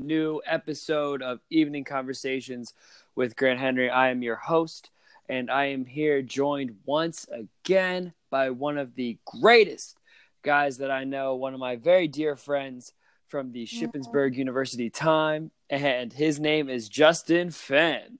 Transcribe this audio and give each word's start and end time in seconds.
new 0.00 0.40
episode 0.46 1.22
of 1.22 1.40
Evening 1.50 1.84
Conversations 1.84 2.74
with 3.14 3.36
Grant 3.36 3.60
Henry. 3.60 3.90
I 3.90 4.10
am 4.10 4.22
your 4.22 4.36
host, 4.36 4.90
and 5.28 5.50
I 5.50 5.66
am 5.66 5.84
here 5.84 6.22
joined 6.22 6.76
once 6.84 7.26
again 7.30 8.14
by 8.30 8.50
one 8.50 8.78
of 8.78 8.94
the 8.94 9.18
greatest 9.24 9.98
guys 10.42 10.78
that 10.78 10.90
I 10.90 11.04
know, 11.04 11.34
one 11.34 11.54
of 11.54 11.60
my 11.60 11.76
very 11.76 12.08
dear 12.08 12.34
friends 12.34 12.92
from 13.28 13.52
the 13.52 13.66
Shippensburg 13.66 14.34
University 14.34 14.90
time, 14.90 15.50
and 15.68 16.12
his 16.12 16.40
name 16.40 16.68
is 16.68 16.88
Justin 16.88 17.50
Fenn. 17.50 18.18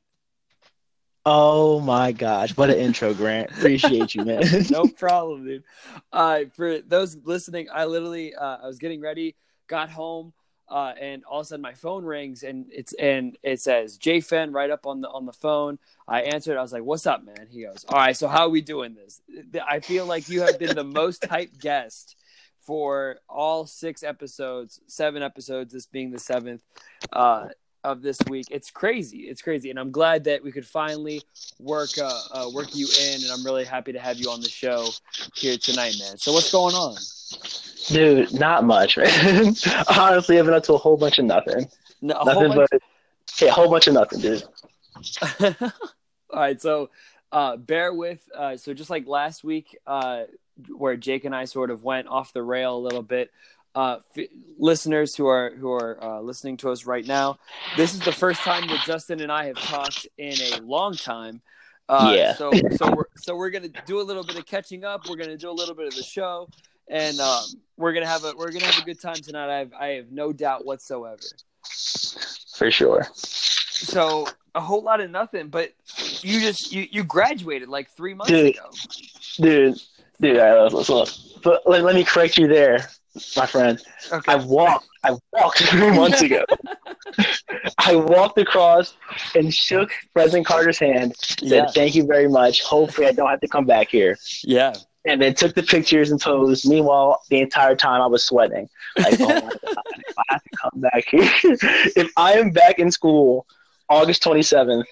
Oh 1.26 1.80
my 1.80 2.12
gosh, 2.12 2.56
what 2.56 2.70
an 2.70 2.76
intro, 2.76 3.12
Grant. 3.12 3.50
Appreciate 3.50 4.14
you, 4.14 4.24
man. 4.24 4.42
no 4.70 4.86
problem, 4.86 5.44
dude. 5.44 5.64
Uh, 6.12 6.40
for 6.54 6.80
those 6.80 7.16
listening, 7.24 7.68
I 7.72 7.84
literally 7.84 8.34
uh, 8.34 8.58
I 8.62 8.66
was 8.66 8.78
getting 8.78 9.00
ready, 9.00 9.34
got 9.66 9.90
home, 9.90 10.32
uh, 10.70 10.94
and 11.00 11.24
all 11.24 11.40
of 11.40 11.46
a 11.46 11.48
sudden 11.48 11.62
my 11.62 11.74
phone 11.74 12.04
rings 12.04 12.42
and 12.44 12.66
it's 12.70 12.92
and 12.94 13.36
it 13.42 13.60
says 13.60 13.96
Jay 13.96 14.20
Fenn 14.20 14.52
right 14.52 14.70
up 14.70 14.86
on 14.86 15.00
the 15.00 15.08
on 15.08 15.26
the 15.26 15.32
phone. 15.32 15.78
I 16.06 16.22
answered. 16.22 16.56
I 16.56 16.62
was 16.62 16.72
like, 16.72 16.84
"What's 16.84 17.06
up, 17.06 17.24
man?" 17.24 17.48
He 17.50 17.62
goes, 17.62 17.84
"All 17.88 17.98
right, 17.98 18.16
so 18.16 18.28
how 18.28 18.46
are 18.46 18.50
we 18.50 18.60
doing 18.60 18.94
this?" 18.94 19.20
I 19.68 19.80
feel 19.80 20.06
like 20.06 20.28
you 20.28 20.42
have 20.42 20.58
been 20.58 20.76
the 20.76 20.84
most 21.00 21.22
hyped 21.22 21.60
guest 21.60 22.16
for 22.60 23.16
all 23.28 23.66
six 23.66 24.02
episodes, 24.04 24.80
seven 24.86 25.22
episodes, 25.22 25.72
this 25.72 25.86
being 25.86 26.12
the 26.12 26.18
seventh. 26.18 26.62
Uh, 27.12 27.48
of 27.84 28.02
this 28.02 28.18
week. 28.28 28.46
It's 28.50 28.70
crazy. 28.70 29.20
It's 29.20 29.42
crazy, 29.42 29.70
and 29.70 29.78
I'm 29.78 29.90
glad 29.90 30.24
that 30.24 30.42
we 30.42 30.52
could 30.52 30.66
finally 30.66 31.22
work 31.58 31.90
uh, 32.00 32.20
uh, 32.32 32.50
work 32.52 32.68
you 32.74 32.88
in, 33.00 33.22
and 33.22 33.30
I'm 33.32 33.44
really 33.44 33.64
happy 33.64 33.92
to 33.92 33.98
have 33.98 34.18
you 34.18 34.30
on 34.30 34.40
the 34.40 34.48
show 34.48 34.88
here 35.34 35.56
tonight, 35.56 35.96
man. 35.98 36.18
So 36.18 36.32
what's 36.32 36.50
going 36.52 36.74
on? 36.74 36.96
Dude, 37.88 38.32
not 38.38 38.64
much, 38.64 38.96
man. 38.96 39.54
Honestly, 39.98 40.38
I've 40.38 40.44
been 40.44 40.54
up 40.54 40.64
to 40.64 40.74
a 40.74 40.78
whole 40.78 40.96
bunch 40.96 41.18
of 41.18 41.24
nothing. 41.24 41.68
No, 42.02 42.22
nothing 42.24 42.48
bunch... 42.48 42.70
but 42.70 42.82
yeah, 43.40 43.48
a 43.48 43.52
whole 43.52 43.70
bunch 43.70 43.86
of 43.86 43.94
nothing, 43.94 44.20
dude. 44.20 44.44
All 46.32 46.40
right, 46.40 46.60
so 46.60 46.90
uh, 47.32 47.56
bear 47.56 47.92
with. 47.92 48.28
Uh, 48.36 48.56
so 48.56 48.74
just 48.74 48.90
like 48.90 49.06
last 49.06 49.42
week, 49.44 49.76
uh, 49.86 50.24
where 50.68 50.96
Jake 50.96 51.24
and 51.24 51.34
I 51.34 51.46
sort 51.46 51.70
of 51.70 51.84
went 51.84 52.08
off 52.08 52.32
the 52.32 52.42
rail 52.42 52.76
a 52.76 52.78
little 52.78 53.02
bit 53.02 53.30
uh, 53.74 53.98
f- 54.16 54.28
listeners 54.58 55.14
who 55.14 55.26
are 55.26 55.50
who 55.56 55.70
are 55.70 56.02
uh, 56.02 56.20
listening 56.20 56.56
to 56.58 56.70
us 56.70 56.86
right 56.86 57.06
now, 57.06 57.38
this 57.76 57.94
is 57.94 58.00
the 58.00 58.12
first 58.12 58.40
time 58.40 58.66
that 58.68 58.84
Justin 58.84 59.20
and 59.20 59.30
I 59.30 59.46
have 59.46 59.56
talked 59.56 60.06
in 60.18 60.34
a 60.54 60.60
long 60.62 60.94
time. 60.94 61.40
Uh, 61.88 62.14
yeah. 62.16 62.34
So 62.34 62.50
so 62.76 62.94
we're 62.94 63.04
so 63.16 63.36
we're 63.36 63.50
gonna 63.50 63.68
do 63.86 64.00
a 64.00 64.02
little 64.02 64.24
bit 64.24 64.36
of 64.36 64.46
catching 64.46 64.84
up. 64.84 65.08
We're 65.08 65.16
gonna 65.16 65.36
do 65.36 65.50
a 65.50 65.52
little 65.52 65.74
bit 65.74 65.86
of 65.86 65.94
the 65.94 66.02
show, 66.02 66.48
and 66.88 67.18
um, 67.20 67.44
we're 67.76 67.92
gonna 67.92 68.06
have 68.06 68.24
a 68.24 68.34
we're 68.36 68.52
gonna 68.52 68.66
have 68.66 68.82
a 68.82 68.84
good 68.84 69.00
time 69.00 69.16
tonight. 69.16 69.54
I 69.54 69.58
have 69.58 69.72
I 69.72 69.86
have 69.88 70.10
no 70.10 70.32
doubt 70.32 70.64
whatsoever. 70.64 71.22
For 72.56 72.70
sure. 72.70 73.06
So 73.14 74.26
a 74.54 74.60
whole 74.60 74.82
lot 74.82 75.00
of 75.00 75.10
nothing, 75.10 75.48
but 75.48 75.72
you 76.22 76.40
just 76.40 76.72
you 76.72 76.86
you 76.90 77.04
graduated 77.04 77.68
like 77.68 77.90
three 77.90 78.14
months 78.14 78.32
dude, 78.32 78.56
ago. 78.56 78.70
Dude, 79.36 79.80
dude, 80.20 80.38
all 80.38 80.64
right, 80.64 80.72
let's, 80.72 80.88
let's, 80.88 81.18
but 81.42 81.62
let, 81.66 81.82
let 81.82 81.94
me 81.94 82.04
correct 82.04 82.36
you 82.36 82.46
there 82.46 82.88
my 83.36 83.46
friend. 83.46 83.80
Okay. 84.12 84.32
I 84.32 84.36
walked. 84.36 84.88
I 85.02 85.16
walked 85.32 85.58
three 85.64 85.90
months 85.90 86.22
ago. 86.22 86.44
I 87.78 87.96
walked 87.96 88.38
across 88.38 88.94
and 89.34 89.52
shook 89.52 89.90
President 90.12 90.46
Carter's 90.46 90.78
hand. 90.78 91.16
Said, 91.16 91.42
yeah. 91.42 91.66
"Thank 91.74 91.94
you 91.94 92.04
very 92.06 92.28
much. 92.28 92.62
Hopefully, 92.62 93.06
I 93.06 93.12
don't 93.12 93.28
have 93.28 93.40
to 93.40 93.48
come 93.48 93.66
back 93.66 93.88
here." 93.88 94.16
Yeah. 94.44 94.74
And 95.06 95.20
then 95.20 95.34
took 95.34 95.54
the 95.54 95.62
pictures 95.62 96.10
and 96.10 96.20
posed. 96.20 96.68
Meanwhile, 96.68 97.22
the 97.30 97.40
entire 97.40 97.74
time 97.74 98.02
I 98.02 98.06
was 98.06 98.22
sweating. 98.22 98.68
Like, 98.98 99.18
oh 99.20 99.26
my 99.26 99.40
god, 99.40 99.58
if 99.64 100.18
I 100.18 100.22
have 100.28 100.42
to 100.42 100.50
come 100.60 100.80
back 100.80 101.04
here, 101.08 101.30
if 101.96 102.12
I 102.16 102.34
am 102.34 102.50
back 102.50 102.78
in 102.78 102.90
school 102.90 103.46
August 103.88 104.22
twenty 104.22 104.42
seventh, 104.42 104.86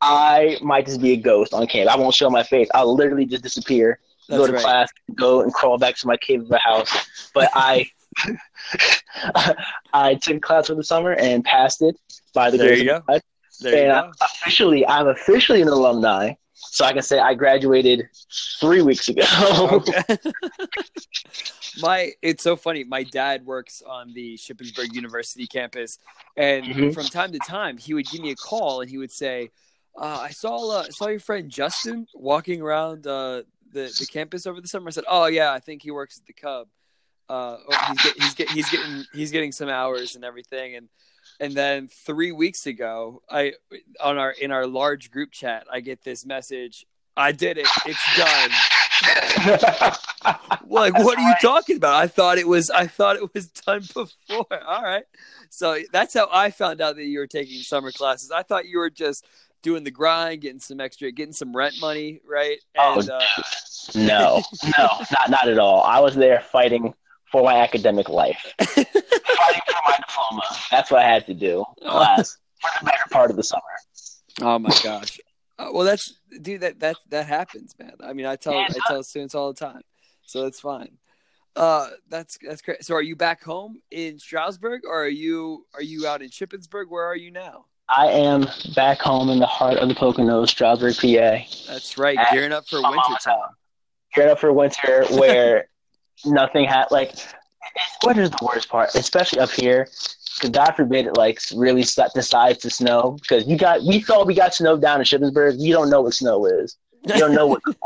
I 0.00 0.58
might 0.60 0.86
just 0.86 1.00
be 1.00 1.12
a 1.12 1.16
ghost 1.16 1.54
on 1.54 1.66
campus. 1.68 1.94
I 1.94 1.96
won't 1.96 2.14
show 2.14 2.28
my 2.28 2.42
face. 2.42 2.68
I'll 2.74 2.94
literally 2.94 3.24
just 3.24 3.44
disappear 3.44 4.00
that's 4.28 4.38
go 4.38 4.46
to 4.46 4.52
right. 4.52 4.62
class, 4.62 4.88
go 5.14 5.42
and 5.42 5.52
crawl 5.52 5.78
back 5.78 5.96
to 5.96 6.06
my 6.06 6.16
cave 6.16 6.42
of 6.42 6.50
a 6.50 6.58
house. 6.58 6.90
But 7.34 7.50
I 7.54 7.86
I 9.92 10.14
took 10.14 10.42
class 10.42 10.68
for 10.68 10.74
the 10.74 10.84
summer 10.84 11.12
and 11.12 11.44
passed 11.44 11.82
it 11.82 11.96
by 12.34 12.50
the 12.50 12.58
there 12.58 12.68
grace 12.68 12.90
of 12.90 13.06
God. 13.06 13.22
There 13.60 13.90
and 13.90 14.12
officially, 14.20 14.86
I'm 14.86 15.08
officially 15.08 15.62
an 15.62 15.68
alumni, 15.68 16.34
so 16.52 16.84
I 16.84 16.92
can 16.92 17.02
say 17.02 17.18
I 17.18 17.34
graduated 17.34 18.08
three 18.60 18.82
weeks 18.82 19.08
ago. 19.08 19.24
Okay. 19.72 20.02
my 21.80 22.12
it's 22.20 22.42
so 22.42 22.56
funny. 22.56 22.84
My 22.84 23.02
dad 23.02 23.46
works 23.46 23.82
on 23.86 24.12
the 24.12 24.36
Shippensburg 24.36 24.92
University 24.92 25.46
campus, 25.46 25.98
and 26.36 26.64
mm-hmm. 26.64 26.90
from 26.90 27.04
time 27.06 27.32
to 27.32 27.38
time, 27.38 27.78
he 27.78 27.94
would 27.94 28.06
give 28.06 28.20
me 28.20 28.30
a 28.30 28.36
call 28.36 28.80
and 28.80 28.90
he 28.90 28.98
would 28.98 29.12
say. 29.12 29.50
Uh, 29.98 30.18
I 30.24 30.28
saw 30.28 30.80
uh, 30.80 30.84
saw 30.90 31.06
your 31.06 31.20
friend 31.20 31.50
Justin 31.50 32.06
walking 32.14 32.60
around 32.60 33.06
uh, 33.06 33.44
the, 33.72 33.94
the 33.98 34.06
campus 34.10 34.46
over 34.46 34.60
the 34.60 34.68
summer? 34.68 34.88
I 34.88 34.90
said, 34.90 35.04
"Oh 35.08 35.26
yeah, 35.26 35.52
I 35.52 35.60
think 35.60 35.82
he 35.82 35.90
works 35.90 36.18
at 36.18 36.26
the 36.26 36.32
Cub. 36.32 36.68
Uh, 37.28 37.58
oh, 37.68 37.86
he's 37.88 38.02
get, 38.02 38.22
he's 38.22 38.34
get, 38.34 38.50
he's 38.50 38.70
getting 38.70 39.04
he's 39.12 39.30
getting 39.30 39.52
some 39.52 39.68
hours 39.68 40.16
and 40.16 40.24
everything." 40.24 40.76
And 40.76 40.88
and 41.40 41.54
then 41.54 41.88
three 41.88 42.32
weeks 42.32 42.66
ago, 42.66 43.22
I 43.28 43.54
on 44.02 44.18
our 44.18 44.30
in 44.30 44.50
our 44.52 44.66
large 44.66 45.10
group 45.10 45.32
chat, 45.32 45.66
I 45.70 45.80
get 45.80 46.04
this 46.04 46.24
message. 46.24 46.86
I 47.16 47.32
did 47.32 47.58
it. 47.58 47.66
It's 47.86 48.16
done. 48.16 48.50
like, 50.66 50.94
what 50.94 51.18
are 51.18 51.28
you 51.28 51.34
talking 51.40 51.76
about? 51.76 51.94
I 51.94 52.06
thought 52.06 52.38
it 52.38 52.46
was. 52.46 52.70
I 52.70 52.86
thought 52.86 53.16
it 53.16 53.34
was 53.34 53.48
done 53.48 53.80
before. 53.80 54.46
All 54.66 54.82
right. 54.82 55.04
So 55.50 55.78
that's 55.92 56.14
how 56.14 56.28
I 56.30 56.50
found 56.50 56.80
out 56.80 56.96
that 56.96 57.04
you 57.04 57.18
were 57.18 57.26
taking 57.26 57.60
summer 57.62 57.92
classes. 57.92 58.30
I 58.30 58.42
thought 58.42 58.66
you 58.66 58.78
were 58.78 58.90
just 58.90 59.26
doing 59.66 59.82
the 59.82 59.90
grind, 59.90 60.42
getting 60.42 60.60
some 60.60 60.80
extra, 60.80 61.10
getting 61.10 61.32
some 61.32 61.54
rent 61.54 61.74
money, 61.80 62.20
right? 62.24 62.58
Oh, 62.78 63.00
and, 63.00 63.10
oh, 63.10 63.16
uh... 63.16 63.42
no, 63.96 64.42
no, 64.78 64.88
not 65.10 65.28
not 65.28 65.48
at 65.48 65.58
all. 65.58 65.82
I 65.82 65.98
was 65.98 66.14
there 66.14 66.40
fighting 66.40 66.94
for 67.32 67.42
my 67.42 67.56
academic 67.56 68.08
life, 68.08 68.54
fighting 68.60 68.84
for 68.94 69.80
my 69.88 69.96
diploma. 69.98 70.42
That's 70.70 70.88
what 70.92 71.02
I 71.02 71.08
had 71.08 71.26
to 71.26 71.34
do 71.34 71.64
class 71.82 72.38
for 72.60 72.70
the 72.78 72.84
better 72.84 73.02
part 73.10 73.30
of 73.30 73.36
the 73.36 73.42
summer. 73.42 73.62
Oh 74.40 74.56
my 74.60 74.70
gosh. 74.84 75.18
Uh, 75.58 75.70
well, 75.72 75.84
that's 75.84 76.14
dude. 76.42 76.60
That 76.60 76.78
that 76.78 76.96
that 77.08 77.26
happens, 77.26 77.74
man. 77.76 77.94
I 78.04 78.12
mean, 78.12 78.26
I 78.26 78.36
tell 78.36 78.54
yeah, 78.54 78.68
I 78.70 78.78
tell 78.86 79.02
students 79.02 79.34
all 79.34 79.52
the 79.52 79.58
time, 79.58 79.82
so 80.26 80.44
that's 80.44 80.60
fine. 80.60 80.96
Uh, 81.56 81.88
that's 82.08 82.38
that's 82.40 82.62
great. 82.62 82.84
So, 82.84 82.94
are 82.94 83.02
you 83.02 83.16
back 83.16 83.42
home 83.42 83.80
in 83.90 84.20
Stroudsburg, 84.20 84.82
or 84.86 85.02
are 85.02 85.08
you 85.08 85.66
are 85.74 85.82
you 85.82 86.06
out 86.06 86.22
in 86.22 86.28
Shippensburg? 86.28 86.84
Where 86.88 87.04
are 87.04 87.16
you 87.16 87.32
now? 87.32 87.64
I 87.88 88.06
am 88.08 88.46
back 88.74 89.00
home 89.00 89.30
in 89.30 89.38
the 89.38 89.46
heart 89.46 89.78
of 89.78 89.88
the 89.88 89.94
Poconos, 89.94 90.48
Stroudsburg, 90.48 90.96
PA. 90.96 91.44
That's 91.72 91.96
right, 91.96 92.18
gearing 92.32 92.52
up 92.52 92.68
for 92.68 92.82
winter 92.82 93.16
time. 93.22 93.50
Gearing 94.14 94.30
up 94.32 94.40
for 94.40 94.52
winter, 94.52 95.04
where 95.10 95.68
nothing 96.24 96.64
had 96.64 96.86
like 96.90 97.14
winter's 98.02 98.30
the 98.30 98.38
worst 98.42 98.68
part, 98.68 98.94
especially 98.94 99.38
up 99.38 99.50
here. 99.50 99.88
Because 100.34 100.50
God 100.50 100.72
forbid 100.72 101.06
it 101.06 101.16
like 101.16 101.40
really 101.54 101.82
decides 101.82 102.58
to 102.58 102.70
snow. 102.70 103.18
Because 103.20 103.46
you 103.46 103.56
got 103.56 103.82
we 103.84 104.00
thought 104.00 104.26
we 104.26 104.34
got 104.34 104.54
snow 104.54 104.76
down 104.76 105.00
in 105.00 105.04
Shippensburg. 105.04 105.54
You 105.58 105.72
don't 105.72 105.88
know 105.88 106.02
what 106.02 106.14
snow 106.14 106.44
is. 106.44 106.76
You 107.06 107.18
don't 107.18 107.34
know 107.34 107.46
what 107.46 107.62
cold 107.62 107.76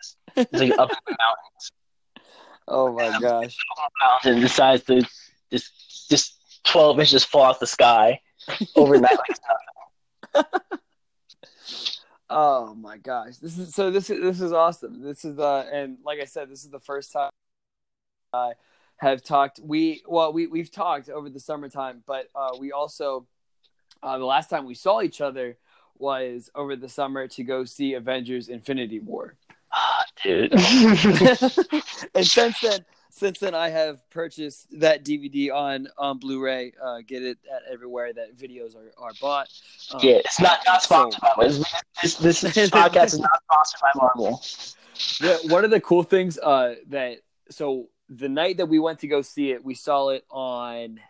is. 0.00 0.16
It's 0.36 0.52
like 0.52 0.78
up 0.78 0.90
in 0.90 0.96
the 1.06 1.16
mountains. 1.18 1.72
Oh 2.72 2.92
my 2.92 3.06
and 3.06 3.20
gosh! 3.20 3.56
Mountain 4.00 4.40
decides 4.42 4.84
to 4.84 5.02
just 5.50 6.08
just 6.08 6.60
twelve 6.62 7.00
inches 7.00 7.24
fall 7.24 7.42
off 7.42 7.58
the 7.58 7.66
sky 7.66 8.20
overnight 8.76 9.18
like 9.18 9.40
oh 12.30 12.74
my 12.74 12.98
gosh. 12.98 13.36
This 13.38 13.58
is 13.58 13.74
so 13.74 13.90
this 13.90 14.10
is 14.10 14.20
this 14.20 14.40
is 14.40 14.52
awesome. 14.52 15.02
This 15.02 15.24
is 15.24 15.38
uh 15.38 15.68
and 15.72 15.98
like 16.04 16.20
i 16.20 16.24
said 16.24 16.48
this 16.50 16.64
is 16.64 16.70
the 16.70 16.80
first 16.80 17.12
time 17.12 17.30
i 18.32 18.52
have 18.98 19.22
talked 19.22 19.60
we 19.62 20.02
well 20.06 20.32
we 20.32 20.46
we've 20.46 20.70
talked 20.70 21.08
over 21.08 21.28
the 21.28 21.40
summertime 21.40 22.02
but 22.06 22.28
uh 22.34 22.50
we 22.60 22.70
also 22.70 23.26
uh 24.02 24.18
the 24.18 24.24
last 24.24 24.48
time 24.50 24.66
we 24.66 24.74
saw 24.74 25.02
each 25.02 25.20
other 25.20 25.56
was 25.98 26.50
over 26.54 26.76
the 26.76 26.88
summer 26.88 27.28
to 27.28 27.44
go 27.44 27.64
see 27.64 27.94
avengers 27.94 28.48
infinity 28.48 29.00
war. 29.00 29.34
Oh, 29.74 30.02
dude. 30.24 30.52
And 32.14 32.26
since 32.26 32.60
then 32.60 32.84
since 33.10 33.38
then, 33.38 33.54
I 33.54 33.70
have 33.70 34.08
purchased 34.10 34.66
that 34.80 35.04
DVD 35.04 35.52
on 35.52 35.88
on 35.98 36.18
Blu-ray. 36.18 36.72
Uh, 36.82 36.98
get 37.06 37.22
it 37.22 37.38
at 37.52 37.62
everywhere 37.70 38.12
that 38.12 38.36
videos 38.36 38.74
are, 38.76 38.92
are 38.98 39.12
bought. 39.20 39.48
Um, 39.92 40.00
yeah, 40.02 40.16
it's 40.16 40.40
not, 40.40 40.60
not 40.66 40.82
sponsored 40.82 41.20
by 41.20 41.46
this. 41.46 42.16
This, 42.16 42.40
this 42.40 42.42
podcast 42.70 43.06
is 43.06 43.18
not 43.20 43.40
sponsored 43.44 43.80
by 43.82 43.90
Marvel. 43.94 44.42
One 45.50 45.64
of 45.64 45.70
the 45.70 45.80
cool 45.80 46.02
things 46.02 46.38
uh, 46.38 46.76
that 46.88 47.18
so 47.50 47.88
the 48.08 48.28
night 48.28 48.58
that 48.58 48.66
we 48.66 48.78
went 48.78 49.00
to 49.00 49.08
go 49.08 49.22
see 49.22 49.52
it, 49.52 49.64
we 49.64 49.74
saw 49.74 50.08
it 50.10 50.24
on. 50.30 51.00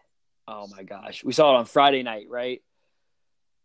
Oh 0.47 0.67
my 0.69 0.83
gosh, 0.83 1.25
we 1.25 1.33
saw 1.33 1.55
it 1.55 1.59
on 1.59 1.65
Friday 1.65 2.03
night, 2.03 2.27
right? 2.29 2.63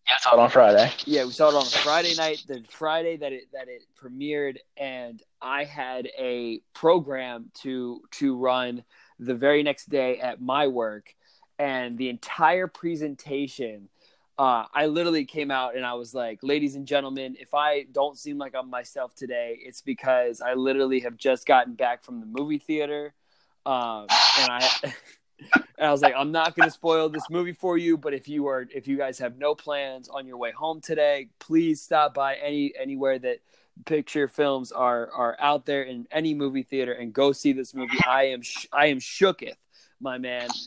Yeah, 0.07 0.13
I 0.13 0.21
saw 0.21 0.33
it 0.33 0.39
on 0.39 0.49
Friday. 0.49 0.91
Yeah, 1.05 1.25
we 1.25 1.31
saw 1.31 1.49
it 1.49 1.55
on 1.55 1.65
Friday 1.65 2.15
night. 2.15 2.43
The 2.47 2.63
Friday 2.69 3.17
that 3.17 3.33
it 3.33 3.45
that 3.53 3.67
it 3.67 3.83
premiered, 3.99 4.57
and 4.77 5.21
I 5.45 5.63
had 5.63 6.09
a 6.17 6.61
program 6.73 7.51
to 7.61 8.01
to 8.13 8.35
run 8.35 8.83
the 9.19 9.35
very 9.35 9.63
next 9.63 9.89
day 9.89 10.19
at 10.19 10.41
my 10.41 10.67
work, 10.67 11.15
and 11.59 11.97
the 11.97 12.09
entire 12.09 12.67
presentation 12.67 13.89
uh, 14.37 14.65
I 14.73 14.87
literally 14.87 15.25
came 15.25 15.49
out 15.49 15.75
and 15.75 15.85
I 15.85 15.93
was 15.93 16.13
like, 16.13 16.39
ladies 16.41 16.75
and 16.75 16.85
gentlemen, 16.85 17.37
if 17.39 17.53
I 17.53 17.85
don't 17.91 18.17
seem 18.17 18.37
like 18.37 18.53
I'm 18.53 18.69
myself 18.69 19.15
today, 19.15 19.57
it's 19.61 19.81
because 19.81 20.41
I 20.41 20.55
literally 20.55 20.99
have 21.01 21.15
just 21.15 21.45
gotten 21.45 21.73
back 21.73 22.03
from 22.03 22.19
the 22.19 22.25
movie 22.25 22.57
theater. 22.57 23.13
Um, 23.65 24.07
and 24.39 24.51
I, 24.51 24.69
and 25.53 25.87
I 25.87 25.91
was 25.91 26.01
like, 26.01 26.13
I'm 26.17 26.33
not 26.33 26.53
going 26.55 26.67
to 26.67 26.73
spoil 26.73 27.07
this 27.07 27.29
movie 27.29 27.53
for 27.53 27.77
you, 27.77 27.97
but 27.97 28.13
if 28.13 28.27
you 28.27 28.47
are, 28.47 28.67
if 28.75 28.89
you 28.89 28.97
guys 28.97 29.19
have 29.19 29.37
no 29.37 29.55
plans 29.55 30.09
on 30.09 30.27
your 30.27 30.37
way 30.37 30.51
home 30.51 30.81
today, 30.81 31.29
please 31.39 31.81
stop 31.81 32.13
by 32.13 32.35
any, 32.35 32.73
anywhere 32.77 33.17
that 33.19 33.39
picture 33.85 34.27
films 34.27 34.71
are, 34.71 35.11
are 35.11 35.35
out 35.39 35.65
there 35.65 35.83
in 35.83 36.07
any 36.11 36.33
movie 36.33 36.63
theater 36.63 36.93
and 36.93 37.13
go 37.13 37.31
see 37.31 37.51
this 37.53 37.73
movie. 37.73 37.97
I 38.07 38.25
am, 38.25 38.41
sh- 38.41 38.67
I 38.71 38.87
am 38.87 38.99
shooketh, 38.99 39.57
my 39.99 40.17
man. 40.17 40.49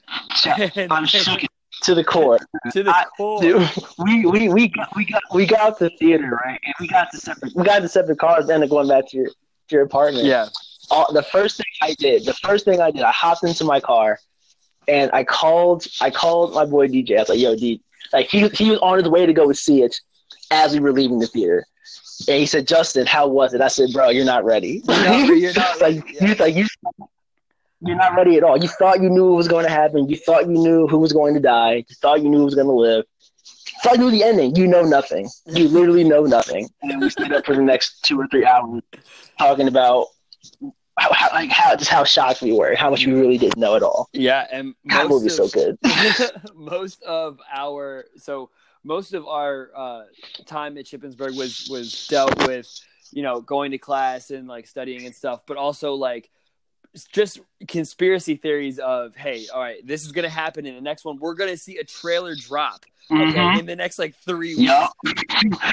And, 0.46 0.92
I'm 0.92 1.04
shook 1.04 1.40
to 1.82 1.94
the 1.94 2.04
core. 2.04 2.38
to 2.72 2.82
the 2.82 2.90
I- 2.90 3.04
core. 3.16 3.40
Dude, 3.40 3.68
we 3.98 4.26
we 4.26 4.48
we 4.48 4.68
got 4.68 4.94
we 4.96 5.04
got 5.04 5.22
we 5.32 5.46
got 5.46 5.78
the 5.78 5.90
theater 5.90 6.30
right, 6.44 6.60
and 6.64 6.74
we 6.80 6.88
got 6.88 7.08
the 7.12 7.18
separate 7.18 7.54
we 7.54 7.64
got 7.64 7.82
the 7.82 7.88
separate 7.88 8.18
cars. 8.18 8.46
Then 8.46 8.66
going 8.68 8.88
back 8.88 9.08
to 9.10 9.16
your 9.16 9.26
to 9.28 9.34
your 9.70 9.82
apartment. 9.82 10.26
Yeah. 10.26 10.46
All, 10.90 11.12
the 11.12 11.22
first 11.22 11.58
thing 11.58 11.66
I 11.82 11.94
did, 11.98 12.24
the 12.24 12.32
first 12.34 12.64
thing 12.64 12.80
I 12.80 12.90
did, 12.90 13.02
I 13.02 13.12
hopped 13.12 13.44
into 13.44 13.64
my 13.64 13.78
car, 13.78 14.18
and 14.86 15.10
I 15.12 15.24
called 15.24 15.86
I 16.00 16.10
called 16.10 16.54
my 16.54 16.64
boy 16.64 16.88
DJ. 16.88 17.16
I 17.16 17.20
was 17.20 17.28
like, 17.28 17.38
"Yo, 17.38 17.54
D," 17.56 17.82
like 18.12 18.28
he 18.28 18.48
he 18.48 18.70
was 18.70 18.78
on 18.80 18.98
his 18.98 19.08
way 19.08 19.26
to 19.26 19.32
go 19.32 19.52
see 19.52 19.82
it 19.82 20.00
as 20.50 20.72
we 20.72 20.80
were 20.80 20.92
leaving 20.92 21.18
the 21.18 21.26
theater. 21.26 21.66
And 22.26 22.36
he 22.38 22.46
said, 22.46 22.66
Justin, 22.66 23.06
how 23.06 23.28
was 23.28 23.54
it? 23.54 23.60
I 23.60 23.68
said, 23.68 23.90
bro, 23.92 24.08
you're 24.10 24.24
not 24.24 24.44
ready. 24.44 24.82
You're 24.88 24.96
not- 25.04 25.28
you're 25.36 25.52
not 25.52 25.80
like, 25.80 26.04
ready, 26.04 26.14
yeah. 26.20 26.26
you, 26.26 26.34
like 26.34 26.54
you, 26.56 26.66
you're 27.80 27.96
not 27.96 28.16
ready 28.16 28.36
at 28.36 28.42
all. 28.42 28.56
You 28.60 28.68
thought 28.68 29.00
you 29.00 29.08
knew 29.08 29.28
what 29.28 29.36
was 29.36 29.46
going 29.48 29.64
to 29.64 29.70
happen. 29.70 30.08
You 30.08 30.16
thought 30.16 30.46
you 30.46 30.52
knew 30.54 30.88
who 30.88 30.98
was 30.98 31.12
going 31.12 31.34
to 31.34 31.40
die. 31.40 31.74
You 31.88 31.94
thought 32.00 32.22
you 32.22 32.28
knew 32.28 32.38
who 32.38 32.44
was 32.44 32.56
going 32.56 32.66
to 32.66 32.72
live. 32.72 33.04
You 33.46 33.78
thought 33.84 33.98
you 33.98 34.04
knew 34.04 34.10
the 34.10 34.24
ending. 34.24 34.56
You 34.56 34.66
know 34.66 34.82
nothing. 34.82 35.28
You 35.46 35.68
literally 35.68 36.02
know 36.02 36.24
nothing. 36.24 36.68
And 36.82 36.90
then 36.90 36.98
we 37.00 37.08
stayed 37.10 37.32
up 37.32 37.46
for 37.46 37.54
the 37.54 37.62
next 37.62 38.02
two 38.04 38.20
or 38.20 38.26
three 38.26 38.44
hours 38.44 38.82
talking 39.38 39.68
about 39.68 40.08
how, 40.98 41.12
how 41.12 41.28
like 41.32 41.50
how 41.50 41.76
just 41.76 41.90
how 41.90 42.02
shocked 42.02 42.42
we 42.42 42.52
were, 42.52 42.74
how 42.74 42.90
much 42.90 43.06
we 43.06 43.12
really 43.12 43.38
didn't 43.38 43.58
know 43.58 43.76
at 43.76 43.82
all. 43.84 44.08
Yeah, 44.12 44.46
and 44.50 44.74
That 44.86 45.08
most 45.08 45.10
movie's 45.22 45.36
so 45.36 45.46
good. 45.48 45.78
most 46.56 47.00
of 47.04 47.38
our 47.54 48.06
so 48.16 48.50
most 48.84 49.14
of 49.14 49.26
our 49.26 49.70
uh, 49.76 50.02
time 50.46 50.78
at 50.78 50.86
Shippensburg 50.86 51.36
was 51.36 51.68
was 51.70 52.06
dealt 52.08 52.36
with, 52.46 52.68
you 53.12 53.22
know, 53.22 53.40
going 53.40 53.70
to 53.72 53.78
class 53.78 54.30
and 54.30 54.46
like 54.48 54.66
studying 54.66 55.04
and 55.06 55.14
stuff, 55.14 55.42
but 55.46 55.56
also 55.56 55.94
like 55.94 56.30
just 57.12 57.40
conspiracy 57.68 58.36
theories 58.36 58.78
of 58.78 59.14
hey, 59.14 59.46
all 59.52 59.60
right, 59.60 59.86
this 59.86 60.04
is 60.04 60.12
gonna 60.12 60.28
happen 60.30 60.64
in 60.66 60.74
the 60.74 60.80
next 60.80 61.04
one. 61.04 61.18
We're 61.18 61.34
gonna 61.34 61.56
see 61.56 61.76
a 61.78 61.84
trailer 61.84 62.34
drop 62.34 62.86
okay, 63.10 63.22
Mhm. 63.32 63.60
in 63.60 63.66
the 63.66 63.76
next 63.76 63.98
like 63.98 64.14
three 64.16 64.56
weeks. 64.56 64.60
Yup. 64.60 64.92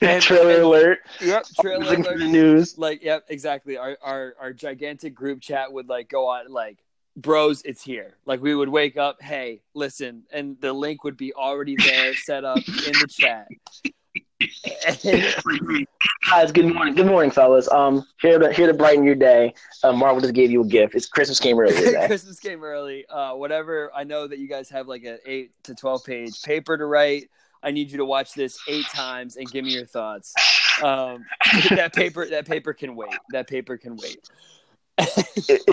And- 0.00 0.22
Trailer 0.22 0.50
and- 0.56 0.62
alert. 0.62 0.98
Yep, 1.20 1.46
trailer 1.60 1.94
alert. 1.94 2.18
the 2.18 2.28
news. 2.28 2.76
like 2.78 3.02
yep 3.02 3.24
exactly 3.28 3.76
our, 3.76 3.96
our 4.02 4.34
our 4.38 4.52
gigantic 4.52 5.14
group 5.14 5.40
chat 5.40 5.72
would 5.72 5.88
like 5.88 6.08
go 6.08 6.28
on 6.28 6.50
like 6.52 6.78
bros 7.16 7.62
it's 7.62 7.82
here 7.82 8.14
like 8.26 8.42
we 8.42 8.54
would 8.54 8.68
wake 8.68 8.96
up 8.98 9.20
hey 9.22 9.62
listen 9.74 10.22
and 10.32 10.60
the 10.60 10.72
link 10.72 11.02
would 11.02 11.16
be 11.16 11.32
already 11.32 11.74
there 11.76 12.14
set 12.14 12.44
up 12.44 12.58
in 12.58 12.92
the 12.92 13.06
chat 13.08 13.48
Guys, 16.28 16.52
good 16.52 16.66
morning. 16.74 16.94
Good 16.94 17.06
morning, 17.06 17.30
fellas. 17.30 17.70
Um, 17.72 18.06
here 18.20 18.38
to 18.38 18.52
here 18.52 18.66
to 18.66 18.74
brighten 18.74 19.02
your 19.02 19.14
day. 19.14 19.54
Uh, 19.82 19.92
Marvel 19.92 20.20
just 20.20 20.34
gave 20.34 20.50
you 20.50 20.60
a 20.62 20.66
gift. 20.66 20.94
It's 20.94 21.06
Christmas 21.06 21.40
came 21.40 21.58
early. 21.58 21.72
today. 21.72 22.06
christmas 22.06 22.38
came 22.38 22.62
early 22.62 23.06
uh 23.06 23.32
whatever 23.34 23.90
i 23.94 24.04
know 24.04 24.26
that 24.26 24.38
you 24.38 24.46
guys 24.48 24.68
have 24.68 24.86
like 24.88 25.04
an 25.04 25.18
8 25.24 25.50
to 25.64 25.74
12 25.74 26.04
page 26.04 26.42
paper 26.42 26.76
to 26.76 26.84
write 26.86 27.30
i 27.62 27.70
need 27.70 27.90
you 27.90 27.96
to 27.98 28.04
watch 28.04 28.34
this 28.34 28.58
eight 28.68 28.84
times 28.86 29.36
and 29.36 29.50
give 29.50 29.64
me 29.64 29.72
your 29.72 29.86
thoughts 29.86 30.34
um 30.82 31.24
that 31.70 31.94
paper 31.94 32.28
that 32.28 32.46
paper 32.46 32.72
can 32.74 32.94
wait 32.94 33.16
that 33.30 33.48
paper 33.48 33.76
can 33.76 33.96
wait 33.96 34.28
It's 34.98 35.64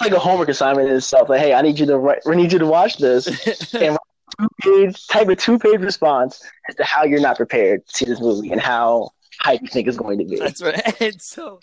like 0.00 0.12
a 0.12 0.18
homework 0.18 0.48
assignment 0.48 0.88
in 0.88 0.96
itself. 0.96 1.28
Like, 1.28 1.40
hey, 1.40 1.54
I 1.54 1.62
need 1.62 1.78
you 1.78 1.86
to 1.86 1.98
write. 1.98 2.20
We 2.24 2.36
need 2.36 2.52
you 2.52 2.58
to 2.58 2.66
watch 2.66 2.96
this. 2.98 3.26
And 3.74 3.98
two 4.38 4.48
page 4.62 5.06
type 5.08 5.28
a 5.28 5.36
two 5.36 5.58
page 5.58 5.80
response 5.80 6.42
as 6.68 6.76
to 6.76 6.84
how 6.84 7.04
you're 7.04 7.20
not 7.20 7.36
prepared 7.36 7.86
to 7.86 7.94
see 7.94 8.04
this 8.06 8.20
movie 8.20 8.50
and 8.52 8.60
how 8.60 9.10
hype 9.40 9.60
you 9.60 9.68
think 9.68 9.88
it's 9.88 9.96
going 9.96 10.18
to 10.18 10.24
be. 10.24 10.36
that's 10.38 10.62
right 10.62 11.00
and 11.02 11.20
so 11.20 11.60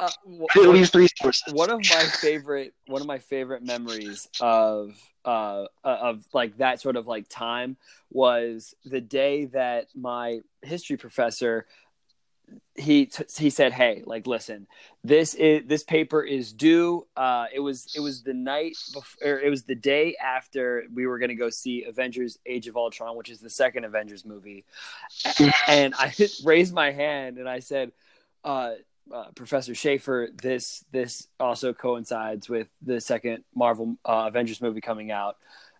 uh, 0.00 0.10
At 0.56 0.62
least 0.68 0.92
three 0.92 1.08
sources. 1.16 1.54
one 1.54 1.70
of 1.70 1.78
my 1.78 2.02
favorite 2.20 2.74
one 2.86 3.00
of 3.00 3.06
my 3.06 3.18
favorite 3.18 3.62
memories 3.62 4.28
of 4.40 4.94
uh 5.24 5.66
of 5.84 6.24
like 6.34 6.56
that 6.58 6.80
sort 6.80 6.96
of 6.96 7.06
like 7.06 7.26
time 7.28 7.76
was 8.10 8.74
the 8.84 9.00
day 9.00 9.44
that 9.46 9.86
my 9.94 10.40
history 10.62 10.96
professor 10.96 11.66
he 12.74 13.06
t- 13.06 13.24
he 13.36 13.50
said 13.50 13.72
hey 13.72 14.02
like 14.06 14.26
listen 14.26 14.66
this 15.02 15.34
is 15.34 15.62
this 15.66 15.82
paper 15.82 16.22
is 16.22 16.52
due 16.52 17.06
uh 17.16 17.46
it 17.52 17.60
was 17.60 17.92
it 17.96 18.00
was 18.00 18.22
the 18.22 18.32
night 18.34 18.76
before 18.92 19.40
it 19.40 19.50
was 19.50 19.64
the 19.64 19.74
day 19.74 20.14
after 20.22 20.84
we 20.94 21.06
were 21.06 21.18
going 21.18 21.28
to 21.28 21.34
go 21.34 21.50
see 21.50 21.84
avengers 21.84 22.38
age 22.46 22.68
of 22.68 22.76
ultron 22.76 23.16
which 23.16 23.30
is 23.30 23.40
the 23.40 23.50
second 23.50 23.84
avengers 23.84 24.24
movie 24.24 24.64
and 25.66 25.94
i 25.98 26.14
raised 26.44 26.72
my 26.72 26.92
hand 26.92 27.38
and 27.38 27.48
i 27.48 27.58
said 27.58 27.92
uh 28.44 28.72
uh, 29.12 29.24
Professor 29.34 29.74
Schaefer, 29.74 30.28
this 30.42 30.84
this 30.92 31.28
also 31.40 31.72
coincides 31.72 32.46
with 32.46 32.68
the 32.82 33.00
second 33.00 33.42
Marvel 33.54 33.96
uh, 34.04 34.24
Avengers 34.28 34.60
movie 34.60 34.82
coming 34.82 35.10
out. 35.10 35.36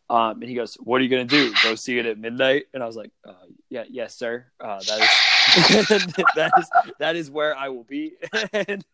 Um, 0.08 0.40
and 0.40 0.48
he 0.48 0.54
goes, 0.54 0.76
"What 0.76 1.00
are 1.00 1.04
you 1.04 1.10
gonna 1.10 1.26
do? 1.26 1.52
Go 1.62 1.74
see 1.74 1.98
it 1.98 2.06
at 2.06 2.18
midnight?" 2.18 2.68
And 2.72 2.82
I 2.82 2.86
was 2.86 2.96
like, 2.96 3.10
uh, 3.26 3.34
"Yeah, 3.68 3.84
yes, 3.90 4.14
sir. 4.14 4.46
Uh, 4.58 4.80
that 4.80 5.00
is 5.02 5.10
that 6.36 6.52
is 6.58 6.70
that 6.98 7.16
is 7.16 7.30
where 7.30 7.56
I 7.56 7.68
will 7.68 7.84
be." 7.84 8.14
and 8.52 8.84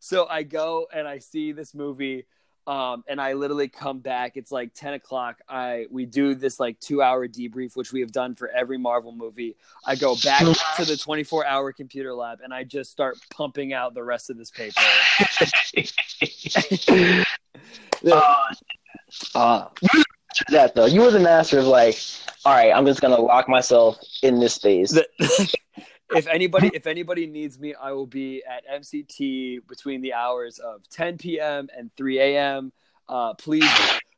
so 0.00 0.26
I 0.28 0.42
go 0.42 0.86
and 0.92 1.06
I 1.06 1.18
see 1.18 1.52
this 1.52 1.74
movie, 1.74 2.26
um, 2.66 3.04
and 3.08 3.20
I 3.20 3.34
literally 3.34 3.68
come 3.68 4.00
back. 4.00 4.36
It's 4.36 4.52
like 4.52 4.74
ten 4.74 4.94
o'clock. 4.94 5.40
I 5.48 5.86
we 5.90 6.06
do 6.06 6.34
this 6.34 6.58
like 6.60 6.78
two 6.80 7.02
hour 7.02 7.26
debrief, 7.28 7.76
which 7.76 7.92
we 7.92 8.00
have 8.00 8.12
done 8.12 8.34
for 8.34 8.48
every 8.48 8.78
Marvel 8.78 9.12
movie. 9.12 9.56
I 9.86 9.96
go 9.96 10.16
back 10.16 10.40
to 10.40 10.84
the 10.84 10.96
twenty 10.96 11.24
four 11.24 11.46
hour 11.46 11.72
computer 11.72 12.14
lab, 12.14 12.40
and 12.42 12.52
I 12.52 12.64
just 12.64 12.90
start 12.90 13.16
pumping 13.30 13.72
out 13.72 13.94
the 13.94 14.04
rest 14.04 14.30
of 14.30 14.38
this 14.38 14.50
paper. 14.50 14.80
Uh, 18.10 18.54
Uh, 19.34 19.66
that 20.48 20.74
though, 20.74 20.86
you 20.86 21.02
were 21.02 21.10
the 21.10 21.20
master 21.20 21.58
of 21.58 21.66
like, 21.66 21.98
all 22.44 22.54
right, 22.54 22.72
I'm 22.72 22.86
just 22.86 23.00
gonna 23.00 23.20
lock 23.20 23.48
myself 23.48 23.98
in 24.22 24.38
this 24.38 24.54
space. 24.54 24.90
the, 24.92 25.06
if 26.14 26.26
anybody 26.26 26.70
if 26.74 26.86
anybody 26.86 27.26
needs 27.26 27.58
me, 27.58 27.74
I 27.74 27.92
will 27.92 28.06
be 28.06 28.42
at 28.48 28.64
MCT 28.82 29.66
between 29.68 30.00
the 30.00 30.12
hours 30.12 30.58
of 30.58 30.88
10 30.90 31.18
p.m. 31.18 31.68
and 31.76 31.92
3 31.96 32.20
a.m. 32.20 32.72
Uh, 33.08 33.34
please, 33.34 33.70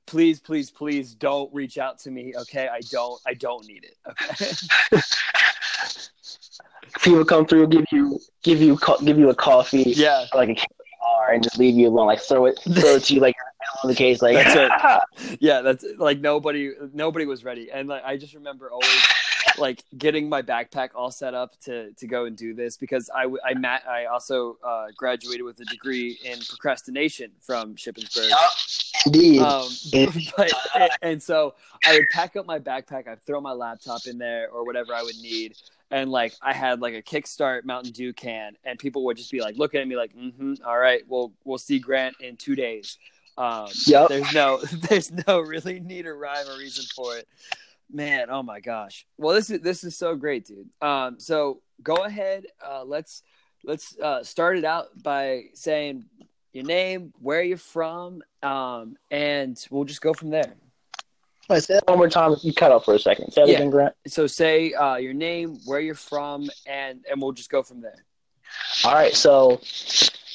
please, 0.07 0.41
please, 0.41 0.71
please 0.71 1.15
don't 1.15 1.53
reach 1.53 1.79
out 1.79 1.99
to 2.01 2.11
me. 2.11 2.35
Okay, 2.43 2.69
I 2.69 2.81
don't 2.91 3.21
I 3.27 3.35
don't 3.35 3.67
need 3.67 3.85
it. 3.85 3.97
Okay. 4.09 5.01
People 7.03 7.25
come 7.25 7.47
through, 7.47 7.69
give 7.69 7.87
you, 7.91 8.21
give 8.43 8.61
you, 8.61 8.79
give 9.03 9.19
you 9.19 9.31
a 9.31 9.35
coffee, 9.35 9.95
yeah, 9.97 10.27
like 10.35 10.51
a 10.51 10.55
bar, 11.01 11.33
and 11.33 11.43
just 11.43 11.59
leave 11.59 11.75
you 11.75 11.89
alone. 11.89 12.07
Like 12.07 12.21
throw 12.21 12.47
it, 12.47 12.61
throw 12.63 12.97
it 12.97 13.05
to 13.05 13.15
you 13.15 13.21
like 13.21 13.35
you're 13.37 13.45
the 13.47 13.65
middle 13.65 13.83
of 13.83 13.89
the 13.89 13.95
case. 13.97 14.23
Like 14.23 14.37
That's 14.37 15.37
yeah. 15.41 15.63
That's 15.63 15.85
like 15.99 16.21
nobody 16.21 16.73
nobody 16.93 17.25
was 17.25 17.45
ready, 17.45 17.71
and 17.71 17.89
like 17.89 18.05
I 18.05 18.17
just 18.17 18.35
remember 18.35 18.71
always 18.71 19.07
like 19.59 19.85
getting 19.97 20.29
my 20.29 20.43
backpack 20.43 20.91
all 20.95 21.11
set 21.11 21.35
up 21.35 21.59
to 21.63 21.93
to 21.93 22.07
go 22.07 22.25
and 22.25 22.37
do 22.37 22.55
this 22.55 22.77
because 22.77 23.11
I 23.15 23.27
I 23.45 23.55
met 23.55 23.87
I 23.89 24.07
also 24.07 24.59
uh, 24.65 24.87
graduated 24.97 25.43
with 25.43 25.61
a 25.61 25.65
degree 25.67 26.19
in 26.25 26.39
procrastination 26.49 27.31
from 27.41 27.75
Shippensburg. 27.75 28.31
Indeed. 29.07 29.41
Um, 29.41 29.69
but 30.37 30.53
and 31.03 31.23
so 31.23 31.55
I 31.85 31.95
would 31.95 32.07
pack 32.13 32.37
up 32.37 32.47
my 32.47 32.59
backpack, 32.59 33.09
I'd 33.09 33.23
throw 33.23 33.41
my 33.41 33.53
laptop 33.53 34.07
in 34.07 34.19
there 34.19 34.49
or 34.51 34.65
whatever 34.65 34.95
I 34.95 35.03
would 35.03 35.17
need, 35.17 35.57
and 35.91 36.11
like 36.11 36.35
I 36.43 36.53
had 36.53 36.81
like 36.81 36.95
a 36.95 37.03
Kickstart 37.03 37.65
Mountain 37.65 37.93
Dew 37.93 38.13
can, 38.13 38.57
and 38.65 38.79
people 38.79 39.05
would 39.05 39.17
just 39.17 39.31
be 39.31 39.41
like 39.41 39.57
looking 39.57 39.81
at 39.81 39.89
me 39.89 39.97
like, 39.97 40.15
mm-hmm, 40.17 40.55
"All 40.65 40.79
right, 40.79 41.03
we'll 41.09 41.33
we'll 41.45 41.59
see 41.59 41.79
Grant 41.79 42.17
in 42.21 42.37
two 42.37 42.55
days." 42.55 42.99
Um, 43.39 43.69
Yep. 43.87 44.09
There's 44.09 44.33
no 44.33 44.59
there's 44.89 45.13
no 45.27 45.41
really 45.41 45.81
need 45.81 46.07
or 46.07 46.17
rhyme 46.17 46.49
or 46.49 46.59
reason 46.59 46.85
for 46.95 47.17
it. 47.17 47.29
Man, 47.93 48.29
oh 48.31 48.43
my 48.43 48.61
gosh. 48.61 49.07
Well, 49.19 49.35
this 49.35 49.51
is 49.51 49.61
this 49.61 49.85
is 49.85 49.97
so 49.97 50.17
great, 50.17 50.47
dude. 50.47 50.69
Um, 50.81 51.21
so 51.21 51.61
go 51.83 51.97
ahead. 51.97 52.47
Uh, 52.65 52.85
let's 52.85 53.23
let's 53.65 53.97
uh, 53.99 54.25
start 54.25 54.57
it 54.57 54.65
out 54.65 54.89
by 55.03 55.45
saying 55.55 56.07
your 56.53 56.65
name, 56.65 57.13
where 57.21 57.43
you're 57.43 57.57
from, 57.59 58.23
um, 58.43 58.97
and 59.11 59.59
we'll 59.71 59.85
just 59.85 60.01
go 60.01 60.13
from 60.15 60.31
there. 60.31 60.55
Wait, 61.49 61.63
say 61.63 61.75
that 61.75 61.87
one 61.87 61.99
more 61.99 62.09
time. 62.09 62.37
You 62.43 62.55
cut 62.55 62.73
off 62.73 62.85
for 62.85 62.95
a 62.95 62.99
second. 62.99 63.33
Say 63.33 63.45
Yeah. 63.47 63.57
again, 63.57 63.71
Grant. 63.71 63.95
So 64.07 64.27
say 64.27 64.73
uh, 64.73 64.97
your 64.97 65.15
name, 65.15 65.59
where 65.67 65.81
you're 65.81 65.95
from, 65.95 66.49
and 66.67 67.05
and 67.11 67.21
we'll 67.21 67.33
just 67.33 67.51
go 67.51 67.63
from 67.63 67.81
there. 67.83 68.05
All 68.85 68.93
right. 68.95 69.15
So, 69.15 69.61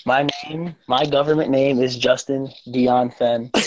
my 0.06 0.28
name, 0.46 0.76
my 0.88 1.06
government 1.06 1.50
name 1.50 1.80
is 1.82 1.98
Justin 1.98 2.50
Dion 2.72 3.10
Fenn. 3.12 3.52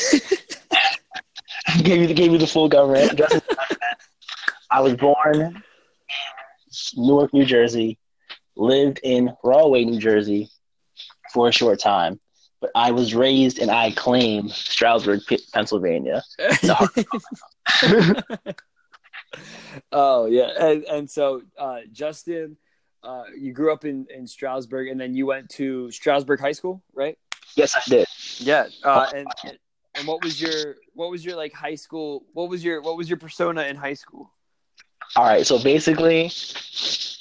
gave 1.82 2.08
you 2.08 2.14
gave 2.14 2.32
you 2.32 2.38
the 2.38 2.46
full 2.46 2.68
government. 2.68 3.16
Justin, 3.16 3.40
I 4.70 4.80
was 4.80 4.94
born 4.94 5.40
in 5.40 5.62
Newark, 6.96 7.34
New 7.34 7.44
Jersey, 7.44 7.98
lived 8.56 9.00
in 9.02 9.32
Rahway, 9.42 9.84
New 9.84 9.98
Jersey, 9.98 10.50
for 11.32 11.48
a 11.48 11.52
short 11.52 11.80
time, 11.80 12.20
but 12.60 12.70
I 12.74 12.90
was 12.90 13.14
raised 13.14 13.58
and 13.58 13.70
I 13.70 13.92
claim 13.92 14.48
Stroudsburg, 14.48 15.20
Pennsylvania. 15.52 16.22
oh 19.92 20.26
yeah, 20.26 20.50
and, 20.58 20.84
and 20.84 21.10
so 21.10 21.42
uh, 21.58 21.80
Justin, 21.92 22.56
uh, 23.02 23.24
you 23.36 23.52
grew 23.52 23.72
up 23.72 23.84
in 23.84 24.06
in 24.14 24.26
Stroudsburg, 24.26 24.88
and 24.88 25.00
then 25.00 25.14
you 25.14 25.26
went 25.26 25.48
to 25.50 25.90
Stroudsburg 25.90 26.40
High 26.40 26.52
School, 26.52 26.82
right? 26.92 27.18
Yes, 27.56 27.74
I 27.74 27.82
did. 27.88 28.06
Yeah, 28.38 28.66
uh, 28.84 29.10
and 29.14 29.28
and 29.94 30.06
what 30.06 30.22
was 30.22 30.40
your 30.40 30.76
what 30.94 31.10
was 31.10 31.24
your 31.24 31.36
like 31.36 31.52
high 31.52 31.74
school? 31.74 32.24
What 32.32 32.48
was 32.48 32.64
your 32.64 32.82
what 32.82 32.96
was 32.96 33.08
your 33.08 33.18
persona 33.18 33.62
in 33.62 33.76
high 33.76 33.94
school? 33.94 34.32
All 35.16 35.24
right, 35.24 35.44
so 35.46 35.58
basically, 35.62 36.26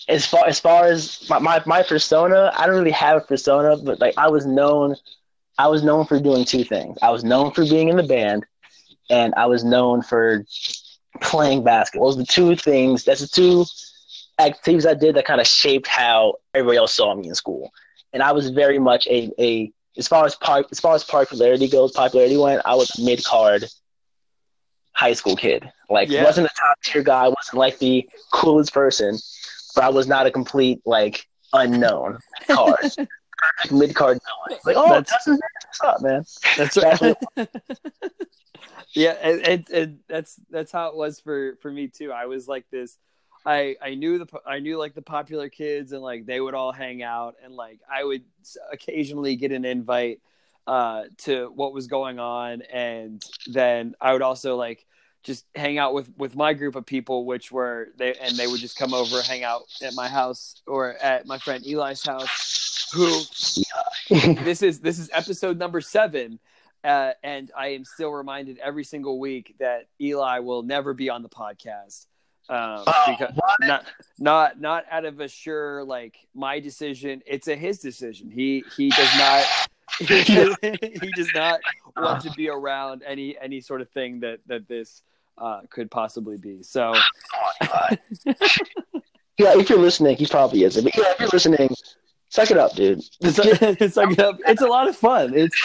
as 0.08 0.26
far 0.26 0.48
as 0.48 0.60
far 0.60 0.86
as 0.86 1.28
my, 1.30 1.40
my, 1.40 1.62
my 1.66 1.84
persona, 1.84 2.52
I 2.56 2.68
don't 2.68 2.76
really 2.76 2.92
have 2.92 3.18
a 3.18 3.22
persona, 3.22 3.78
but 3.78 4.00
like 4.00 4.14
I 4.18 4.30
was 4.30 4.46
known, 4.46 4.96
I 5.58 5.68
was 5.68 5.84
known 5.84 6.06
for 6.06 6.20
doing 6.20 6.46
two 6.46 6.64
things. 6.64 6.98
I 7.02 7.10
was 7.10 7.24
known 7.24 7.52
for 7.52 7.66
being 7.66 7.90
in 7.90 7.98
the 7.98 8.04
band, 8.04 8.46
and 9.10 9.34
I 9.36 9.48
was 9.48 9.64
known 9.64 10.04
for 10.04 10.46
playing 11.22 11.64
basketball. 11.64 12.10
Those 12.10 12.18
are 12.18 12.22
the 12.22 12.28
two 12.28 12.56
things. 12.56 13.04
That's 13.04 13.22
the 13.22 13.28
two 13.28 13.66
activities 14.40 14.86
I 14.86 14.94
did 14.94 15.16
that 15.16 15.26
kind 15.26 15.42
of 15.42 15.48
shaped 15.48 15.88
how 15.88 16.36
everybody 16.54 16.78
else 16.78 16.94
saw 16.94 17.14
me 17.16 17.28
in 17.28 17.36
school. 17.36 17.72
And 18.14 18.22
I 18.24 18.32
was 18.32 18.50
very 18.52 18.80
much 18.80 19.08
a, 19.08 19.32
a 19.40 19.72
as 19.98 20.08
far 20.08 20.26
as 20.26 20.36
par, 20.36 20.64
as 20.72 20.80
far 20.80 20.96
as 20.96 21.04
popularity 21.04 21.68
goes, 21.68 21.92
popularity 21.92 22.38
went. 22.38 22.62
I 22.66 22.76
was 22.76 22.98
mid 23.00 23.24
card 23.24 23.66
high 25.00 25.14
school 25.14 25.36
kid. 25.38 25.72
Like 25.90 26.10
Yeah. 26.10 26.26
wasn't 26.26 26.48
a 26.48 26.50
top 26.60 26.78
tier 26.84 27.02
guy. 27.04 27.28
wasn't 27.30 27.58
like 27.58 27.80
the 27.80 28.08
coolest 28.34 28.74
person, 28.74 29.18
but 29.76 29.84
I 29.86 29.90
was 29.90 30.08
not 30.08 30.26
a 30.28 30.32
complete 30.32 30.82
like 30.86 31.26
unknown 31.54 32.20
card. 32.48 32.92
mid 33.72 33.96
card 33.96 34.20
like 34.66 34.76
oh 34.76 34.90
That's- 34.90 35.24
that's 35.24 35.28
what's 35.28 35.82
up 35.82 36.02
man. 36.02 36.24
That's 36.58 36.76
That's 36.82 37.02
right. 37.02 37.18
yeah, 38.94 39.12
and, 39.22 39.48
and, 39.48 39.70
and 39.70 40.00
that's 40.10 40.36
that's 40.50 40.72
how 40.74 40.88
it 40.90 40.96
was 40.96 41.20
for 41.22 41.56
for 41.62 41.72
me 41.72 41.88
too. 41.88 42.12
I 42.12 42.26
was 42.26 42.48
like 42.50 42.66
this. 42.70 42.98
I 43.46 43.78
I 43.82 43.96
knew 43.96 44.18
the 44.20 44.28
I 44.46 44.60
knew 44.60 44.78
like 44.78 44.96
the 44.96 45.02
popular 45.02 45.48
kids 45.48 45.94
and 45.94 46.02
like 46.02 46.26
they 46.26 46.42
would 46.42 46.54
all 46.54 46.74
hang 46.74 47.02
out 47.04 47.36
and 47.44 47.54
like 47.56 47.80
I 47.90 48.04
would 48.04 48.24
occasionally 48.74 49.38
get 49.38 49.54
an 49.54 49.64
invite 49.64 50.20
uh 50.68 51.04
to 51.20 51.52
what 51.56 51.74
was 51.74 51.88
going 51.88 52.20
on. 52.20 52.62
And 52.62 53.24
then 53.48 53.96
I 54.00 54.14
would 54.14 54.22
also 54.22 54.56
like 54.56 54.86
just 55.24 55.46
hang 55.54 55.78
out 55.78 55.94
with 55.94 56.10
with 56.18 56.36
my 56.36 56.54
group 56.54 56.76
of 56.76 56.86
people 56.86 57.26
which 57.26 57.52
were 57.52 57.90
they 57.98 58.14
and 58.22 58.38
they 58.38 58.48
would 58.48 58.60
just 58.60 58.78
come 58.78 58.94
over 58.94 59.22
hang 59.22 59.44
out 59.44 59.64
at 59.84 59.94
my 59.94 60.08
house 60.08 60.62
or 60.66 60.96
at 60.98 61.28
my 61.28 61.38
friend 61.38 61.66
Eli's 61.66 62.06
house 62.06 62.90
who 62.94 63.22
this 64.10 64.62
is 64.62 64.80
this 64.80 64.98
is 65.00 65.10
episode 65.14 65.58
number 65.58 65.82
seven. 65.82 66.40
Uh, 66.82 67.12
and 67.24 67.52
i 67.58 67.68
am 67.68 67.84
still 67.84 68.10
reminded 68.10 68.58
every 68.60 68.86
single 68.86 69.20
week 69.20 69.54
that 69.60 69.88
eli 70.00 70.40
will 70.40 70.64
never 70.64 70.94
be 70.94 71.10
on 71.10 71.22
the 71.22 71.30
podcast. 71.30 72.06
Um, 72.48 72.84
Oh, 72.88 73.04
because 73.08 73.36
not 73.60 73.86
not 74.18 74.62
not 74.62 74.86
out 74.90 75.04
of 75.04 75.20
a 75.20 75.28
sure 75.28 75.84
like 75.84 76.16
my 76.34 76.62
decision. 76.62 77.22
It's 77.28 77.50
a 77.50 77.56
his 77.56 77.80
decision. 77.80 78.32
He 78.32 78.64
he 78.78 78.90
does 78.90 79.18
not 79.18 79.46
he 80.00 81.12
does 81.16 81.32
not 81.34 81.60
want 81.98 82.22
to 82.24 82.32
be 82.32 82.50
around 82.50 83.04
any 83.06 83.38
any 83.40 83.62
sort 83.62 83.82
of 83.82 83.90
thing 83.90 84.20
that 84.22 84.40
that 84.48 84.68
this 84.68 85.02
uh, 85.38 85.62
could 85.70 85.90
possibly 85.90 86.38
be. 86.38 86.64
So 86.64 86.94
yeah, 89.38 89.58
if 89.58 89.70
you're 89.70 89.80
listening, 89.80 90.18
he 90.18 90.26
probably 90.26 90.64
isn't. 90.64 90.84
But 90.84 90.96
yeah, 90.98 91.12
if 91.12 91.20
you're 91.20 91.30
listening, 91.30 91.70
suck 92.30 92.52
it 92.52 92.58
up, 92.58 92.76
dude. 92.76 93.00
it's, 93.22 93.40
it's 93.82 93.98
like 93.98 94.16
it's 94.18 94.62
a 94.62 94.68
lot 94.68 94.88
of 94.88 94.96
fun. 94.96 95.34
It's 95.36 95.56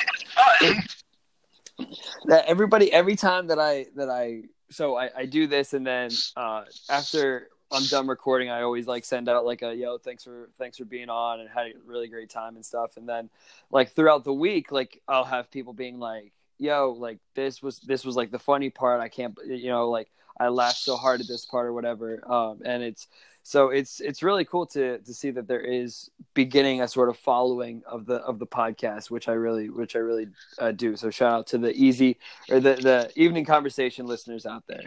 that 2.27 2.45
everybody 2.47 2.93
every 2.93 3.17
time 3.17 3.49
that 3.49 3.59
I 3.59 3.87
that 3.97 4.09
I 4.09 4.43
so 4.71 4.97
I, 4.97 5.11
I 5.17 5.27
do 5.27 5.47
this 5.47 5.75
and 5.75 5.87
then 5.87 6.11
uh, 6.37 6.65
after 6.91 7.49
I'm 7.71 7.85
done 7.87 8.07
recording. 8.07 8.51
I 8.51 8.63
always 8.63 8.87
like 8.87 9.05
send 9.05 9.29
out 9.29 9.45
like 9.45 9.63
a 9.63 9.75
yo 9.75 9.99
thanks 9.99 10.25
for 10.25 10.51
thanks 10.59 10.79
for 10.79 10.85
being 10.85 11.09
on 11.09 11.41
and 11.41 11.49
had 11.49 11.67
a 11.67 11.73
really 11.85 12.09
great 12.09 12.31
time 12.31 12.57
and 12.57 12.65
stuff. 12.65 12.97
And 12.97 13.09
then 13.09 13.31
like 13.71 13.93
throughout 13.93 14.25
the 14.25 14.33
week 14.33 14.71
like 14.71 15.01
I'll 15.09 15.25
have 15.25 15.51
people 15.51 15.73
being 15.73 15.99
like 15.99 16.33
yo 16.59 16.95
like 16.99 17.19
this 17.35 17.63
was 17.63 17.81
this 17.81 18.05
was 18.05 18.17
like 18.17 18.31
the 18.31 18.39
funny 18.39 18.71
part. 18.71 19.01
I 19.01 19.09
can't 19.09 19.37
you 19.47 19.69
know 19.69 19.91
like 19.91 20.11
I 20.39 20.49
laughed 20.49 20.79
so 20.79 20.97
hard 20.97 21.21
at 21.21 21.29
this 21.29 21.45
part 21.47 21.67
or 21.67 21.73
whatever. 21.73 22.23
Um 22.31 22.61
and 22.65 22.83
it's 22.83 23.09
so 23.43 23.69
it's 23.69 24.01
it's 24.01 24.23
really 24.23 24.45
cool 24.45 24.67
to 24.67 24.99
to 24.99 25.15
see 25.15 25.31
that 25.31 25.49
there 25.49 25.61
is 25.61 26.11
beginning 26.35 26.81
a 26.81 26.89
sort 26.89 27.09
of 27.09 27.17
following 27.17 27.83
of 27.87 28.07
the 28.07 28.17
of 28.17 28.39
the 28.39 28.47
podcast 28.47 29.11
which 29.11 29.29
i 29.29 29.33
really 29.33 29.69
which 29.69 29.97
i 29.97 29.99
really 29.99 30.29
uh, 30.59 30.73
do. 30.73 30.97
So 30.97 31.11
shout 31.11 31.33
out 31.33 31.47
to 31.49 31.59
the 31.59 31.73
easy 31.73 32.19
or 32.51 32.61
the 32.61 32.75
the 32.75 33.11
evening 33.17 33.45
conversation 33.45 34.07
listeners 34.07 34.47
out 34.47 34.65
there. 34.67 34.85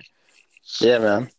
Yeah, 0.80 1.00
man. 1.00 1.30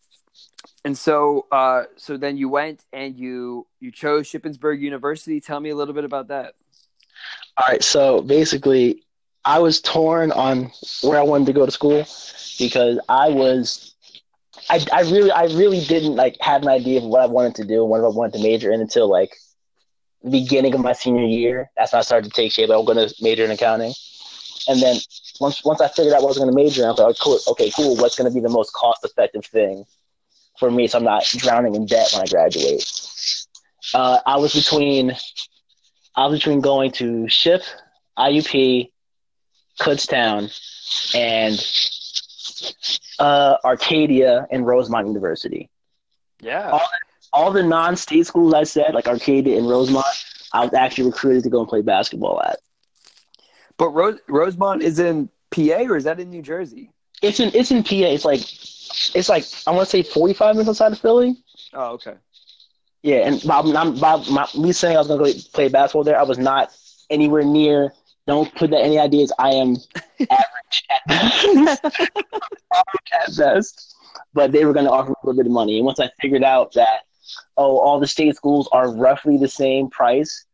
And 0.85 0.97
so 0.97 1.47
uh 1.53 1.85
so 1.97 2.17
then 2.17 2.37
you 2.37 2.49
went 2.49 2.85
and 2.93 3.17
you 3.17 3.67
you 3.81 3.91
chose 3.91 4.29
shippensburg 4.29 4.81
university 4.81 5.41
tell 5.41 5.61
me 5.61 5.71
a 5.71 5.77
little 5.77 5.95
bit 5.95 6.05
about 6.05 6.29
that 6.29 6.55
All 7.57 7.67
right, 7.69 7.83
so 7.83 8.23
basically, 8.23 9.03
I 9.45 9.59
was 9.59 9.81
torn 9.81 10.33
on 10.33 10.71
where 11.03 11.19
I 11.19 11.23
wanted 11.23 11.47
to 11.47 11.53
go 11.53 11.67
to 11.67 11.73
school 11.73 12.07
because 12.59 12.99
I 13.09 13.29
was, 13.31 13.95
I, 14.71 14.85
I 14.93 15.01
really, 15.03 15.31
I 15.31 15.45
really 15.45 15.81
didn't 15.81 16.17
like 16.17 16.37
have 16.41 16.63
an 16.63 16.69
idea 16.69 16.99
of 16.99 17.05
what 17.05 17.23
I 17.23 17.27
wanted 17.27 17.57
to 17.57 17.65
do 17.65 17.83
and 17.83 17.91
what 17.91 18.05
I 18.05 18.09
wanted 18.09 18.39
to 18.39 18.43
major 18.43 18.73
in 18.73 18.81
until 18.81 19.09
like 19.09 19.37
the 20.23 20.31
beginning 20.31 20.75
of 20.75 20.81
my 20.81 20.93
senior 20.93 21.25
year. 21.25 21.71
That's 21.77 21.93
when 21.93 22.01
I 22.01 22.03
started 22.03 22.31
to 22.31 22.37
take 22.37 22.53
shape. 22.53 22.71
I 22.71 22.77
was 22.77 22.87
going 22.87 23.09
to 23.09 23.15
major 23.23 23.45
in 23.45 23.51
accounting, 23.51 23.93
and 24.69 24.81
then 24.81 24.97
once 25.41 25.65
once 25.65 25.81
I 25.81 25.89
figured 25.89 26.15
out 26.15 26.23
what 26.23 26.29
I 26.29 26.35
was 26.35 26.39
going 26.39 26.51
to 26.51 26.57
major 26.57 26.83
in, 26.83 26.89
I 26.89 26.91
was 26.93 26.99
like, 26.99 27.19
cool, 27.21 27.39
okay, 27.49 27.71
cool. 27.75 27.97
What's 27.97 28.17
going 28.17 28.31
to 28.31 28.35
be 28.35 28.41
the 28.41 28.49
most 28.49 28.73
cost 28.73 29.05
effective 29.05 29.47
thing 29.47 29.85
for 30.59 30.71
me, 30.71 30.89
so 30.89 30.99
I'm 30.99 31.05
not 31.05 31.25
drowning 31.25 31.75
in 31.75 31.87
debt 31.87 32.11
when 32.13 32.23
I 32.23 32.27
graduate? 32.27 32.85
Uh, 33.95 34.19
I 34.27 34.37
was 34.37 34.55
between 34.55 35.17
I 36.15 36.27
was 36.27 36.41
between 36.41 36.61
going 36.61 36.91
to 36.93 37.29
SHIP, 37.29 37.63
IUP, 38.19 38.91
Kutztown, 39.81 40.51
and 41.15 41.59
uh, 43.19 43.57
Arcadia 43.65 44.47
and 44.51 44.67
Rosemont 44.67 45.07
University. 45.07 45.71
yeah 46.41 46.79
All 47.33 47.53
the 47.53 47.63
non-state 47.63 48.27
schools 48.27 48.55
I 48.55 48.65
said, 48.65 48.95
like 48.95 49.07
Arcadia 49.07 49.59
and 49.59 49.69
Rosemont, 49.69 50.07
I 50.53 50.65
was 50.65 50.75
actually 50.75 51.05
recruited 51.05 51.45
to 51.45 51.51
go 51.51 51.61
and 51.61 51.69
play 51.69 51.83
basketball 51.83 52.43
at. 52.43 52.59
but 53.77 53.91
Rose, 53.91 54.19
rosemont 54.29 54.83
is 54.83 54.99
in 54.99 55.29
pa 55.51 55.85
or 55.89 55.97
is 55.97 56.05
that 56.05 56.19
in 56.19 56.31
new 56.31 56.43
jersey 56.43 56.91
It's 57.23 57.41
in 57.41 57.51
it's 57.55 57.71
in 57.71 57.83
PA. 57.83 57.95
It's 58.15 58.25
like 58.25 58.41
it's 59.15 59.29
like 59.29 59.45
I 59.67 59.71
want 59.71 59.87
to 59.89 59.91
say 59.91 60.03
45 60.03 60.55
minutes 60.57 60.69
outside 60.69 60.93
of 60.93 60.99
Philly. 60.99 61.37
oh 61.75 61.93
okay 61.95 62.15
Yeah, 63.03 63.27
and 63.29 63.43
Bob, 63.47 63.67
I'm, 63.67 63.99
Bob, 63.99 64.27
my, 64.29 64.47
me 64.59 64.73
saying 64.73 64.97
I 64.97 64.99
was 65.01 65.09
gonna 65.09 65.23
go 65.25 65.31
play 65.53 65.69
basketball 65.69 66.05
there, 66.05 66.19
I 66.19 66.23
was 66.25 66.39
not 66.39 66.71
anywhere 67.11 67.45
near. 67.45 67.93
Don't 68.27 68.53
put 68.55 68.71
that 68.71 68.83
any 68.83 68.99
ideas. 68.99 69.33
I 69.39 69.51
am 69.55 69.77
average 70.31 70.85
at 70.91 71.01
best. 71.09 71.85
at 73.13 73.37
best. 73.37 73.95
But 74.35 74.53
they 74.53 74.65
were 74.65 74.73
gonna 74.73 74.91
offer 74.91 75.11
me 75.11 75.15
a 75.23 75.27
little 75.27 75.39
bit 75.43 75.47
of 75.47 75.53
money, 75.53 75.77
and 75.79 75.87
once 75.87 76.01
I 76.01 76.11
figured 76.21 76.45
out 76.45 76.73
that 76.75 77.03
oh, 77.57 77.79
all 77.79 77.99
the 78.01 78.07
state 78.07 78.35
schools 78.37 78.69
are 78.73 78.91
roughly 78.95 79.37
the 79.39 79.49
same 79.49 79.89
price, 79.91 80.47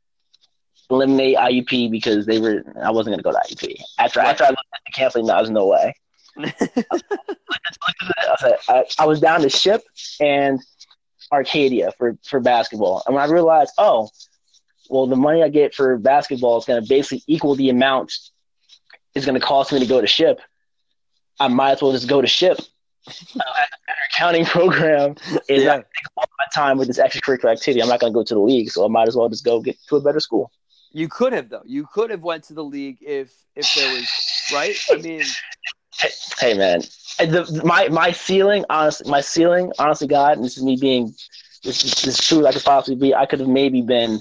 eliminate 0.91 1.37
IUP 1.37 1.91
because 1.91 2.27
they 2.27 2.39
were. 2.41 2.63
I 2.83 2.91
wasn't 2.91 3.13
gonna 3.15 3.23
go 3.23 3.33
to 3.33 3.39
IUP 3.55 3.77
after 3.99 4.21
Right. 4.21 4.29
after 4.29 4.45
I 4.45 4.49
looked 4.49 4.61
at 4.75 4.81
the 4.87 4.93
canceling. 4.93 5.31
I 5.31 5.41
was 5.41 5.51
no 5.51 5.67
way. 5.67 5.95
I, 8.99 9.07
was 9.07 9.21
down 9.21 9.41
to 9.43 9.51
ship 9.51 9.83
and 10.21 10.61
Arcadia 11.33 11.93
for, 11.97 12.17
for 12.25 12.41
basketball. 12.41 13.03
And 13.07 13.15
when 13.15 13.25
I 13.25 13.33
realized, 13.33 13.73
oh, 13.79 14.09
well, 14.91 15.07
the 15.07 15.17
money 15.17 15.43
I 15.43 15.49
get 15.49 15.75
for 15.75 15.97
basketball 15.99 16.59
is 16.59 16.65
going 16.65 16.83
to 16.83 16.89
basically 16.89 17.23
equal 17.27 17.55
the 17.55 17.71
amount 17.71 18.13
it's 19.15 19.25
going 19.25 19.39
to 19.39 19.47
cost 19.47 19.73
me 19.73 19.79
to 19.79 19.87
go 19.87 20.01
to 20.01 20.07
ship, 20.07 20.41
I 21.39 21.49
might 21.49 21.73
as 21.73 21.83
well 21.83 21.93
just 21.93 22.09
go 22.09 22.21
to 22.21 22.27
ship. 22.27 22.59
Our 23.07 23.45
accounting 24.15 24.45
program 24.45 25.15
is 25.49 25.63
yeah 25.63 25.77
not 25.77 25.85
all 26.17 26.25
my 26.39 26.47
time 26.55 26.79
with 26.79 26.89
this 26.89 26.99
extracurricular 26.99 27.53
activity. 27.53 27.83
I'm 27.83 27.89
not 27.89 28.01
going 28.01 28.13
to 28.13 28.15
go 28.15 28.25
to 28.25 28.35
the 28.35 28.41
league, 28.41 28.71
so 28.71 28.85
I 28.85 28.89
might 28.89 29.09
as 29.09 29.17
well 29.17 29.29
just 29.29 29.45
go 29.45 29.61
get 29.61 29.77
to 29.89 29.97
a 29.97 30.01
better 30.01 30.21
school. 30.21 30.51
you 30.93 31.09
could 31.09 31.33
have 31.33 31.49
though 31.51 31.63
you 31.67 31.87
could 31.93 32.11
have 32.11 32.23
went 32.23 32.45
to 32.45 32.55
the 32.55 32.65
league 32.65 32.99
if 33.03 33.35
if 33.55 33.69
there 33.75 33.93
was 33.93 34.09
right 34.53 34.77
i 34.91 34.97
mean 34.97 35.23
Hey, 35.99 36.11
hey 36.39 36.55
man, 36.55 36.81
the, 37.19 37.63
my 37.65 37.89
my 37.89 38.13
ceiling, 38.13 38.65
honestly, 38.69 39.11
my 39.11 39.21
ceiling, 39.21 39.73
honestly, 39.79 40.07
God, 40.09 40.37
and 40.37 40.45
this 40.45 40.57
is 40.57 40.65
me 40.65 40.77
being 40.81 41.15
this 41.63 41.85
is 41.85 41.93
this 42.03 42.19
is 42.19 42.27
true 42.27 42.41
as 42.41 42.47
I 42.47 42.53
could 42.53 42.65
possibly 42.65 42.97
be. 42.97 43.15
I 43.15 43.27
could 43.27 43.41
have 43.41 43.49
maybe 43.49 43.83
been 43.83 44.21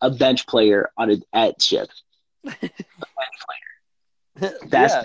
a 0.00 0.10
bench 0.10 0.46
player 0.46 0.90
on 0.96 1.10
a, 1.10 1.16
at 1.32 1.60
ship. 1.62 1.88
That's 4.66 4.94
yeah. 4.94 5.02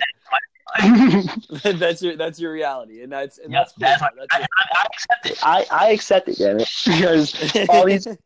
that's 1.63 2.01
your 2.01 2.15
that's 2.15 2.39
your 2.39 2.51
reality, 2.51 3.01
and 3.01 3.11
that's 3.11 3.39
and 3.39 3.51
Yep, 3.51 3.59
that's 3.59 3.73
cool. 3.73 3.87
that's 3.87 4.01
That's 4.01 4.35
I, 4.35 4.45
I 4.75 4.85
accept 4.93 5.25
it. 5.25 5.39
I, 5.41 5.65
I 5.71 5.89
accept 5.91 6.27
it, 6.29 6.37
damn 6.37 6.59
it. 6.59 6.69
Because 6.85 7.67
all 7.69 7.85
these, 7.85 8.05
if 8.05 8.19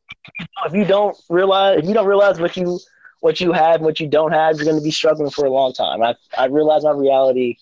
you 0.73 0.85
don't 0.85 1.17
realize, 1.29 1.79
if 1.79 1.85
you 1.85 1.93
don't 1.93 2.05
realize 2.07 2.39
what 2.39 2.57
you 2.57 2.79
what 3.23 3.39
you 3.39 3.53
have 3.53 3.75
and 3.75 3.85
what 3.85 4.01
you 4.01 4.07
don't 4.07 4.33
have, 4.33 4.57
you're 4.57 4.65
going 4.65 4.77
to 4.77 4.83
be 4.83 4.91
struggling 4.91 5.29
for 5.31 5.45
a 5.45 5.49
long 5.49 5.71
time. 5.71 6.03
I 6.03 6.13
I 6.37 6.47
realized 6.47 6.83
my 6.83 6.91
reality 6.91 7.55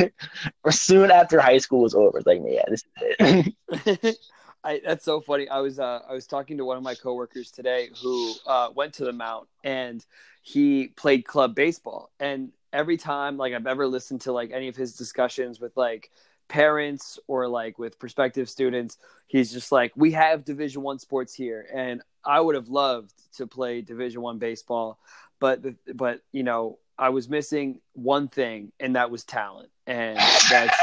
soon 0.70 1.10
after 1.10 1.38
high 1.40 1.58
school 1.58 1.82
was 1.82 1.94
over. 1.94 2.16
It's 2.16 2.26
like, 2.26 2.40
yeah, 2.42 2.62
this 2.68 2.84
is 3.20 3.52
it. 3.84 4.16
I, 4.64 4.80
that's 4.82 5.04
so 5.04 5.20
funny. 5.20 5.46
I 5.46 5.60
was 5.60 5.78
uh, 5.78 6.00
I 6.08 6.14
was 6.14 6.26
talking 6.26 6.56
to 6.56 6.64
one 6.64 6.78
of 6.78 6.82
my 6.82 6.94
coworkers 6.94 7.50
today 7.50 7.90
who 8.02 8.32
uh, 8.46 8.70
went 8.74 8.94
to 8.94 9.04
the 9.04 9.12
Mount 9.12 9.46
and 9.62 10.02
he 10.40 10.88
played 10.96 11.26
club 11.26 11.54
baseball. 11.54 12.10
And 12.18 12.52
every 12.72 12.96
time 12.96 13.36
like 13.36 13.52
I've 13.52 13.66
ever 13.66 13.86
listened 13.86 14.22
to 14.22 14.32
like 14.32 14.52
any 14.52 14.68
of 14.68 14.76
his 14.76 14.94
discussions 14.94 15.60
with 15.60 15.76
like 15.76 16.10
parents 16.48 17.18
or 17.26 17.48
like 17.48 17.78
with 17.78 17.98
prospective 17.98 18.48
students, 18.48 18.98
he's 19.26 19.52
just 19.52 19.72
like, 19.72 19.92
we 19.96 20.12
have 20.12 20.44
Division 20.44 20.82
One 20.82 20.98
sports 20.98 21.34
here, 21.34 21.66
and 21.72 22.02
I 22.24 22.40
would 22.40 22.54
have 22.54 22.68
loved 22.68 23.12
to 23.36 23.46
play 23.46 23.80
Division 23.80 24.22
One 24.22 24.38
baseball, 24.38 24.98
but 25.40 25.62
but 25.94 26.20
you 26.32 26.42
know 26.42 26.78
I 26.98 27.10
was 27.10 27.28
missing 27.28 27.80
one 27.92 28.28
thing, 28.28 28.72
and 28.80 28.96
that 28.96 29.10
was 29.10 29.24
talent, 29.24 29.70
and 29.86 30.18
that's 30.50 30.76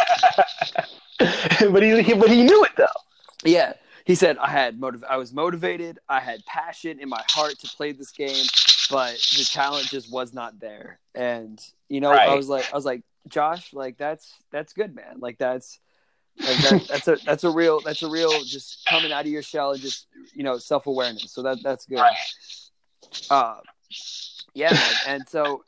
but 1.72 1.84
he, 1.84 2.02
he 2.02 2.14
but 2.14 2.30
he 2.30 2.44
knew 2.44 2.64
it 2.64 2.72
though. 2.78 2.86
Yeah, 3.44 3.74
he 4.06 4.16
said 4.16 4.38
I 4.38 4.50
had 4.50 4.80
motiv- 4.80 5.06
I 5.10 5.18
was 5.18 5.34
motivated. 5.34 6.00
I 6.10 6.20
had 6.20 6.46
passion 6.46 7.00
in 7.00 7.10
my 7.10 7.24
heart 7.30 7.58
to 7.60 7.68
play 7.76 7.92
this 7.92 8.12
game, 8.12 8.46
but 8.90 9.14
the 9.38 9.48
talent 9.50 9.88
just 9.88 10.12
was 10.12 10.34
not 10.34 10.60
there. 10.60 11.00
And 11.16 11.60
you 11.90 12.02
know, 12.02 12.12
I 12.12 12.36
was 12.36 12.50
like, 12.50 12.72
I 12.72 12.76
was 12.76 12.86
like, 12.86 13.04
Josh, 13.28 13.74
like 13.74 13.98
that's 13.98 14.34
that's 14.52 14.74
good, 14.74 14.96
man. 14.96 15.20
Like 15.20 15.38
that's 15.38 15.80
like 16.40 16.58
that, 16.58 16.88
that's 16.90 17.08
a 17.08 17.18
that's 17.26 17.44
a 17.44 17.50
real 17.52 17.80
that's 17.82 18.04
a 18.04 18.10
real 18.10 18.44
just 18.44 18.86
coming 18.86 19.12
out 19.12 19.26
of 19.26 19.32
your 19.32 19.44
shell 19.44 19.72
and 19.72 19.82
just 19.82 20.08
you 20.34 20.44
know 20.44 20.58
self 20.58 20.88
awareness. 20.88 21.32
So 21.32 21.44
that 21.44 21.60
that's 21.64 21.86
good. 21.86 22.00
Uh, 23.30 23.58
yeah, 24.54 24.72
man. 24.74 24.94
And 25.08 25.30
so 25.30 25.64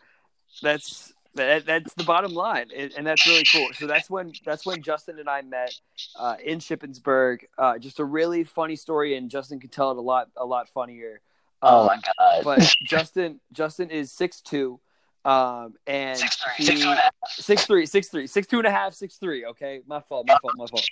that's 0.62 1.13
that, 1.36 1.65
that's 1.65 1.93
the 1.95 2.03
bottom 2.03 2.33
line, 2.33 2.67
and, 2.75 2.93
and 2.95 3.07
that's 3.07 3.25
really 3.27 3.43
cool. 3.51 3.67
So 3.74 3.88
that's 3.88 4.10
when 4.10 4.33
that's 4.45 4.65
when 4.65 4.81
Justin 4.81 5.19
and 5.19 5.29
I 5.29 5.41
met 5.41 5.74
uh, 6.15 6.36
in 6.43 6.60
Shippensburg. 6.60 7.39
Uh, 7.57 7.77
just 7.79 8.00
a 8.00 8.05
really 8.05 8.43
funny 8.43 8.75
story, 8.75 9.15
and 9.17 9.29
Justin 9.31 9.60
could 9.60 9.72
tell 9.72 9.91
it 9.91 9.98
a 9.98 10.01
lot 10.01 10.29
a 10.38 10.45
lot 10.45 10.69
funnier. 10.69 11.22
Oh 11.62 11.81
Um, 11.81 11.88
my 11.88 11.95
god. 11.95 12.43
But 12.43 12.74
Justin 12.86 13.39
Justin 13.51 13.89
is 13.89 14.12
six 14.12 14.41
two, 14.41 14.79
um, 15.25 15.75
and 15.88 16.18
Six 16.18 16.36
three, 16.36 16.53
he, 16.58 16.65
six 16.65 16.80
two 16.82 16.89
and 16.89 17.00
a 17.00 17.01
half. 17.01 17.13
six 17.27 17.65
three, 17.65 17.86
six 17.86 18.08
three, 18.10 18.27
six 18.27 18.48
two 18.48 18.58
and 18.58 18.68
a 18.68 18.72
half, 18.72 18.94
six 18.94 19.15
three. 19.18 19.46
Okay, 19.46 19.82
my 19.88 20.01
fault, 20.01 20.27
my 20.27 20.38
fault, 20.42 20.53
my 20.58 20.65
fault. 20.68 20.88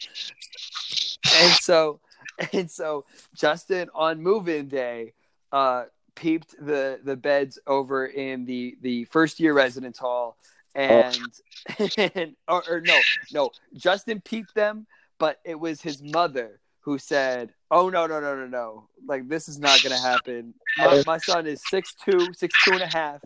And 1.35 1.53
so, 1.53 1.99
and 2.53 2.71
so, 2.71 3.05
Justin 3.35 3.89
on 3.93 4.21
move-in 4.21 4.67
day, 4.67 5.13
uh, 5.51 5.85
peeped 6.15 6.55
the 6.65 6.99
the 7.03 7.17
beds 7.17 7.59
over 7.67 8.05
in 8.05 8.45
the 8.45 8.77
the 8.81 9.05
first 9.05 9.39
year 9.39 9.53
residence 9.53 9.97
hall, 9.97 10.37
and, 10.75 11.17
and 12.15 12.35
or, 12.47 12.63
or 12.69 12.81
no, 12.81 12.97
no, 13.33 13.51
Justin 13.75 14.21
peeped 14.21 14.55
them, 14.55 14.87
but 15.19 15.39
it 15.43 15.59
was 15.59 15.81
his 15.81 16.01
mother 16.01 16.60
who 16.81 16.97
said, 16.97 17.53
"Oh 17.69 17.89
no, 17.89 18.07
no, 18.07 18.19
no, 18.19 18.35
no, 18.35 18.47
no! 18.47 18.87
Like 19.07 19.27
this 19.27 19.47
is 19.47 19.59
not 19.59 19.81
gonna 19.83 19.99
happen. 19.99 20.53
My, 20.77 21.03
my 21.05 21.17
son 21.17 21.47
is 21.47 21.61
six 21.69 21.93
two, 22.03 22.33
six 22.33 22.55
two 22.63 22.73
and 22.73 22.81
a 22.81 22.87
half. 22.87 23.21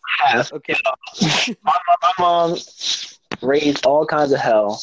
Okay, 0.51 0.75
my, 1.63 1.77
my 2.01 2.11
mom 2.19 2.57
raised 3.41 3.85
all 3.85 4.05
kinds 4.05 4.31
of 4.31 4.39
hell 4.39 4.81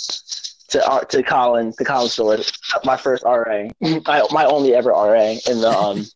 to 0.69 0.85
uh, 0.87 1.01
to 1.05 1.23
Colin 1.23 1.73
to 1.75 1.85
Colin 1.85 2.09
Stewart, 2.09 2.51
my 2.85 2.97
first 2.97 3.23
RA, 3.25 3.69
my, 3.81 4.27
my 4.31 4.45
only 4.45 4.75
ever 4.75 4.91
RA 4.91 5.37
in 5.49 5.61
the 5.61 5.71
um 5.71 6.07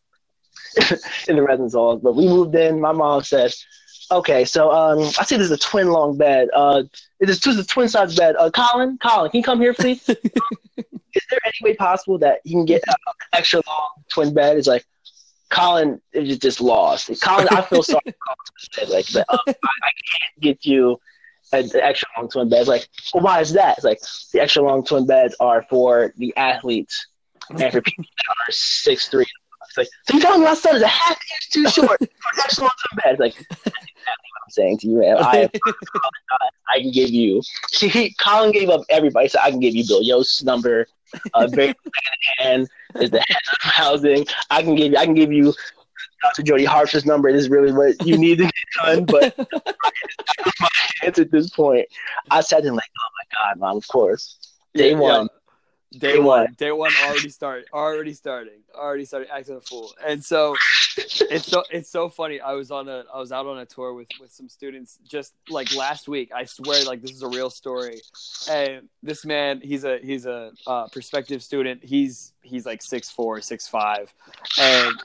in 1.27 1.35
the 1.35 1.43
residence 1.43 1.73
hall. 1.73 1.97
But 1.97 2.15
we 2.15 2.27
moved 2.27 2.55
in. 2.55 2.81
My 2.81 2.91
mom 2.91 3.23
said, 3.23 3.53
"Okay, 4.11 4.45
so 4.45 4.71
um, 4.71 4.99
I 5.19 5.23
see 5.23 5.37
there's 5.37 5.51
a 5.51 5.57
twin 5.57 5.89
long 5.89 6.17
bed. 6.17 6.49
Uh, 6.53 6.83
there's 7.19 7.39
two 7.39 7.51
a 7.51 7.63
twin 7.63 7.87
size 7.87 8.15
bed. 8.15 8.35
Uh, 8.37 8.49
Colin, 8.49 8.97
Colin, 9.01 9.31
can 9.31 9.37
you 9.37 9.43
come 9.43 9.61
here, 9.61 9.73
please? 9.73 10.09
Is 11.17 11.25
there 11.29 11.39
any 11.45 11.71
way 11.71 11.75
possible 11.75 12.17
that 12.19 12.39
you 12.43 12.53
can 12.57 12.65
get 12.65 12.81
an 12.87 12.95
extra 13.33 13.61
long 13.67 13.89
twin 14.09 14.33
bed?" 14.33 14.57
It's 14.57 14.67
like. 14.67 14.85
Colin 15.49 16.01
is 16.11 16.37
just 16.39 16.59
lost. 16.59 17.09
Colin, 17.21 17.47
I 17.51 17.61
feel 17.61 17.81
sorry. 17.81 18.01
for 18.03 18.13
Colin. 18.83 18.91
Like, 18.91 19.05
but, 19.13 19.25
um, 19.29 19.39
I, 19.47 19.51
I 19.51 19.91
can't 20.11 20.41
get 20.41 20.65
you 20.65 20.99
an 21.53 21.69
extra 21.81 22.09
long 22.17 22.27
twin 22.27 22.49
beds. 22.49 22.67
Like, 22.67 22.89
well, 23.13 23.23
why 23.23 23.39
is 23.39 23.53
that? 23.53 23.77
It's 23.77 23.85
like 23.85 24.01
the 24.33 24.41
extra 24.41 24.61
long 24.61 24.83
twin 24.83 25.05
beds 25.07 25.37
are 25.39 25.65
for 25.69 26.11
the 26.17 26.35
athletes 26.35 27.07
and 27.49 27.71
for 27.71 27.81
people 27.81 28.03
that 28.03 28.29
are 28.29 28.51
six 28.51 29.07
three. 29.07 29.25
It's 29.69 29.77
like, 29.77 29.87
so 30.09 30.15
you 30.15 30.19
telling 30.19 30.41
me 30.41 30.47
my 30.47 30.53
son 30.53 30.75
is 30.75 30.81
a 30.81 30.87
half 30.89 31.11
inch 31.11 31.49
too 31.49 31.69
short 31.69 31.97
for 31.97 32.03
an 32.03 32.39
extra 32.43 32.63
long 32.65 32.71
twin 32.89 32.97
bed? 33.05 33.11
It's 33.13 33.19
like, 33.21 33.47
that's 33.47 33.67
exactly 33.67 34.29
what 34.33 34.41
I'm 34.43 34.49
saying 34.49 34.77
to 34.79 34.87
you, 34.89 34.99
man. 34.99 35.15
I, 35.17 35.49
I 36.69 36.81
can 36.81 36.91
give 36.91 37.09
you. 37.09 37.41
See, 37.71 37.87
he, 37.87 38.13
Colin 38.19 38.51
gave 38.51 38.69
up 38.69 38.81
everybody, 38.89 39.29
so 39.29 39.39
I 39.41 39.49
can 39.49 39.61
give 39.61 39.73
you 39.73 39.87
Bill 39.87 40.03
Yost's 40.03 40.43
number. 40.43 40.87
Uh, 41.33 41.47
Barry 41.47 41.73
and 42.43 42.67
is 42.99 43.11
the 43.11 43.19
head 43.19 43.37
of 43.51 43.57
housing. 43.61 44.25
I 44.49 44.61
can 44.61 44.75
give 44.75 44.91
you. 44.91 44.97
I 44.97 45.05
can 45.05 45.13
give 45.13 45.31
you. 45.31 45.53
Dr. 46.23 46.41
Jody 46.41 46.65
Harsh's 46.65 47.05
number 47.05 47.31
This 47.31 47.43
is 47.43 47.49
really 47.49 47.71
what 47.71 48.03
you 48.05 48.17
need 48.17 48.39
to 48.39 48.45
get 48.45 48.53
done, 48.83 49.05
but 49.05 49.37
my 50.59 50.67
hands 51.01 51.19
at 51.19 51.31
this 51.31 51.49
point. 51.51 51.87
I 52.31 52.41
said 52.41 52.61
to 52.61 52.69
him 52.69 52.75
like, 52.75 52.89
"Oh 52.99 53.09
my 53.19 53.49
god, 53.49 53.59
mom! 53.59 53.77
Of 53.77 53.87
course, 53.87 54.37
day 54.73 54.91
Yeah, 54.91 54.97
one, 54.97 55.27
Day, 55.27 55.33
Day 55.97 56.19
one. 56.19 56.55
Day 56.57 56.71
one 56.71 56.91
already 57.03 57.29
started. 57.29 57.67
Already 57.73 58.13
starting. 58.13 58.59
Already 58.75 59.05
started 59.05 59.29
acting 59.31 59.55
a 59.55 59.61
fool. 59.61 59.93
And 60.05 60.23
so 60.23 60.55
it's 60.97 61.47
so 61.47 61.63
it's 61.71 61.89
so 61.89 62.09
funny. 62.09 62.39
I 62.39 62.53
was 62.53 62.71
on 62.71 62.87
a 62.87 63.03
I 63.13 63.19
was 63.19 63.31
out 63.31 63.45
on 63.45 63.59
a 63.59 63.65
tour 63.65 63.93
with 63.93 64.07
with 64.19 64.31
some 64.31 64.49
students 64.49 64.99
just 65.07 65.33
like 65.49 65.73
last 65.75 66.07
week. 66.07 66.31
I 66.33 66.45
swear 66.45 66.83
like 66.85 67.01
this 67.01 67.11
is 67.11 67.23
a 67.23 67.27
real 67.27 67.49
story. 67.49 68.01
And 68.49 68.89
this 69.03 69.25
man, 69.25 69.61
he's 69.61 69.83
a 69.83 69.99
he's 69.99 70.25
a 70.25 70.51
uh, 70.65 70.87
prospective 70.87 71.43
student. 71.43 71.83
He's 71.83 72.33
he's 72.41 72.65
like 72.65 72.81
six 72.81 73.09
four, 73.09 73.41
six 73.41 73.67
five, 73.67 74.13
and 74.59 74.95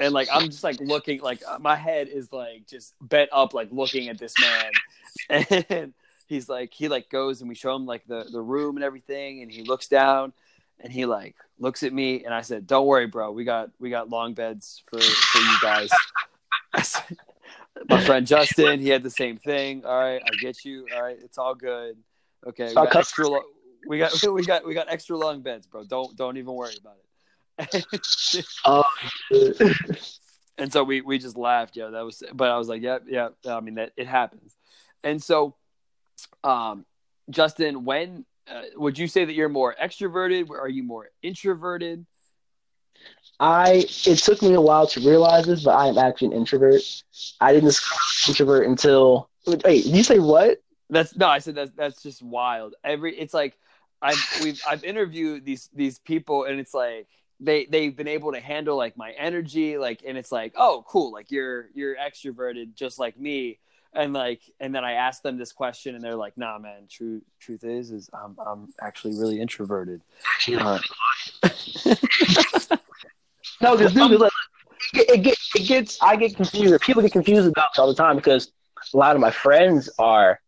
and 0.00 0.12
like 0.12 0.28
I'm 0.32 0.46
just 0.46 0.64
like 0.64 0.80
looking 0.80 1.20
like 1.20 1.42
uh, 1.46 1.58
my 1.58 1.76
head 1.76 2.08
is 2.08 2.32
like 2.32 2.66
just 2.66 2.94
bent 3.00 3.30
up 3.32 3.54
like 3.54 3.68
looking 3.70 4.08
at 4.08 4.18
this 4.18 4.34
man, 4.40 5.54
and 5.68 5.94
he's 6.26 6.48
like 6.48 6.72
he 6.72 6.88
like 6.88 7.08
goes 7.10 7.40
and 7.40 7.48
we 7.48 7.54
show 7.54 7.74
him 7.74 7.86
like 7.86 8.06
the 8.06 8.26
the 8.30 8.40
room 8.40 8.76
and 8.76 8.84
everything, 8.84 9.42
and 9.42 9.50
he 9.50 9.62
looks 9.62 9.88
down 9.88 10.32
and 10.80 10.92
he 10.92 11.06
like 11.06 11.36
looks 11.58 11.82
at 11.82 11.92
me 11.92 12.24
and 12.24 12.34
I 12.34 12.42
said, 12.42 12.66
"Don't 12.66 12.86
worry, 12.86 13.06
bro. 13.06 13.32
We 13.32 13.44
got 13.44 13.70
we 13.78 13.90
got 13.90 14.08
long 14.08 14.34
beds 14.34 14.82
for 14.86 15.00
for 15.00 15.38
you 15.38 15.56
guys." 15.62 15.90
Said- 16.82 17.18
my 17.88 18.00
friend 18.04 18.26
Justin, 18.26 18.80
he 18.80 18.88
had 18.88 19.02
the 19.02 19.10
same 19.10 19.36
thing. 19.36 19.84
All 19.84 19.98
right, 19.98 20.22
I 20.24 20.36
get 20.40 20.64
you. 20.64 20.86
All 20.94 21.02
right, 21.02 21.16
it's 21.20 21.38
all 21.38 21.54
good. 21.54 21.96
Okay, 22.46 22.68
we 22.68 22.74
got 22.74 22.94
extra. 22.94 23.28
Lo- 23.28 23.42
we 23.86 23.98
got 23.98 24.12
we 24.32 24.44
got 24.44 24.66
we 24.66 24.74
got 24.74 24.86
extra 24.88 25.16
long 25.16 25.42
beds, 25.42 25.66
bro. 25.66 25.84
Don't 25.84 26.16
don't 26.16 26.36
even 26.36 26.54
worry 26.54 26.74
about 26.80 26.96
it. 27.58 28.46
oh, 28.64 28.84
and 30.58 30.72
so 30.72 30.84
we 30.84 31.00
we 31.00 31.18
just 31.18 31.36
laughed 31.36 31.76
yeah 31.76 31.88
that 31.88 32.04
was 32.04 32.22
but 32.32 32.50
i 32.50 32.58
was 32.58 32.68
like 32.68 32.82
yeah 32.82 32.98
yeah 33.06 33.28
i 33.46 33.60
mean 33.60 33.74
that 33.74 33.92
it 33.96 34.06
happens 34.06 34.56
and 35.02 35.22
so 35.22 35.54
um 36.42 36.84
justin 37.30 37.84
when 37.84 38.24
uh, 38.48 38.62
would 38.76 38.98
you 38.98 39.06
say 39.06 39.24
that 39.24 39.32
you're 39.32 39.48
more 39.48 39.74
extroverted 39.82 40.50
are 40.50 40.68
you 40.68 40.82
more 40.82 41.08
introverted 41.22 42.04
I. 43.40 43.84
It 44.06 44.18
took 44.18 44.40
me 44.42 44.54
a 44.54 44.60
while 44.60 44.86
to 44.86 45.00
realize 45.00 45.44
this, 45.46 45.64
but 45.64 45.72
I 45.72 45.88
am 45.88 45.98
actually 45.98 46.28
an 46.28 46.34
introvert. 46.34 46.80
I 47.40 47.52
didn't 47.52 47.66
discover 47.66 47.98
I 48.00 48.06
was 48.06 48.24
an 48.28 48.30
introvert 48.30 48.66
until. 48.68 49.28
Wait, 49.44 49.62
did 49.62 49.86
you 49.86 50.04
say 50.04 50.20
what? 50.20 50.62
that's 50.90 51.16
no 51.16 51.26
i 51.26 51.38
said 51.38 51.54
that's 51.54 51.70
that's 51.72 52.02
just 52.02 52.22
wild 52.22 52.74
every 52.84 53.16
it's 53.18 53.34
like 53.34 53.56
i've 54.02 54.22
we've 54.42 54.60
i've 54.68 54.84
interviewed 54.84 55.44
these 55.44 55.68
these 55.74 55.98
people 55.98 56.44
and 56.44 56.60
it's 56.60 56.74
like 56.74 57.06
they 57.40 57.64
they've 57.66 57.96
been 57.96 58.08
able 58.08 58.32
to 58.32 58.40
handle 58.40 58.76
like 58.76 58.96
my 58.96 59.12
energy 59.12 59.78
like 59.78 60.02
and 60.06 60.18
it's 60.18 60.30
like 60.30 60.52
oh 60.56 60.84
cool 60.86 61.12
like 61.12 61.30
you're 61.30 61.68
you're 61.74 61.96
extroverted 61.96 62.74
just 62.74 62.98
like 62.98 63.18
me 63.18 63.58
and 63.94 64.12
like 64.12 64.40
and 64.60 64.74
then 64.74 64.84
i 64.84 64.92
asked 64.92 65.22
them 65.22 65.36
this 65.38 65.52
question 65.52 65.94
and 65.94 66.02
they're 66.02 66.16
like 66.16 66.36
nah 66.36 66.58
man 66.58 66.86
true 66.90 67.22
truth 67.40 67.64
is 67.64 67.90
is 67.90 68.10
i'm 68.12 68.36
i'm 68.46 68.68
actually 68.80 69.16
really 69.18 69.40
introverted 69.40 70.02
Uh, 70.58 70.78
No, 73.60 73.76
because 73.76 73.94
dude, 73.94 74.20
like, 74.20 74.32
it, 74.92 75.10
it, 75.10 75.22
get, 75.22 75.38
it 75.56 75.66
gets. 75.66 75.98
I 76.02 76.16
get 76.16 76.36
confused. 76.36 76.78
People 76.82 77.02
get 77.02 77.12
confused 77.12 77.48
about 77.48 77.70
it 77.74 77.78
all 77.78 77.86
the 77.86 77.94
time 77.94 78.16
because 78.16 78.52
a 78.92 78.96
lot 78.96 79.14
of 79.14 79.20
my 79.20 79.30
friends 79.30 79.88
are 79.98 80.40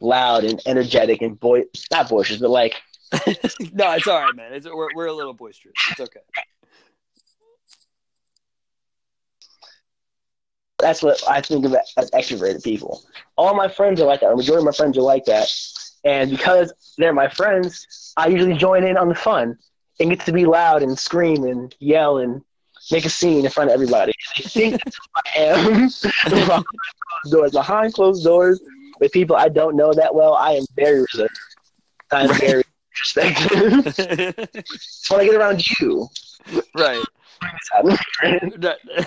loud 0.00 0.44
and 0.44 0.60
energetic 0.66 1.22
and 1.22 1.38
boy, 1.38 1.62
not 1.90 2.08
boisterous, 2.10 2.40
but 2.40 2.50
like 2.50 2.74
no 3.72 3.92
it's 3.92 4.06
all 4.06 4.20
right 4.20 4.36
man 4.36 4.52
it's 4.52 4.66
we're, 4.66 4.88
we're 4.94 5.06
a 5.06 5.12
little 5.12 5.32
boisterous 5.32 5.72
it's 5.90 6.00
okay 6.00 6.20
that's 10.78 11.02
what 11.02 11.22
I 11.28 11.40
think 11.40 11.64
of 11.64 11.74
as 11.96 12.10
extroverted 12.12 12.62
people. 12.62 13.02
All 13.36 13.54
my 13.54 13.68
friends 13.68 14.00
are 14.00 14.06
like 14.06 14.20
that. 14.20 14.26
Or 14.26 14.36
majority 14.36 14.62
of 14.62 14.66
my 14.66 14.72
friends 14.72 14.96
are 14.96 15.02
like 15.02 15.24
that. 15.24 15.52
And 16.04 16.30
because 16.30 16.72
they're 16.96 17.12
my 17.12 17.28
friends, 17.28 18.14
I 18.16 18.28
usually 18.28 18.54
join 18.54 18.84
in 18.84 18.96
on 18.96 19.08
the 19.08 19.14
fun 19.14 19.58
and 20.00 20.10
get 20.10 20.20
to 20.26 20.32
be 20.32 20.46
loud 20.46 20.82
and 20.82 20.98
scream 20.98 21.44
and 21.44 21.74
yell 21.80 22.18
and 22.18 22.42
make 22.90 23.04
a 23.04 23.10
scene 23.10 23.44
in 23.44 23.50
front 23.50 23.70
of 23.70 23.74
everybody. 23.74 24.12
I 24.36 24.42
think 24.42 24.82
that's 24.84 24.96
who 24.96 25.02
I 25.16 25.44
am 25.44 25.88
behind 26.30 26.64
closed 26.64 27.32
doors. 27.32 27.52
Behind 27.52 27.92
closed 27.92 28.24
doors 28.24 28.60
with 29.00 29.12
people 29.12 29.36
I 29.36 29.48
don't 29.48 29.76
know 29.76 29.92
that 29.92 30.14
well, 30.14 30.34
I 30.34 30.52
am 30.52 30.64
very 30.76 31.00
reserved. 31.00 31.38
I'm 32.12 32.32
very 32.38 32.62
introspective. 33.14 34.48
so 34.78 35.16
when 35.16 35.24
I 35.24 35.28
get 35.28 35.34
around 35.34 35.66
you, 35.80 36.08
right. 36.76 37.02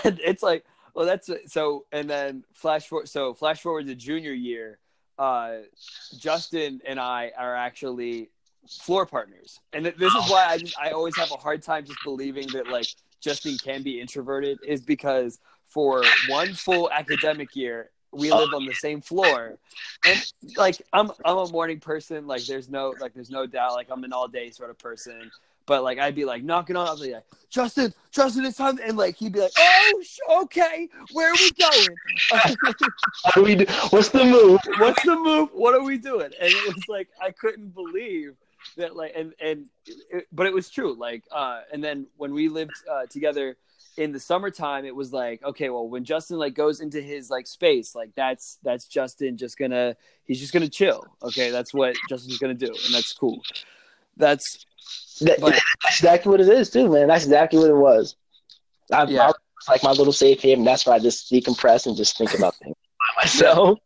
it's 0.03 0.43
like 0.43 0.65
well 0.93 1.05
that's 1.05 1.29
so 1.47 1.85
and 1.91 2.09
then 2.09 2.43
flash 2.53 2.87
forward 2.87 3.07
so 3.07 3.33
flash 3.33 3.61
forward 3.61 3.87
to 3.87 3.95
junior 3.95 4.33
year 4.33 4.79
uh 5.19 5.57
justin 6.17 6.81
and 6.85 6.99
i 6.99 7.31
are 7.37 7.55
actually 7.55 8.29
floor 8.69 9.05
partners. 9.05 9.59
And 9.73 9.85
th- 9.85 9.97
this 9.97 10.13
is 10.13 10.29
why 10.29 10.45
i 10.47 10.57
just 10.57 10.77
i 10.79 10.91
always 10.91 11.15
have 11.17 11.31
a 11.31 11.37
hard 11.37 11.61
time 11.61 11.85
just 11.85 11.99
believing 12.03 12.47
that 12.53 12.67
like 12.67 12.87
justin 13.19 13.57
can 13.57 13.83
be 13.83 13.99
introverted 13.99 14.59
is 14.65 14.81
because 14.81 15.39
for 15.67 16.03
one 16.27 16.53
full 16.53 16.91
academic 16.91 17.55
year 17.55 17.89
we 18.13 18.29
live 18.31 18.53
on 18.53 18.65
the 18.65 18.73
same 18.73 18.99
floor. 19.01 19.57
And 20.05 20.33
like 20.57 20.81
i'm 20.93 21.11
i'm 21.25 21.37
a 21.37 21.47
morning 21.49 21.79
person. 21.79 22.27
Like 22.27 22.45
there's 22.45 22.69
no 22.69 22.93
like 22.99 23.13
there's 23.13 23.29
no 23.29 23.45
doubt 23.45 23.73
like 23.73 23.87
i'm 23.89 24.03
an 24.03 24.13
all 24.13 24.27
day 24.27 24.49
sort 24.51 24.69
of 24.69 24.77
person 24.77 25.31
but 25.65 25.83
like 25.83 25.99
I'd 25.99 26.15
be 26.15 26.25
like 26.25 26.43
knocking 26.43 26.75
on, 26.75 26.87
I'd 26.87 27.01
be 27.01 27.13
like, 27.13 27.25
Justin, 27.49 27.93
Justin, 28.11 28.45
it's 28.45 28.57
time, 28.57 28.79
and 28.83 28.97
like 28.97 29.15
he'd 29.17 29.33
be 29.33 29.39
like, 29.39 29.51
Oh, 29.57 30.03
okay, 30.43 30.87
where 31.11 31.31
are 31.31 31.35
we 31.35 31.51
going? 31.51 31.97
what 33.23 33.35
do 33.35 33.43
we 33.43 33.55
do? 33.55 33.65
What's 33.89 34.09
the 34.09 34.23
move? 34.23 34.59
What's 34.77 35.03
the 35.03 35.15
move? 35.15 35.49
What 35.53 35.73
are 35.73 35.83
we 35.83 35.97
doing? 35.97 36.31
And 36.39 36.49
it 36.49 36.75
was 36.75 36.87
like 36.87 37.09
I 37.21 37.31
couldn't 37.31 37.73
believe 37.73 38.35
that, 38.77 38.95
like, 38.95 39.13
and 39.15 39.33
and, 39.41 39.67
it, 39.85 40.27
but 40.31 40.45
it 40.45 40.53
was 40.53 40.69
true. 40.69 40.93
Like, 40.93 41.23
uh, 41.31 41.61
and 41.71 41.83
then 41.83 42.07
when 42.17 42.33
we 42.33 42.49
lived 42.49 42.71
uh, 42.89 43.05
together 43.07 43.57
in 43.97 44.11
the 44.11 44.19
summertime, 44.19 44.85
it 44.85 44.95
was 44.95 45.11
like, 45.11 45.43
okay, 45.43 45.69
well, 45.69 45.87
when 45.87 46.03
Justin 46.03 46.37
like 46.37 46.53
goes 46.53 46.79
into 46.79 47.01
his 47.01 47.29
like 47.29 47.47
space, 47.47 47.95
like 47.95 48.11
that's 48.15 48.59
that's 48.63 48.85
Justin 48.85 49.37
just 49.37 49.57
gonna 49.57 49.95
he's 50.25 50.39
just 50.39 50.53
gonna 50.53 50.69
chill. 50.69 51.05
Okay, 51.23 51.49
that's 51.51 51.73
what 51.73 51.95
Justin's 52.09 52.37
gonna 52.37 52.53
do, 52.53 52.67
and 52.67 52.93
that's 52.93 53.13
cool. 53.13 53.41
That's 54.17 54.65
that, 55.21 55.39
but, 55.39 55.51
that's 55.83 55.99
exactly 55.99 56.31
what 56.31 56.41
it 56.41 56.49
is, 56.49 56.69
too, 56.69 56.89
man. 56.89 57.07
That's 57.07 57.25
exactly 57.25 57.59
what 57.59 57.69
it 57.69 57.75
was. 57.75 58.15
I, 58.91 59.03
yeah. 59.05 59.29
I 59.29 59.71
like 59.71 59.83
my 59.83 59.91
little 59.91 60.13
safe 60.13 60.41
haven. 60.41 60.63
That's 60.63 60.85
why 60.85 60.93
I 60.93 60.99
just 60.99 61.31
decompress 61.31 61.85
and 61.85 61.95
just 61.95 62.17
think 62.17 62.33
about 62.33 62.55
things 62.55 62.75
by 63.15 63.21
myself. 63.21 63.79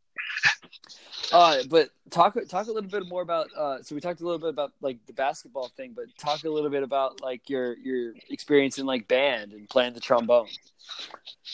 Uh, 1.32 1.64
but 1.70 1.90
talk 2.10 2.38
talk 2.48 2.68
a 2.68 2.72
little 2.72 2.90
bit 2.90 3.08
more 3.08 3.22
about. 3.22 3.48
Uh, 3.56 3.82
so 3.82 3.96
we 3.96 4.02
talked 4.02 4.22
a 4.22 4.24
little 4.24 4.40
bit 4.40 4.50
about 4.50 4.72
like 4.82 4.98
the 5.08 5.14
basketball 5.14 5.70
thing, 5.76 5.94
but 5.96 6.06
talk 6.18 6.44
a 6.44 6.50
little 6.50 6.70
bit 6.70 6.84
about 6.84 7.22
like 7.22 7.50
your 7.50 7.78
your 7.78 8.14
experience 8.30 8.78
in 8.78 8.86
like 8.86 9.08
band 9.08 9.52
and 9.52 9.68
playing 9.70 9.94
the 9.94 10.00
trombone. 10.00 10.48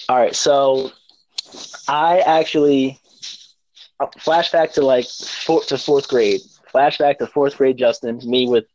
All 0.09 0.17
right, 0.17 0.35
so 0.35 0.91
I 1.87 2.19
actually 2.19 2.99
flashback 4.19 4.73
to 4.73 4.81
like 4.81 5.07
fourth 5.07 5.67
to 5.67 5.77
fourth 5.77 6.07
grade. 6.07 6.41
Flashback 6.73 7.17
to 7.17 7.27
fourth 7.27 7.57
grade, 7.57 7.77
Justin. 7.77 8.19
Me 8.23 8.47
with 8.47 8.65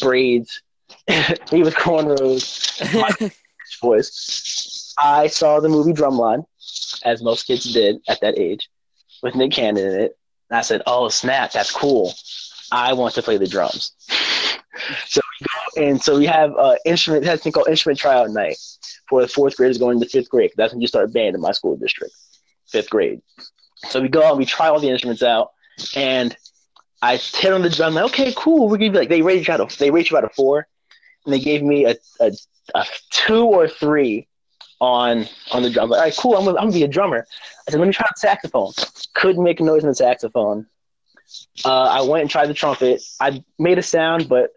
braids, 0.00 0.62
me 1.08 1.62
with 1.62 1.74
cornrows, 1.74 2.94
my 2.94 3.30
voice. 3.80 4.94
I 4.98 5.28
saw 5.28 5.60
the 5.60 5.68
movie 5.68 5.92
Drumline, 5.92 6.44
as 7.04 7.22
most 7.22 7.46
kids 7.46 7.72
did 7.72 7.96
at 8.08 8.20
that 8.20 8.38
age, 8.38 8.68
with 9.22 9.34
Nick 9.34 9.52
Cannon 9.52 9.86
in 9.86 10.00
it. 10.00 10.18
And 10.50 10.58
I 10.58 10.62
said, 10.62 10.82
"Oh 10.86 11.08
snap, 11.08 11.52
that's 11.52 11.70
cool! 11.70 12.12
I 12.72 12.92
want 12.92 13.14
to 13.14 13.22
play 13.22 13.36
the 13.36 13.46
drums." 13.46 13.92
so 15.06 15.20
we 15.40 15.46
go, 15.46 15.86
and 15.88 16.02
so 16.02 16.18
we 16.18 16.26
have 16.26 16.52
uh, 16.56 16.76
instrument. 16.84 17.24
Has 17.24 17.42
thing 17.42 17.52
called 17.52 17.68
instrument 17.68 17.98
tryout 17.98 18.30
night 18.30 18.56
for 19.08 19.22
the 19.22 19.28
fourth 19.28 19.56
graders 19.56 19.78
going 19.78 19.98
into 19.98 20.08
fifth 20.08 20.28
grade. 20.28 20.52
That's 20.56 20.72
when 20.72 20.80
you 20.80 20.88
start 20.88 21.12
band 21.12 21.34
in 21.34 21.40
my 21.40 21.52
school 21.52 21.76
district, 21.76 22.14
fifth 22.68 22.90
grade. 22.90 23.22
So 23.88 24.00
we 24.00 24.08
go 24.08 24.22
out, 24.22 24.30
and 24.30 24.38
we 24.38 24.44
try 24.44 24.68
all 24.68 24.80
the 24.80 24.90
instruments 24.90 25.22
out, 25.22 25.52
and 25.94 26.36
I 27.02 27.16
hit 27.16 27.52
on 27.52 27.62
the 27.62 27.70
drum. 27.70 27.94
Like, 27.94 28.04
okay, 28.06 28.34
cool. 28.36 28.68
We're 28.68 28.78
gonna 28.78 28.92
be 28.92 28.98
like 28.98 29.08
they 29.08 29.22
rate 29.22 29.46
you 29.46 29.54
out 29.54 29.60
of 29.60 29.76
they 29.78 29.90
rate 29.90 30.10
you 30.10 30.16
out 30.16 30.24
of 30.24 30.32
four, 30.32 30.66
and 31.24 31.32
they 31.32 31.40
gave 31.40 31.62
me 31.62 31.86
a, 31.86 31.96
a, 32.20 32.32
a 32.74 32.84
two 33.10 33.44
or 33.44 33.68
three 33.68 34.28
on 34.80 35.26
on 35.52 35.62
the 35.62 35.70
drum. 35.70 35.90
Like, 35.90 35.98
all 35.98 36.04
right, 36.04 36.16
cool. 36.16 36.36
I'm 36.36 36.44
gonna, 36.44 36.58
I'm 36.58 36.64
gonna 36.64 36.72
be 36.72 36.84
a 36.84 36.88
drummer. 36.88 37.26
I 37.66 37.70
said, 37.70 37.80
let 37.80 37.86
me 37.86 37.92
try 37.92 38.06
the 38.14 38.20
saxophone. 38.20 38.72
Couldn't 39.14 39.42
make 39.42 39.60
a 39.60 39.64
noise 39.64 39.82
in 39.82 39.88
the 39.88 39.94
saxophone. 39.94 40.66
Uh, 41.64 41.84
I 41.84 42.02
went 42.02 42.22
and 42.22 42.30
tried 42.30 42.46
the 42.48 42.54
trumpet. 42.54 43.02
I 43.20 43.42
made 43.58 43.78
a 43.78 43.82
sound, 43.82 44.28
but 44.28 44.50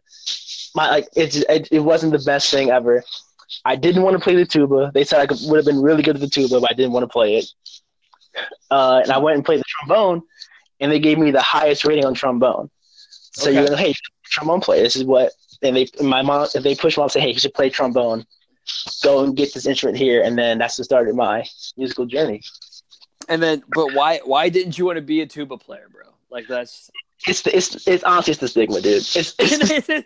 my 0.76 0.90
like 0.90 1.08
it, 1.16 1.36
it, 1.50 1.68
it 1.72 1.80
wasn't 1.80 2.12
the 2.14 2.24
best 2.26 2.50
thing 2.50 2.70
ever. 2.72 3.04
I 3.66 3.76
didn't 3.76 4.04
want 4.04 4.18
to 4.18 4.24
play 4.24 4.36
the 4.36 4.46
tuba. 4.46 4.92
They 4.94 5.04
said 5.04 5.20
I 5.20 5.28
could, 5.28 5.38
would 5.44 5.58
have 5.58 5.66
been 5.66 5.82
really 5.82 6.02
good 6.02 6.16
at 6.16 6.22
the 6.22 6.30
tuba, 6.30 6.60
but 6.60 6.72
I 6.72 6.74
didn't 6.74 6.92
want 6.92 7.04
to 7.04 7.08
play 7.08 7.38
it. 7.38 7.46
Uh, 8.72 9.02
and 9.04 9.12
I 9.12 9.20
went 9.20 9.36
and 9.36 9.46
played 9.46 9.60
the 9.60 9.66
trombone, 9.68 10.24
and 10.84 10.92
they 10.92 11.00
gave 11.00 11.18
me 11.18 11.32
the 11.32 11.42
highest 11.42 11.86
rating 11.86 12.04
on 12.06 12.14
trombone. 12.14 12.70
So 13.32 13.50
okay. 13.50 13.54
you're 13.58 13.70
like, 13.70 13.80
hey, 13.80 13.94
trombone 14.26 14.60
player, 14.60 14.84
this 14.84 14.98
is 14.98 15.06
what. 15.06 15.32
And 15.64 15.78
they, 15.78 15.88
my 16.02 16.22
mom, 16.22 16.48
if 16.54 16.62
they 16.62 16.76
push 16.76 16.98
mom 16.98 17.08
say, 17.08 17.22
hey, 17.22 17.30
you 17.30 17.40
should 17.40 17.54
play 17.54 17.70
trombone. 17.70 18.26
Go 19.02 19.24
and 19.24 19.36
get 19.36 19.54
this 19.54 19.66
instrument 19.66 19.98
here, 19.98 20.22
and 20.24 20.38
then 20.38 20.58
that's 20.58 20.78
the 20.78 20.84
start 20.84 21.10
of 21.10 21.16
my 21.16 21.46
musical 21.76 22.06
journey. 22.06 22.42
And 23.28 23.42
then, 23.42 23.64
but 23.74 23.94
why, 23.94 24.20
why 24.24 24.50
didn't 24.50 24.78
you 24.78 24.86
want 24.86 24.98
to 24.98 25.02
be 25.02 25.22
a 25.22 25.26
tuba 25.26 25.58
player, 25.58 25.88
bro? 25.92 26.04
Like 26.30 26.48
that's. 26.48 26.92
It's 27.26 27.42
the, 27.42 27.56
it's 27.56 27.88
it's 27.88 28.04
honestly 28.04 28.32
it's 28.32 28.42
the 28.42 28.50
stigma, 28.50 28.82
dude. 28.82 28.98
It's, 28.98 29.16
it's, 29.16 29.36
it's, 29.40 29.58
the, 29.58 29.76
it's 29.76 29.88
the 29.88 30.06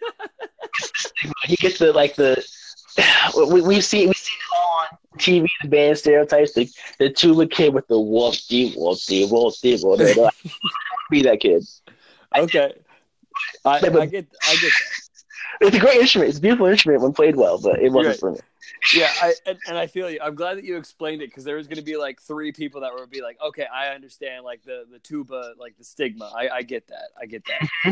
stigma. 0.96 1.34
You 1.48 1.58
get 1.58 1.80
the 1.80 1.92
like 1.92 2.16
the 2.16 2.44
we 3.52 3.62
we 3.62 3.82
see 3.82 4.08
we 4.08 4.14
see 4.14 4.36
on 4.56 4.98
TV 5.18 5.48
the 5.62 5.68
band 5.68 5.98
stereotypes 5.98 6.54
the 6.54 6.70
the 7.00 7.10
tuba 7.10 7.48
kid 7.48 7.74
with 7.74 7.88
the 7.88 7.96
whoopty 7.96 8.76
whoopty 8.76 9.30
whoopty 9.30 9.82
whoopty. 9.82 10.52
Be 11.10 11.22
that 11.24 11.40
kid. 11.40 11.66
Okay, 12.36 12.74
I, 13.66 13.70
I, 13.70 13.80
get 13.80 13.96
I 13.96 14.06
get 14.08 14.30
that. 14.32 14.98
It's 15.62 15.76
a 15.76 15.80
great 15.80 16.00
instrument. 16.00 16.30
It's 16.30 16.38
a 16.38 16.42
beautiful 16.42 16.68
instrument 16.68 17.02
when 17.02 17.14
played 17.14 17.36
well, 17.36 17.60
but 17.60 17.80
it 17.80 17.92
wasn't 17.92 18.14
right. 18.14 18.20
for 18.20 18.32
me. 18.34 18.40
Yeah, 18.94 19.12
I, 19.22 19.34
and, 19.46 19.58
and, 19.68 19.78
I 19.78 19.88
feel 19.88 20.10
you. 20.10 20.20
I'm 20.22 20.36
glad 20.36 20.58
that 20.58 20.64
you 20.64 20.78
explained 20.78 21.22
it 21.22 21.30
because 21.30 21.44
there 21.44 21.56
was 21.56 21.68
going 21.68 21.78
to 21.78 21.84
be 21.84 21.98
like 21.98 22.22
three 22.22 22.52
people 22.52 22.82
that 22.82 22.94
would 22.94 23.10
be 23.10 23.22
like, 23.22 23.38
okay, 23.44 23.66
I 23.74 23.88
understand 23.88 24.46
like 24.46 24.64
the 24.64 24.86
the 24.92 25.00
tuba, 25.00 25.54
like 25.58 25.78
the 25.78 25.84
stigma. 25.84 26.32
I, 26.36 26.50
I 26.50 26.62
get 26.62 26.88
that. 26.90 27.10
I 27.20 27.26
get 27.26 27.44
that. 27.46 27.62
Mm-hmm. 27.62 27.92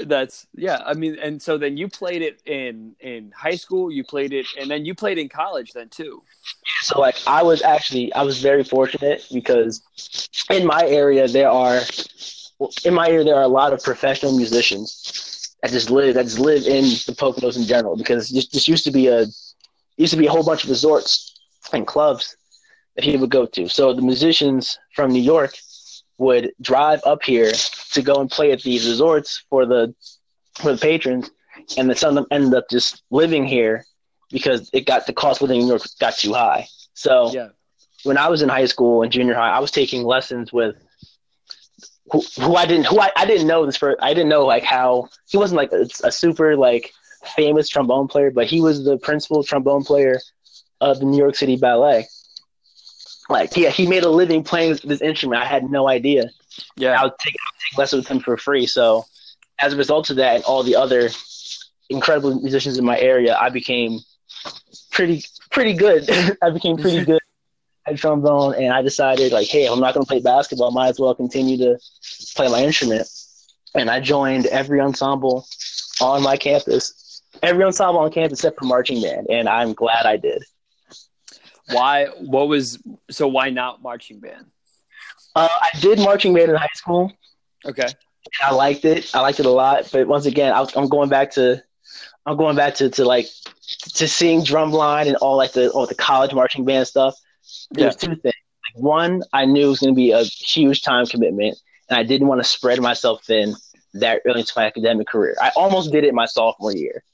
That's 0.00 0.46
yeah. 0.54 0.82
I 0.84 0.94
mean, 0.94 1.16
and 1.22 1.40
so 1.40 1.56
then 1.56 1.76
you 1.76 1.88
played 1.88 2.22
it 2.22 2.42
in 2.46 2.96
in 3.00 3.32
high 3.36 3.54
school. 3.54 3.92
You 3.92 4.02
played 4.04 4.32
it, 4.32 4.46
and 4.58 4.70
then 4.70 4.84
you 4.84 4.94
played 4.94 5.18
in 5.18 5.28
college 5.28 5.72
then 5.72 5.88
too. 5.88 6.22
So 6.82 7.00
like, 7.00 7.16
I 7.26 7.42
was 7.42 7.62
actually 7.62 8.12
I 8.12 8.22
was 8.22 8.40
very 8.40 8.64
fortunate 8.64 9.26
because 9.32 9.82
in 10.50 10.66
my 10.66 10.82
area 10.86 11.28
there 11.28 11.48
are 11.48 11.80
in 12.84 12.94
my 12.94 13.08
area 13.08 13.24
there 13.24 13.36
are 13.36 13.42
a 13.42 13.48
lot 13.48 13.72
of 13.72 13.82
professional 13.82 14.36
musicians 14.36 15.54
that 15.62 15.70
just 15.70 15.90
live 15.90 16.14
that 16.14 16.24
just 16.24 16.38
live 16.38 16.64
in 16.66 16.84
the 17.06 17.14
Poconos 17.16 17.56
in 17.56 17.64
general 17.64 17.96
because 17.96 18.30
this 18.30 18.68
used 18.68 18.84
to 18.84 18.90
be 18.90 19.06
a 19.06 19.26
used 19.96 20.12
to 20.12 20.18
be 20.18 20.26
a 20.26 20.30
whole 20.30 20.44
bunch 20.44 20.64
of 20.64 20.70
resorts 20.70 21.38
and 21.72 21.86
clubs 21.86 22.36
that 22.96 23.04
he 23.04 23.16
would 23.16 23.30
go 23.30 23.46
to. 23.46 23.68
So 23.68 23.92
the 23.92 24.02
musicians 24.02 24.78
from 24.94 25.12
New 25.12 25.22
York 25.22 25.56
would 26.18 26.52
drive 26.60 27.00
up 27.04 27.22
here 27.22 27.52
to 27.94 28.02
go 28.02 28.20
and 28.20 28.30
play 28.30 28.52
at 28.52 28.62
these 28.62 28.86
resorts 28.88 29.44
for 29.50 29.66
the 29.66 29.94
for 30.56 30.72
the 30.72 30.78
patrons, 30.78 31.30
and 31.76 31.88
then 31.88 31.96
some 31.96 32.10
of 32.10 32.14
them 32.14 32.26
ended 32.30 32.54
up 32.54 32.68
just 32.70 33.02
living 33.10 33.46
here 33.46 33.84
because 34.30 34.70
it 34.72 34.86
got 34.86 35.06
the 35.06 35.12
cost 35.12 35.40
of 35.40 35.48
living 35.48 35.60
in 35.60 35.66
New 35.66 35.72
York 35.72 35.82
got 36.00 36.16
too 36.16 36.32
high. 36.32 36.66
So 36.94 37.30
yeah. 37.32 37.48
when 38.04 38.18
I 38.18 38.28
was 38.28 38.42
in 38.42 38.48
high 38.48 38.66
school 38.66 39.02
and 39.02 39.10
junior 39.10 39.34
high, 39.34 39.50
I 39.50 39.58
was 39.58 39.70
taking 39.70 40.04
lessons 40.04 40.52
with 40.52 40.76
who, 42.10 42.22
who 42.40 42.54
I 42.54 42.66
didn't 42.66 42.86
who 42.86 43.00
I, 43.00 43.10
I 43.16 43.26
didn't 43.26 43.46
know 43.46 43.66
this 43.66 43.76
for 43.76 43.96
I 44.02 44.14
didn't 44.14 44.28
know 44.28 44.44
like 44.44 44.62
how 44.62 45.08
he 45.28 45.36
wasn't 45.36 45.56
like 45.56 45.72
a, 45.72 45.88
a 46.04 46.12
super 46.12 46.56
like 46.56 46.92
famous 47.36 47.68
trombone 47.68 48.08
player, 48.08 48.30
but 48.30 48.46
he 48.46 48.60
was 48.60 48.84
the 48.84 48.98
principal 48.98 49.42
trombone 49.42 49.84
player 49.84 50.20
of 50.80 50.98
the 50.98 51.06
New 51.06 51.18
York 51.18 51.34
City 51.34 51.56
Ballet. 51.56 52.06
Like, 53.28 53.56
yeah, 53.56 53.70
he 53.70 53.86
made 53.86 54.02
a 54.04 54.10
living 54.10 54.44
playing 54.44 54.78
this 54.84 55.00
instrument. 55.00 55.42
I 55.42 55.46
had 55.46 55.70
no 55.70 55.88
idea. 55.88 56.28
Yeah, 56.76 57.00
I 57.00 57.04
was, 57.04 57.12
would 57.12 57.18
take 57.70 57.78
lessons 57.78 58.04
with 58.04 58.10
him 58.10 58.20
for 58.20 58.36
free. 58.36 58.66
So, 58.66 59.04
as 59.58 59.72
a 59.72 59.76
result 59.76 60.10
of 60.10 60.16
that, 60.16 60.36
and 60.36 60.44
all 60.44 60.62
the 60.62 60.76
other 60.76 61.10
incredible 61.90 62.40
musicians 62.40 62.78
in 62.78 62.84
my 62.84 62.98
area, 62.98 63.36
I 63.36 63.50
became 63.50 64.00
pretty 64.90 65.24
pretty 65.50 65.74
good. 65.74 66.08
I 66.42 66.50
became 66.50 66.76
pretty 66.76 67.04
good 67.10 67.20
at 67.86 67.96
trombone, 67.96 68.54
and 68.54 68.72
I 68.72 68.82
decided 68.82 69.32
like, 69.32 69.48
hey, 69.48 69.66
I'm 69.66 69.80
not 69.80 69.94
going 69.94 70.04
to 70.04 70.08
play 70.08 70.20
basketball. 70.20 70.70
I 70.70 70.74
might 70.74 70.88
as 70.88 71.00
well 71.00 71.14
continue 71.14 71.56
to 71.58 71.78
play 72.34 72.48
my 72.48 72.62
instrument. 72.62 73.08
And 73.74 73.90
I 73.90 74.00
joined 74.00 74.46
every 74.46 74.80
ensemble 74.80 75.46
on 76.00 76.22
my 76.22 76.36
campus, 76.36 77.22
every 77.42 77.64
ensemble 77.64 78.00
on 78.00 78.10
campus 78.12 78.38
except 78.38 78.58
for 78.58 78.66
marching 78.66 79.02
band, 79.02 79.26
and 79.30 79.48
I'm 79.48 79.72
glad 79.74 80.06
I 80.06 80.16
did. 80.16 80.42
Why? 81.70 82.06
What 82.20 82.48
was 82.48 82.78
so? 83.10 83.26
Why 83.26 83.50
not 83.50 83.82
marching 83.82 84.20
band? 84.20 84.46
Uh, 85.34 85.48
I 85.50 85.70
did 85.80 85.98
marching 85.98 86.34
band 86.34 86.50
in 86.50 86.56
high 86.56 86.68
school. 86.74 87.12
Okay. 87.66 87.86
I 88.42 88.52
liked 88.52 88.84
it. 88.84 89.14
I 89.14 89.20
liked 89.20 89.40
it 89.40 89.46
a 89.46 89.50
lot. 89.50 89.88
But 89.92 90.06
once 90.06 90.26
again, 90.26 90.52
I, 90.52 90.66
I'm 90.76 90.88
going 90.88 91.08
back 91.08 91.32
to, 91.32 91.62
I'm 92.26 92.36
going 92.36 92.56
back 92.56 92.74
to, 92.76 92.90
to 92.90 93.04
like, 93.04 93.26
to 93.94 94.08
seeing 94.08 94.40
drumline 94.40 95.06
and 95.06 95.16
all 95.16 95.36
like 95.36 95.52
the 95.52 95.70
all 95.70 95.86
the 95.86 95.94
college 95.94 96.32
marching 96.32 96.64
band 96.64 96.86
stuff. 96.86 97.14
There's 97.70 97.96
yeah. 98.02 98.08
two 98.08 98.16
things. 98.16 98.34
Like, 98.74 98.82
one, 98.82 99.22
I 99.32 99.44
knew 99.44 99.66
it 99.66 99.68
was 99.68 99.80
going 99.80 99.94
to 99.94 99.96
be 99.96 100.12
a 100.12 100.22
huge 100.22 100.82
time 100.82 101.06
commitment, 101.06 101.58
and 101.88 101.98
I 101.98 102.02
didn't 102.02 102.28
want 102.28 102.42
to 102.42 102.48
spread 102.48 102.80
myself 102.80 103.24
thin 103.24 103.54
that 103.94 104.22
early 104.26 104.40
into 104.40 104.52
my 104.56 104.66
academic 104.66 105.06
career. 105.06 105.36
I 105.40 105.50
almost 105.56 105.92
did 105.92 106.04
it 106.04 106.14
my 106.14 106.26
sophomore 106.26 106.72
year, 106.72 107.04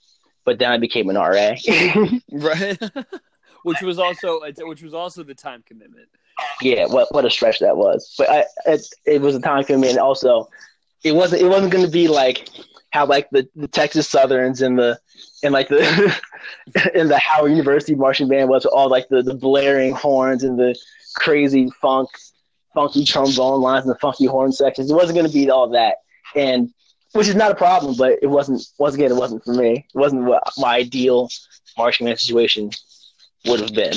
but 0.45 0.59
then 0.59 0.71
I 0.71 0.79
became 0.79 1.11
an 1.11 1.17
RA. 1.17 1.55
right. 2.33 2.79
which 3.63 3.83
was 3.83 3.99
also 3.99 4.41
which 4.61 4.83
was 4.83 4.95
also 4.95 5.23
the 5.23 5.35
time 5.35 5.63
commitment. 5.67 6.09
Yeah, 6.61 6.87
what 6.87 7.13
what 7.15 7.25
a 7.25 7.31
stretch 7.31 7.59
that 7.61 7.77
was. 7.77 8.15
But 8.19 8.31
I, 8.31 8.45
it, 8.67 8.87
it 9.07 9.21
was 9.21 9.35
a 9.35 9.41
time 9.41 9.65
commitment. 9.65 9.99
Also, 9.99 10.49
it 11.05 11.13
wasn't 11.13 11.43
it 11.43 11.49
wasn't 11.49 11.73
going 11.73 11.85
to 11.85 11.91
be 11.91 12.09
like 12.09 12.49
how 12.91 13.07
like 13.07 13.31
the, 13.31 13.49
the 13.55 13.69
Texas 13.69 14.09
Southerns 14.09 14.63
and 14.63 14.79
the 14.79 14.99
and 15.43 15.53
like 15.53 15.69
the 15.69 16.15
in 16.95 17.09
the 17.09 17.19
Howard 17.19 17.53
University 17.53 17.95
marching 17.95 18.29
band 18.29 18.49
was 18.49 18.67
all 18.67 18.89
like 18.89 19.09
the, 19.09 19.23
the 19.23 19.35
blaring 19.35 19.93
horns 19.93 20.45
and 20.45 20.59
the 20.59 20.77
crazy 21.15 21.71
funk 21.81 22.09
funky 22.75 23.05
trombone 23.05 23.61
lines 23.61 23.85
and 23.85 23.95
the 23.95 23.99
funky 23.99 24.27
horn 24.27 24.53
sections. 24.53 24.91
It 24.91 24.95
wasn't 24.95 25.17
going 25.17 25.27
to 25.27 25.33
be 25.33 25.51
all 25.51 25.69
that, 25.71 25.97
and 26.35 26.73
which 27.13 27.29
is 27.29 27.35
not 27.35 27.51
a 27.51 27.57
problem, 27.57 27.97
but 27.97 28.19
it 28.23 28.29
wasn't. 28.29 28.63
Once 28.79 28.95
again, 28.95 29.11
it 29.11 29.17
wasn't 29.17 29.45
for 29.45 29.55
me. 29.55 29.87
It 29.95 29.99
wasn't 29.99 30.25
what 30.25 30.43
my 30.59 30.77
ideal 30.77 31.29
marching 31.77 32.07
band 32.07 32.19
situation 32.19 32.71
would 33.47 33.61
have 33.61 33.75
been. 33.75 33.95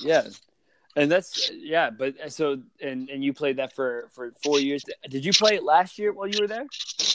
Yeah, 0.00 0.28
and 0.98 1.10
that's 1.10 1.50
yeah. 1.52 1.90
But 1.90 2.32
so 2.32 2.60
and 2.80 3.08
and 3.08 3.24
you 3.24 3.32
played 3.32 3.56
that 3.58 3.72
for 3.74 4.08
for 4.10 4.32
four 4.42 4.58
years. 4.58 4.82
Did 5.08 5.24
you 5.24 5.32
play 5.32 5.54
it 5.54 5.62
last 5.62 5.98
year 5.98 6.12
while 6.12 6.26
you 6.26 6.38
were 6.40 6.48
there? 6.48 6.66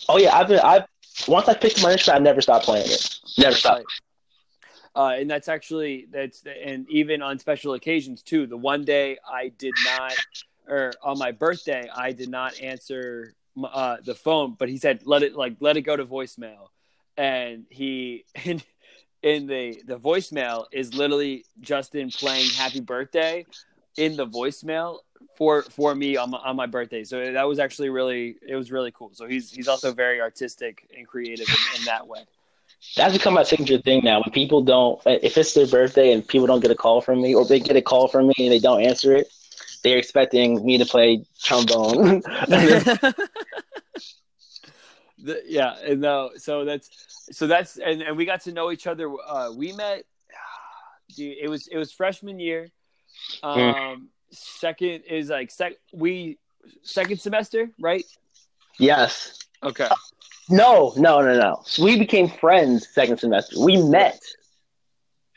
Oh 0.07 0.17
yeah, 0.17 0.35
I've 0.35 0.47
been. 0.47 0.59
I've 0.59 0.85
once 1.27 1.47
I 1.49 1.53
picked 1.53 1.83
my 1.83 1.91
instrument, 1.91 2.21
I 2.21 2.23
never 2.23 2.41
stopped 2.41 2.65
playing 2.65 2.85
it. 2.87 3.19
Never 3.37 3.55
stopped. 3.55 3.85
Uh, 4.95 5.15
and 5.19 5.29
that's 5.29 5.49
actually 5.49 6.07
that's 6.11 6.43
and 6.63 6.89
even 6.89 7.21
on 7.21 7.39
special 7.39 7.73
occasions 7.73 8.23
too. 8.23 8.47
The 8.47 8.57
one 8.57 8.85
day 8.85 9.17
I 9.27 9.49
did 9.49 9.73
not, 9.85 10.13
or 10.67 10.93
on 11.03 11.19
my 11.19 11.31
birthday, 11.31 11.89
I 11.93 12.13
did 12.13 12.29
not 12.29 12.59
answer 12.61 13.33
uh, 13.61 13.97
the 14.03 14.15
phone, 14.15 14.55
but 14.57 14.69
he 14.69 14.77
said 14.77 15.01
let 15.05 15.23
it 15.23 15.35
like 15.35 15.57
let 15.59 15.75
it 15.75 15.81
go 15.81 15.97
to 15.97 16.05
voicemail, 16.05 16.69
and 17.17 17.65
he 17.69 18.23
and 18.45 18.63
in 19.21 19.47
the 19.47 19.81
the 19.85 19.99
voicemail 19.99 20.67
is 20.71 20.93
literally 20.93 21.43
Justin 21.59 22.11
playing 22.11 22.49
Happy 22.51 22.79
Birthday 22.79 23.45
in 23.97 24.15
the 24.15 24.25
voicemail 24.25 24.99
for 25.37 25.63
for 25.63 25.95
me 25.95 26.17
on 26.17 26.31
my, 26.31 26.37
on 26.39 26.55
my 26.55 26.65
birthday. 26.65 27.03
So 27.03 27.31
that 27.33 27.47
was 27.47 27.59
actually 27.59 27.89
really 27.89 28.35
it 28.47 28.55
was 28.55 28.71
really 28.71 28.91
cool. 28.91 29.11
So 29.13 29.27
he's 29.27 29.51
he's 29.51 29.67
also 29.67 29.91
very 29.93 30.21
artistic 30.21 30.87
and 30.95 31.07
creative 31.07 31.47
in, 31.47 31.79
in 31.79 31.85
that 31.85 32.07
way. 32.07 32.25
That's 32.95 33.13
become 33.13 33.33
my 33.33 33.43
signature 33.43 33.79
thing 33.79 34.01
now. 34.03 34.21
When 34.21 34.31
people 34.31 34.61
don't, 34.61 35.01
if 35.05 35.37
it's 35.37 35.53
their 35.53 35.67
birthday 35.67 36.11
and 36.11 36.27
people 36.27 36.47
don't 36.47 36.59
get 36.59 36.69
a 36.69 36.75
call 36.75 36.99
from 37.01 37.21
me, 37.21 37.33
or 37.33 37.45
they 37.45 37.59
get 37.59 37.77
a 37.77 37.81
call 37.81 38.07
from 38.07 38.27
me 38.27 38.33
and 38.39 38.51
they 38.51 38.59
don't 38.59 38.81
answer 38.81 39.15
it, 39.15 39.31
they're 39.83 39.97
expecting 39.97 40.63
me 40.65 40.77
to 40.77 40.85
play 40.85 41.25
trombone. 41.41 42.21
the, 45.17 45.41
yeah, 45.45 45.75
and 45.85 46.01
no, 46.01 46.31
so 46.35 46.65
that's 46.65 46.89
so 47.31 47.47
that's 47.47 47.77
and, 47.77 48.01
and 48.01 48.17
we 48.17 48.25
got 48.25 48.41
to 48.41 48.51
know 48.51 48.71
each 48.71 48.85
other. 48.85 49.09
Uh, 49.27 49.51
we 49.51 49.71
met. 49.71 50.03
Dude, 51.15 51.37
it 51.41 51.47
was 51.47 51.67
it 51.67 51.77
was 51.77 51.91
freshman 51.91 52.39
year. 52.39 52.69
Um, 53.41 53.59
mm. 53.59 54.01
second 54.31 55.03
is 55.09 55.29
like 55.29 55.51
sec. 55.51 55.73
We 55.91 56.37
second 56.81 57.19
semester, 57.19 57.69
right? 57.79 58.05
Yes. 58.79 59.39
Okay. 59.61 59.87
No, 60.49 60.93
no, 60.97 61.21
no, 61.21 61.39
no. 61.39 61.61
So 61.65 61.83
we 61.83 61.97
became 61.97 62.27
friends 62.27 62.87
second 62.89 63.17
semester. 63.17 63.59
We 63.59 63.77
met 63.77 64.19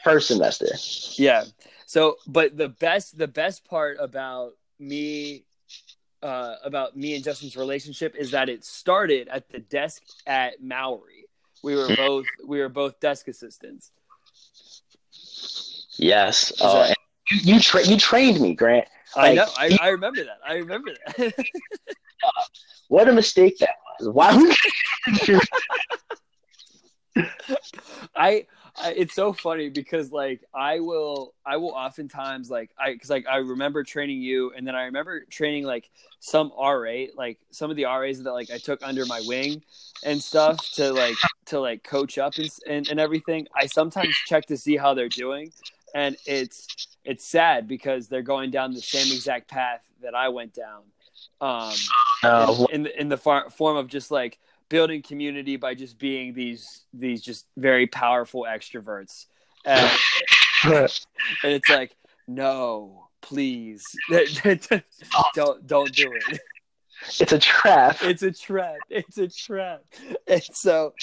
first 0.03 0.29
semester. 0.29 0.69
Yeah. 1.17 1.45
So, 1.87 2.17
but 2.27 2.57
the 2.57 2.69
best 2.69 3.17
the 3.17 3.29
best 3.29 3.65
part 3.65 3.99
about 4.01 4.53
me 4.79 5.45
uh, 6.23 6.57
about 6.65 6.97
me 6.97 7.15
and 7.15 7.23
Justin's 7.23 7.57
relationship 7.57 8.17
is 8.17 8.33
that 8.33 8.49
it 8.49 8.65
started 8.65 9.29
at 9.29 9.49
the 9.49 9.61
desk 9.61 10.03
at 10.27 10.63
Mowrey. 10.63 11.25
We 11.63 11.77
were 11.77 11.87
hmm. 11.87 11.95
both 11.95 12.27
we 12.45 12.59
were 12.59 12.69
both 12.69 12.99
desk 13.01 13.29
assistants. 13.29 13.93
Yes. 15.99 16.53
Oh, 16.61 16.83
that... 16.83 16.97
you 17.31 17.55
you, 17.55 17.61
tra- 17.61 17.87
you 17.87 17.97
trained 17.97 18.41
me, 18.41 18.55
Grant. 18.55 18.89
Like, 19.17 19.31
I 19.31 19.35
know. 19.35 19.49
I, 19.57 19.79
I 19.81 19.89
remember 19.89 20.25
that. 20.25 20.39
I 20.47 20.55
remember 20.55 20.91
that. 21.17 21.35
what 22.89 23.09
a 23.09 23.13
mistake 23.13 23.59
that 23.59 23.77
was. 24.01 24.09
Why? 24.11 24.55
I 28.17 28.47
it's 28.85 29.15
so 29.15 29.33
funny 29.33 29.71
because 29.71 30.13
like 30.13 30.43
I 30.55 30.81
will 30.81 31.35
I 31.45 31.57
will 31.57 31.71
oftentimes 31.71 32.51
like 32.51 32.71
I 32.79 32.93
because 32.93 33.09
like 33.09 33.27
I 33.27 33.39
remember 33.39 33.83
training 33.85 34.21
you 34.21 34.53
and 34.55 34.67
then 34.67 34.75
I 34.75 34.85
remember 34.85 35.25
training 35.31 35.65
like 35.65 35.89
some 36.21 36.53
RA 36.59 37.07
like 37.17 37.39
some 37.51 37.71
of 37.71 37.77
the 37.77 37.85
RAs 37.85 38.23
that 38.23 38.33
like 38.33 38.51
I 38.51 38.59
took 38.59 38.81
under 38.83 39.07
my 39.07 39.23
wing 39.27 39.63
and 40.05 40.23
stuff 40.23 40.59
to 40.73 40.93
like 40.93 41.17
to 41.47 41.61
like 41.61 41.85
coach 41.85 42.19
up 42.19 42.35
and, 42.37 42.51
and, 42.69 42.89
and 42.89 43.01
everything. 43.01 43.47
I 43.55 43.67
sometimes 43.67 44.15
check 44.27 44.47
to 44.47 44.57
see 44.57 44.77
how 44.77 44.95
they're 44.95 45.09
doing 45.09 45.53
and 45.97 46.15
it's 46.27 46.67
it's 47.05 47.25
sad 47.25 47.67
because 47.67 48.07
they're 48.07 48.21
going 48.21 48.51
down 48.51 48.75
the 48.75 48.83
same 48.83 49.11
exact 49.15 49.49
path 49.49 49.81
that 50.03 50.15
I 50.15 50.29
went 50.29 50.53
down 50.53 50.83
um 51.41 51.75
in, 52.71 52.75
in 52.75 52.83
the 52.83 53.01
in 53.01 53.09
the 53.09 53.17
far, 53.17 53.49
form 53.49 53.79
of 53.79 53.89
just 53.89 54.11
like 54.11 54.39
building 54.69 55.01
community 55.01 55.57
by 55.57 55.75
just 55.75 55.99
being 55.99 56.35
these 56.35 56.85
these 56.93 57.23
just 57.23 57.47
very 57.57 57.87
powerful 57.87 58.43
extroverts. 58.43 59.27
And, 59.65 59.91
and 60.65 60.91
it's 61.43 61.69
like 61.69 61.97
no 62.29 63.09
please 63.23 63.83
don't 65.35 65.67
don't 65.67 65.93
do 65.93 66.13
it 66.13 66.41
it's 67.21 67.33
a 67.33 67.39
trap. 67.39 67.99
It's 68.03 68.23
a 68.23 68.33
trap. 68.33 68.77
It's 68.91 69.19
a 69.19 69.29
trap. 69.29 69.83
And 70.29 70.43
so 70.43 70.95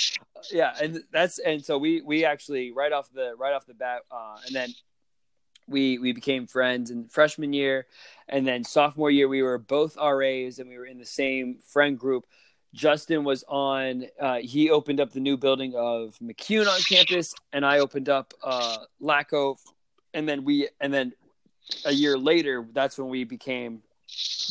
yeah 0.52 0.74
and 0.82 1.02
that's 1.12 1.40
and 1.40 1.64
so 1.64 1.78
we 1.78 2.02
we 2.02 2.26
actually 2.26 2.72
right 2.72 2.92
off 2.92 3.10
the 3.14 3.34
right 3.38 3.54
off 3.54 3.66
the 3.66 3.74
bat 3.74 4.02
uh 4.12 4.36
and 4.46 4.54
then 4.54 4.70
we 5.68 5.98
we 5.98 6.12
became 6.12 6.48
friends 6.48 6.92
in 6.92 7.08
freshman 7.08 7.54
year 7.54 7.86
and 8.28 8.46
then 8.46 8.66
sophomore 8.66 9.10
year 9.10 9.30
we 9.30 9.42
were 9.42 9.58
both 9.58 9.96
ras 9.96 10.60
and 10.60 10.68
we 10.68 10.78
were 10.78 10.86
in 10.86 10.98
the 10.98 11.06
same 11.06 11.60
friend 11.66 11.98
group. 11.98 12.26
Justin 12.74 13.24
was 13.24 13.44
on. 13.48 14.06
Uh, 14.20 14.40
he 14.40 14.72
opened 14.72 15.00
up 15.00 15.12
the 15.12 15.20
new 15.20 15.38
building 15.38 15.76
of 15.76 16.18
McCune 16.22 16.68
on 16.68 16.82
campus, 16.82 17.36
and 17.52 17.64
I 17.66 17.80
opened 17.80 18.10
up 18.10 18.34
uh, 18.44 18.78
LACO, 19.00 19.58
and 20.14 20.28
then 20.28 20.44
we, 20.44 20.70
and 20.82 20.92
then 20.92 21.14
a 21.86 21.92
year 21.92 22.18
later, 22.18 22.68
that's 22.74 22.98
when 22.98 23.10
we 23.10 23.24
became 23.26 23.84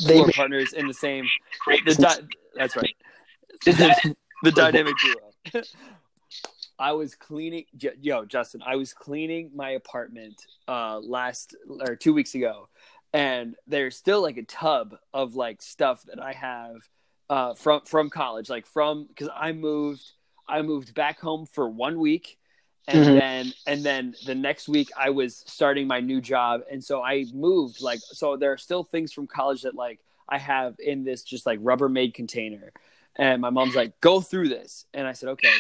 four 0.07 0.31
partners 0.33 0.72
in 0.72 0.87
the 0.87 0.94
same. 0.94 1.27
The 1.85 1.94
di- 1.94 2.37
that's 2.55 2.77
right. 2.77 2.94
The, 3.64 4.16
the 4.42 4.51
dynamic 4.51 4.94
duo. 5.05 5.62
I 6.79 6.92
was 6.92 7.14
cleaning, 7.14 7.66
yo, 8.01 8.25
Justin. 8.25 8.61
I 8.66 8.75
was 8.75 8.92
cleaning 8.92 9.53
my 9.55 9.70
apartment 9.70 10.35
uh, 10.66 10.98
last 10.98 11.55
or 11.87 11.94
two 11.94 12.12
weeks 12.12 12.35
ago, 12.35 12.68
and 13.12 13.55
there's 13.68 13.96
still 13.96 14.20
like 14.20 14.37
a 14.37 14.42
tub 14.42 14.96
of 15.14 15.37
like 15.37 15.62
stuff 15.62 16.03
that 16.07 16.20
I 16.20 16.33
have 16.33 16.77
uh, 17.31 17.55
from 17.55 17.83
from 17.83 18.11
college, 18.11 18.51
like 18.51 18.66
from 18.66 19.07
because 19.07 19.29
I 19.33 19.53
moved 19.53 20.11
I 20.48 20.62
moved 20.62 20.94
back 20.94 21.20
home 21.20 21.46
for 21.46 21.68
one 21.68 22.01
week, 22.01 22.37
and 22.88 23.05
mm-hmm. 23.05 23.14
then 23.14 23.53
and 23.66 23.85
then 23.85 24.14
the 24.27 24.35
next 24.35 24.68
week 24.68 24.90
I 24.97 25.11
was 25.11 25.45
starting 25.47 25.87
my 25.87 26.01
new 26.01 26.21
job, 26.21 26.62
and 26.71 26.83
so 26.83 27.03
I 27.03 27.27
moved 27.33 27.81
like 27.81 28.01
so 28.01 28.37
there 28.37 28.53
are 28.53 28.59
still 28.59 28.85
things 28.85 29.12
from 29.12 29.27
college 29.27 29.62
that 29.62 29.75
like 29.75 30.01
I 30.29 30.38
have 30.38 30.77
in 30.79 31.05
this 31.05 31.23
just 31.23 31.47
like 31.47 31.61
Rubbermaid 31.61 32.14
container, 32.14 32.73
and 33.16 33.40
my 33.40 33.51
mom's 33.51 33.75
like 33.75 34.01
go 34.01 34.21
through 34.21 34.49
this, 34.49 34.87
and 34.92 35.07
I 35.07 35.12
said 35.12 35.31
okay, 35.31 35.55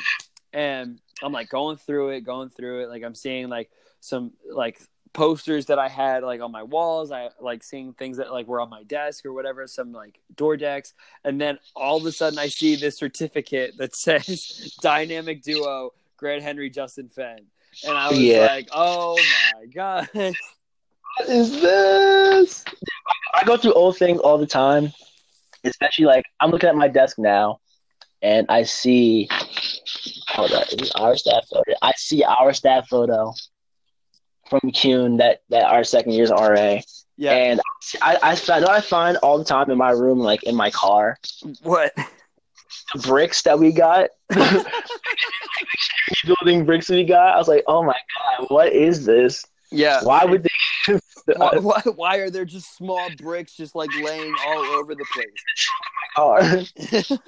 and 0.52 0.98
I'm 1.22 1.32
like 1.32 1.48
going 1.48 1.76
through 1.76 2.10
it, 2.10 2.22
going 2.22 2.48
through 2.48 2.84
it, 2.84 2.88
like 2.88 3.04
I'm 3.04 3.14
seeing 3.14 3.48
like 3.48 3.70
some 4.00 4.32
like 4.50 4.80
posters 5.12 5.66
that 5.66 5.78
I 5.78 5.88
had 5.88 6.22
like 6.22 6.40
on 6.40 6.52
my 6.52 6.62
walls. 6.62 7.12
I 7.12 7.28
like 7.40 7.62
seeing 7.62 7.92
things 7.92 8.16
that 8.16 8.32
like 8.32 8.46
were 8.46 8.60
on 8.60 8.70
my 8.70 8.82
desk 8.84 9.26
or 9.26 9.32
whatever, 9.32 9.66
some 9.66 9.92
like 9.92 10.18
door 10.34 10.56
decks. 10.56 10.94
And 11.24 11.40
then 11.40 11.58
all 11.74 11.98
of 11.98 12.06
a 12.06 12.12
sudden 12.12 12.38
I 12.38 12.48
see 12.48 12.76
this 12.76 12.98
certificate 12.98 13.76
that 13.78 13.94
says 13.96 14.76
dynamic 14.80 15.42
duo 15.42 15.92
Grant 16.22 16.40
Henry 16.40 16.70
Justin 16.70 17.08
Fenn. 17.08 17.40
And 17.84 17.98
I 17.98 18.08
was 18.08 18.18
yeah. 18.20 18.46
like, 18.46 18.68
oh 18.72 19.18
my 19.54 19.66
God. 19.66 20.08
What 21.18 21.28
is 21.28 21.60
this? 21.60 22.64
I 23.34 23.44
go 23.44 23.58
through 23.58 23.74
old 23.74 23.98
things 23.98 24.18
all 24.20 24.38
the 24.38 24.46
time. 24.46 24.94
Especially 25.62 26.06
like 26.06 26.24
I'm 26.40 26.50
looking 26.50 26.70
at 26.70 26.74
my 26.74 26.88
desk 26.88 27.18
now 27.18 27.60
and 28.22 28.46
I 28.48 28.62
see 28.62 29.28
hold 30.28 30.52
on, 30.52 30.64
our 30.96 31.14
staff 31.18 31.44
photo. 31.52 31.74
I 31.82 31.92
see 31.98 32.24
our 32.24 32.54
staff 32.54 32.88
photo 32.88 33.34
from 34.48 34.72
Kuhn 34.72 35.18
that 35.18 35.42
that 35.50 35.64
our 35.64 35.84
second 35.84 36.12
year's 36.12 36.30
RA. 36.30 36.78
Yeah. 37.18 37.32
And 37.32 37.60
I 38.00 38.18
I 38.22 38.34
find 38.34 38.64
I 38.64 38.80
find 38.80 39.18
all 39.18 39.36
the 39.36 39.44
time 39.44 39.70
in 39.70 39.76
my 39.76 39.90
room, 39.90 40.18
like 40.18 40.44
in 40.44 40.54
my 40.54 40.70
car. 40.70 41.18
What? 41.62 41.92
the 42.94 43.00
bricks 43.00 43.42
that 43.42 43.58
we 43.58 43.72
got, 43.72 44.10
building 46.24 46.64
bricks 46.64 46.88
we 46.88 47.04
got. 47.04 47.34
I 47.34 47.38
was 47.38 47.48
like, 47.48 47.64
oh 47.66 47.82
my 47.82 47.96
god, 48.38 48.46
what 48.48 48.72
is 48.72 49.04
this? 49.04 49.44
Yeah. 49.70 50.02
Why 50.02 50.24
would 50.24 50.42
they? 50.42 50.98
Why, 51.36 51.58
why, 51.58 51.82
why 51.94 52.16
are 52.16 52.30
there 52.30 52.44
just 52.44 52.76
small 52.76 53.08
bricks 53.16 53.54
just 53.54 53.76
like 53.76 53.90
laying 54.02 54.34
all 54.46 54.58
over 54.58 54.94
the 54.94 55.04
place? 55.12 55.26
car? 56.14 56.40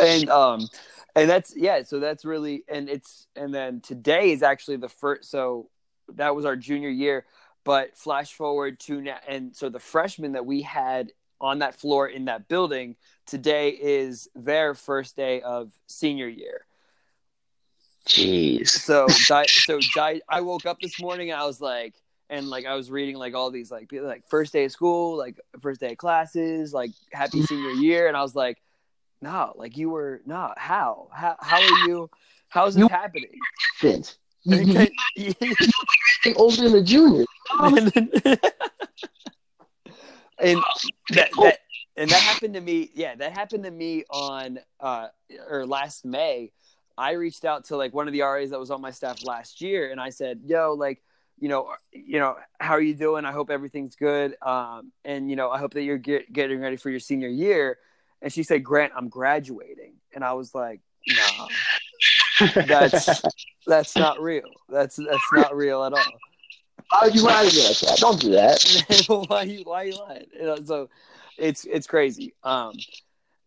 and 0.00 0.28
um 0.28 0.68
and 1.14 1.28
that's 1.28 1.54
yeah 1.56 1.82
so 1.82 1.98
that's 1.98 2.24
really 2.24 2.64
and 2.68 2.88
it's 2.88 3.26
and 3.36 3.54
then 3.54 3.80
today 3.80 4.32
is 4.32 4.42
actually 4.42 4.76
the 4.76 4.88
first 4.88 5.30
so 5.30 5.68
that 6.14 6.34
was 6.34 6.44
our 6.44 6.56
junior 6.56 6.88
year 6.88 7.24
but 7.64 7.96
flash 7.96 8.32
forward 8.32 8.78
to 8.78 9.00
now 9.00 9.18
and 9.26 9.54
so 9.54 9.68
the 9.68 9.78
freshmen 9.78 10.32
that 10.32 10.46
we 10.46 10.62
had 10.62 11.12
on 11.40 11.58
that 11.58 11.74
floor 11.74 12.06
in 12.06 12.26
that 12.26 12.48
building 12.48 12.94
today 13.26 13.70
is 13.70 14.28
their 14.34 14.74
first 14.74 15.16
day 15.16 15.40
of 15.42 15.72
senior 15.88 16.28
year 16.28 16.66
Jeez. 18.08 18.68
so 18.68 19.06
di- 19.28 19.44
so 19.48 19.78
di- 19.94 20.20
i 20.28 20.40
woke 20.40 20.66
up 20.66 20.78
this 20.80 21.00
morning 21.00 21.30
and 21.30 21.40
i 21.40 21.44
was 21.46 21.60
like 21.60 21.94
and 22.30 22.48
like 22.48 22.66
i 22.66 22.74
was 22.74 22.90
reading 22.90 23.16
like 23.16 23.34
all 23.34 23.50
these 23.50 23.70
like 23.70 23.90
like 23.92 24.24
first 24.28 24.52
day 24.52 24.64
of 24.64 24.72
school 24.72 25.16
like 25.16 25.38
first 25.60 25.80
day 25.80 25.92
of 25.92 25.98
classes 25.98 26.72
like 26.74 26.90
happy 27.12 27.42
senior 27.46 27.70
year 27.70 28.08
and 28.08 28.16
i 28.16 28.22
was 28.22 28.34
like 28.34 28.60
no 29.20 29.52
like 29.56 29.76
you 29.76 29.88
were 29.90 30.20
not 30.26 30.58
how 30.58 31.08
how 31.12 31.36
how 31.40 31.56
are 31.60 31.88
you 31.88 32.10
how's 32.48 32.74
this 32.74 32.82
You- 32.82 32.88
happening 32.88 33.30
Vince, 33.80 34.18
you- 34.44 34.56
you- 35.16 35.34
Okay. 35.40 35.56
you're 36.24 36.38
older 36.38 36.68
than 36.68 36.80
a 36.80 36.82
junior. 36.82 37.24
and, 37.60 37.92
and 40.38 40.58
that, 41.10 41.30
that 41.36 41.58
and 41.96 42.10
that 42.10 42.20
happened 42.20 42.54
to 42.54 42.60
me 42.60 42.90
yeah 42.94 43.14
that 43.14 43.32
happened 43.32 43.64
to 43.64 43.70
me 43.70 44.04
on 44.10 44.58
uh 44.80 45.08
or 45.48 45.66
last 45.66 46.04
may 46.04 46.50
i 47.02 47.12
reached 47.12 47.44
out 47.44 47.64
to 47.64 47.76
like 47.76 47.92
one 47.92 48.06
of 48.06 48.12
the 48.12 48.20
ras 48.20 48.50
that 48.50 48.60
was 48.60 48.70
on 48.70 48.80
my 48.80 48.90
staff 48.90 49.24
last 49.24 49.60
year 49.60 49.90
and 49.90 50.00
i 50.00 50.08
said 50.10 50.40
yo 50.44 50.74
like 50.78 51.02
you 51.40 51.48
know 51.48 51.68
you 51.92 52.18
know 52.18 52.36
how 52.60 52.72
are 52.72 52.80
you 52.80 52.94
doing 52.94 53.24
i 53.24 53.32
hope 53.32 53.50
everything's 53.50 53.96
good 53.96 54.36
um 54.42 54.92
and 55.04 55.28
you 55.28 55.36
know 55.36 55.50
i 55.50 55.58
hope 55.58 55.74
that 55.74 55.82
you're 55.82 55.98
get, 55.98 56.32
getting 56.32 56.60
ready 56.60 56.76
for 56.76 56.90
your 56.90 57.00
senior 57.00 57.28
year 57.28 57.78
and 58.20 58.32
she 58.32 58.42
said 58.42 58.62
grant 58.62 58.92
i'm 58.96 59.08
graduating 59.08 59.94
and 60.14 60.24
i 60.24 60.32
was 60.32 60.54
like 60.54 60.80
no 61.08 61.48
that's 62.66 63.22
that's 63.66 63.96
not 63.96 64.20
real 64.20 64.42
that's 64.68 64.96
that's 64.96 65.32
not 65.32 65.56
real 65.56 65.84
at 65.84 65.92
all 65.92 66.18
Why 66.90 67.00
would 67.04 67.14
you 67.14 67.22
lie 67.22 67.48
to 67.48 67.56
me 67.56 67.64
like 67.68 67.78
that? 67.78 67.98
Don't 67.98 68.20
do 68.20 68.30
that. 68.32 69.24
why 69.28 69.42
you 69.42 69.62
why 69.64 69.84
you 69.84 69.98
lying? 69.98 70.26
You 70.34 70.42
know, 70.42 70.56
so 70.64 70.90
it's 71.38 71.64
it's 71.64 71.86
crazy. 71.86 72.34
Um, 72.44 72.74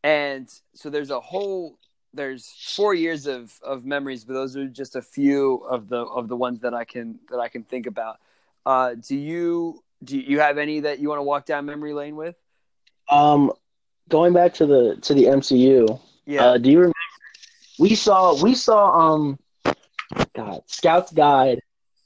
and 0.04 0.50
so 0.74 0.89
there's 0.89 1.12
a 1.12 1.20
whole 1.20 1.78
there's 2.15 2.73
four 2.75 2.93
years 2.93 3.28
of 3.28 3.54
of 3.62 3.86
memories, 3.86 4.23
but 4.23 4.34
those 4.34 4.56
are 4.56 4.67
just 4.67 4.95
a 4.95 5.01
few 5.01 5.58
of 5.69 5.89
the 5.89 5.97
of 5.97 6.28
the 6.28 6.36
ones 6.36 6.62
that 6.62 6.73
I 6.73 6.86
can 6.86 7.19
that 7.30 7.39
I 7.39 7.47
can 7.49 7.63
think 7.63 7.86
about. 7.88 8.19
Uh, 8.65 8.95
do 8.95 9.15
you 9.15 9.84
do 10.04 10.17
you 10.17 10.39
have 10.39 10.58
any 10.58 10.82
that 10.82 10.99
you 10.99 11.10
want 11.10 11.19
to 11.19 11.23
walk 11.23 11.45
down 11.45 11.65
memory 11.65 11.93
lane 11.93 12.15
with? 12.15 12.36
Um, 13.10 13.51
going 14.10 14.34
back 14.34 14.54
to 14.56 14.65
the 14.65 14.97
to 15.04 15.13
the 15.13 15.25
MCU. 15.25 15.99
Yeah, 16.25 16.45
Uh, 16.45 16.58
do 16.58 16.71
you 16.71 16.78
remember? 16.80 16.95
We 17.78 17.95
saw 17.95 18.41
we 18.41 18.56
saw 18.56 19.13
um, 19.13 19.38
God, 20.34 20.62
Scout's 20.67 21.12
Guide. 21.12 21.60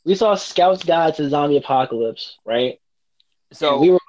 We 0.06 0.15
saw 0.15 0.36
Scout's 0.36 0.84
Guide 0.84 1.15
to 1.15 1.24
the 1.24 1.30
Zombie 1.30 1.58
Apocalypse, 1.58 2.38
right? 2.45 2.80
so 3.52 3.74
And 3.74 3.82
we 3.82 3.91
were 3.91 4.00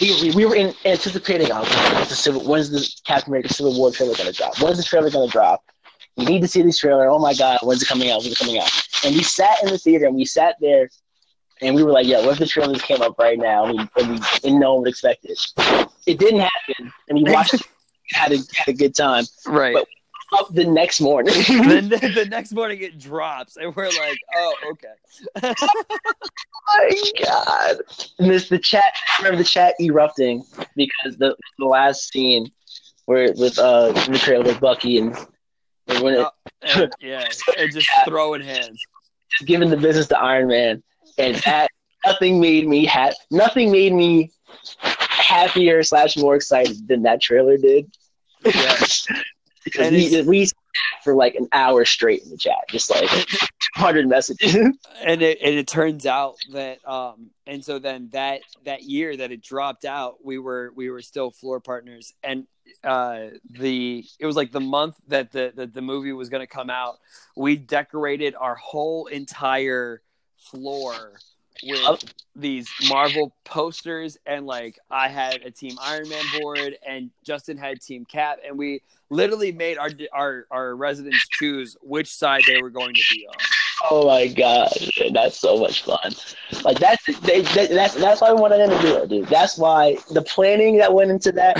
we, 0.00 0.22
we, 0.22 0.30
we 0.34 0.46
were 0.46 0.54
in, 0.56 0.74
anticipating 0.84 1.48
oh, 1.52 1.64
when's 1.94 2.08
the 2.08 2.14
Civil 2.16 2.44
when's 2.44 2.70
the 2.70 2.88
Captain 3.04 3.30
America 3.30 3.52
Civil 3.52 3.76
War 3.78 3.90
trailer 3.90 4.14
gonna 4.14 4.32
drop? 4.32 4.60
When's 4.60 4.76
the 4.76 4.82
trailer 4.82 5.10
gonna 5.10 5.30
drop? 5.30 5.62
We 6.16 6.24
need 6.24 6.42
to 6.42 6.48
see 6.48 6.62
this 6.62 6.78
trailer. 6.78 7.08
Oh 7.08 7.18
my 7.18 7.34
god, 7.34 7.58
when's 7.62 7.82
it 7.82 7.88
coming 7.88 8.10
out? 8.10 8.20
When's 8.22 8.32
it 8.32 8.38
coming 8.38 8.58
out? 8.58 8.70
And 9.04 9.14
we 9.14 9.22
sat 9.22 9.62
in 9.62 9.68
the 9.70 9.78
theater 9.78 10.06
and 10.06 10.14
we 10.16 10.24
sat 10.24 10.56
there 10.60 10.88
and 11.60 11.74
we 11.74 11.82
were 11.82 11.92
like, 11.92 12.06
yeah, 12.06 12.20
what 12.20 12.32
if 12.32 12.38
the 12.38 12.46
trailers 12.46 12.82
came 12.82 13.00
up 13.02 13.18
right 13.18 13.38
now 13.38 13.66
and, 13.66 13.78
we, 13.78 14.02
and, 14.02 14.10
we, 14.10 14.50
and 14.50 14.60
no 14.60 14.74
one 14.74 14.82
would 14.82 14.88
expect 14.88 15.24
it? 15.24 15.38
It 16.06 16.18
didn't 16.18 16.40
happen, 16.40 16.92
and 17.08 17.18
we 17.22 17.24
watched. 17.32 17.54
it, 17.54 17.62
had 18.10 18.32
a 18.32 18.36
had 18.54 18.68
a 18.68 18.72
good 18.72 18.94
time. 18.94 19.24
right. 19.46 19.74
but- 19.74 19.88
Up 20.38 20.52
the 20.52 20.64
next 20.64 21.00
morning. 21.00 21.34
then 21.48 21.88
the, 21.90 22.12
the 22.14 22.26
next 22.28 22.52
morning 22.52 22.80
it 22.80 22.98
drops, 22.98 23.56
and 23.56 23.74
we're 23.76 23.86
like, 23.86 24.18
oh 24.36 24.54
okay. 24.72 25.54
my 26.66 27.02
god! 27.22 27.76
And 28.18 28.30
this 28.30 28.48
the 28.48 28.58
chat. 28.58 28.84
I 29.18 29.22
remember 29.22 29.38
the 29.38 29.48
chat 29.48 29.74
erupting 29.80 30.44
because 30.76 31.16
the 31.18 31.36
the 31.58 31.64
last 31.66 32.12
scene 32.12 32.50
where 33.06 33.32
with 33.36 33.58
uh 33.58 33.92
the 33.92 34.18
trailer 34.18 34.44
with 34.44 34.60
Bucky 34.60 34.98
and, 34.98 35.16
and 35.88 36.02
when 36.02 36.14
it, 36.14 36.20
Oh, 36.20 36.30
and, 36.62 36.92
yeah, 37.00 37.28
and 37.58 37.72
just 37.72 37.88
throwing 38.06 38.42
hands. 38.42 38.80
giving 39.44 39.70
the 39.70 39.76
business 39.76 40.06
to 40.08 40.18
Iron 40.18 40.48
Man, 40.48 40.82
and 41.18 41.36
that 41.44 41.70
nothing 42.04 42.40
made 42.40 42.66
me 42.66 42.84
ha- 42.86 43.12
nothing 43.30 43.70
made 43.70 43.92
me 43.92 44.30
happier 44.80 45.82
slash 45.82 46.16
more 46.16 46.34
excited 46.36 46.88
than 46.88 47.02
that 47.02 47.20
trailer 47.20 47.56
did. 47.56 47.90
Yeah. 48.44 48.76
Because 49.64 49.86
And 49.86 49.96
we, 49.96 50.22
we 50.22 50.44
sat 50.46 50.54
for 51.02 51.14
like 51.14 51.34
an 51.34 51.48
hour 51.52 51.84
straight 51.84 52.22
in 52.22 52.30
the 52.30 52.36
chat, 52.36 52.58
just 52.68 52.90
like 52.90 53.08
200 53.76 54.08
messages. 54.08 54.54
and 54.54 55.22
it 55.22 55.38
and 55.42 55.54
it 55.54 55.66
turns 55.66 56.06
out 56.06 56.34
that 56.52 56.78
um 56.88 57.30
and 57.46 57.64
so 57.64 57.78
then 57.78 58.08
that 58.12 58.40
that 58.64 58.82
year 58.82 59.16
that 59.16 59.32
it 59.32 59.42
dropped 59.42 59.84
out 59.84 60.24
we 60.24 60.38
were 60.38 60.72
we 60.76 60.90
were 60.90 61.02
still 61.02 61.30
floor 61.30 61.60
partners 61.60 62.12
and 62.22 62.46
uh 62.82 63.26
the 63.50 64.04
it 64.18 64.26
was 64.26 64.36
like 64.36 64.52
the 64.52 64.60
month 64.60 64.96
that 65.08 65.30
the 65.32 65.52
that 65.54 65.74
the 65.74 65.82
movie 65.82 66.12
was 66.12 66.28
going 66.28 66.40
to 66.40 66.46
come 66.46 66.70
out 66.70 66.98
we 67.36 67.56
decorated 67.56 68.34
our 68.38 68.54
whole 68.54 69.06
entire 69.06 70.00
floor 70.38 71.12
with 71.66 72.14
these 72.36 72.68
marvel 72.88 73.32
posters 73.44 74.16
and 74.26 74.46
like 74.46 74.78
i 74.90 75.08
had 75.08 75.42
a 75.42 75.50
team 75.50 75.76
iron 75.80 76.08
man 76.08 76.24
board 76.40 76.76
and 76.86 77.10
justin 77.24 77.56
had 77.56 77.80
team 77.80 78.04
cap 78.04 78.38
and 78.46 78.56
we 78.58 78.80
literally 79.10 79.52
made 79.52 79.78
our 79.78 79.90
our 80.12 80.46
our 80.50 80.76
residents 80.76 81.26
choose 81.32 81.76
which 81.82 82.08
side 82.08 82.42
they 82.46 82.60
were 82.60 82.70
going 82.70 82.94
to 82.94 83.02
be 83.12 83.26
on 83.28 83.34
Oh 83.90 84.06
my 84.06 84.28
god, 84.28 84.70
that's 85.12 85.38
so 85.38 85.58
much 85.58 85.82
fun! 85.82 86.12
Like 86.62 86.78
that's 86.78 87.04
they, 87.20 87.42
that, 87.42 87.68
that's 87.70 87.94
that's 87.94 88.20
why 88.22 88.32
we 88.32 88.40
wanted 88.40 88.58
them 88.58 88.70
to 88.70 88.80
do 88.80 88.96
it, 88.96 89.08
dude. 89.10 89.26
That's 89.28 89.58
why 89.58 89.98
the 90.10 90.22
planning 90.22 90.78
that 90.78 90.94
went 90.94 91.10
into 91.10 91.32
that 91.32 91.56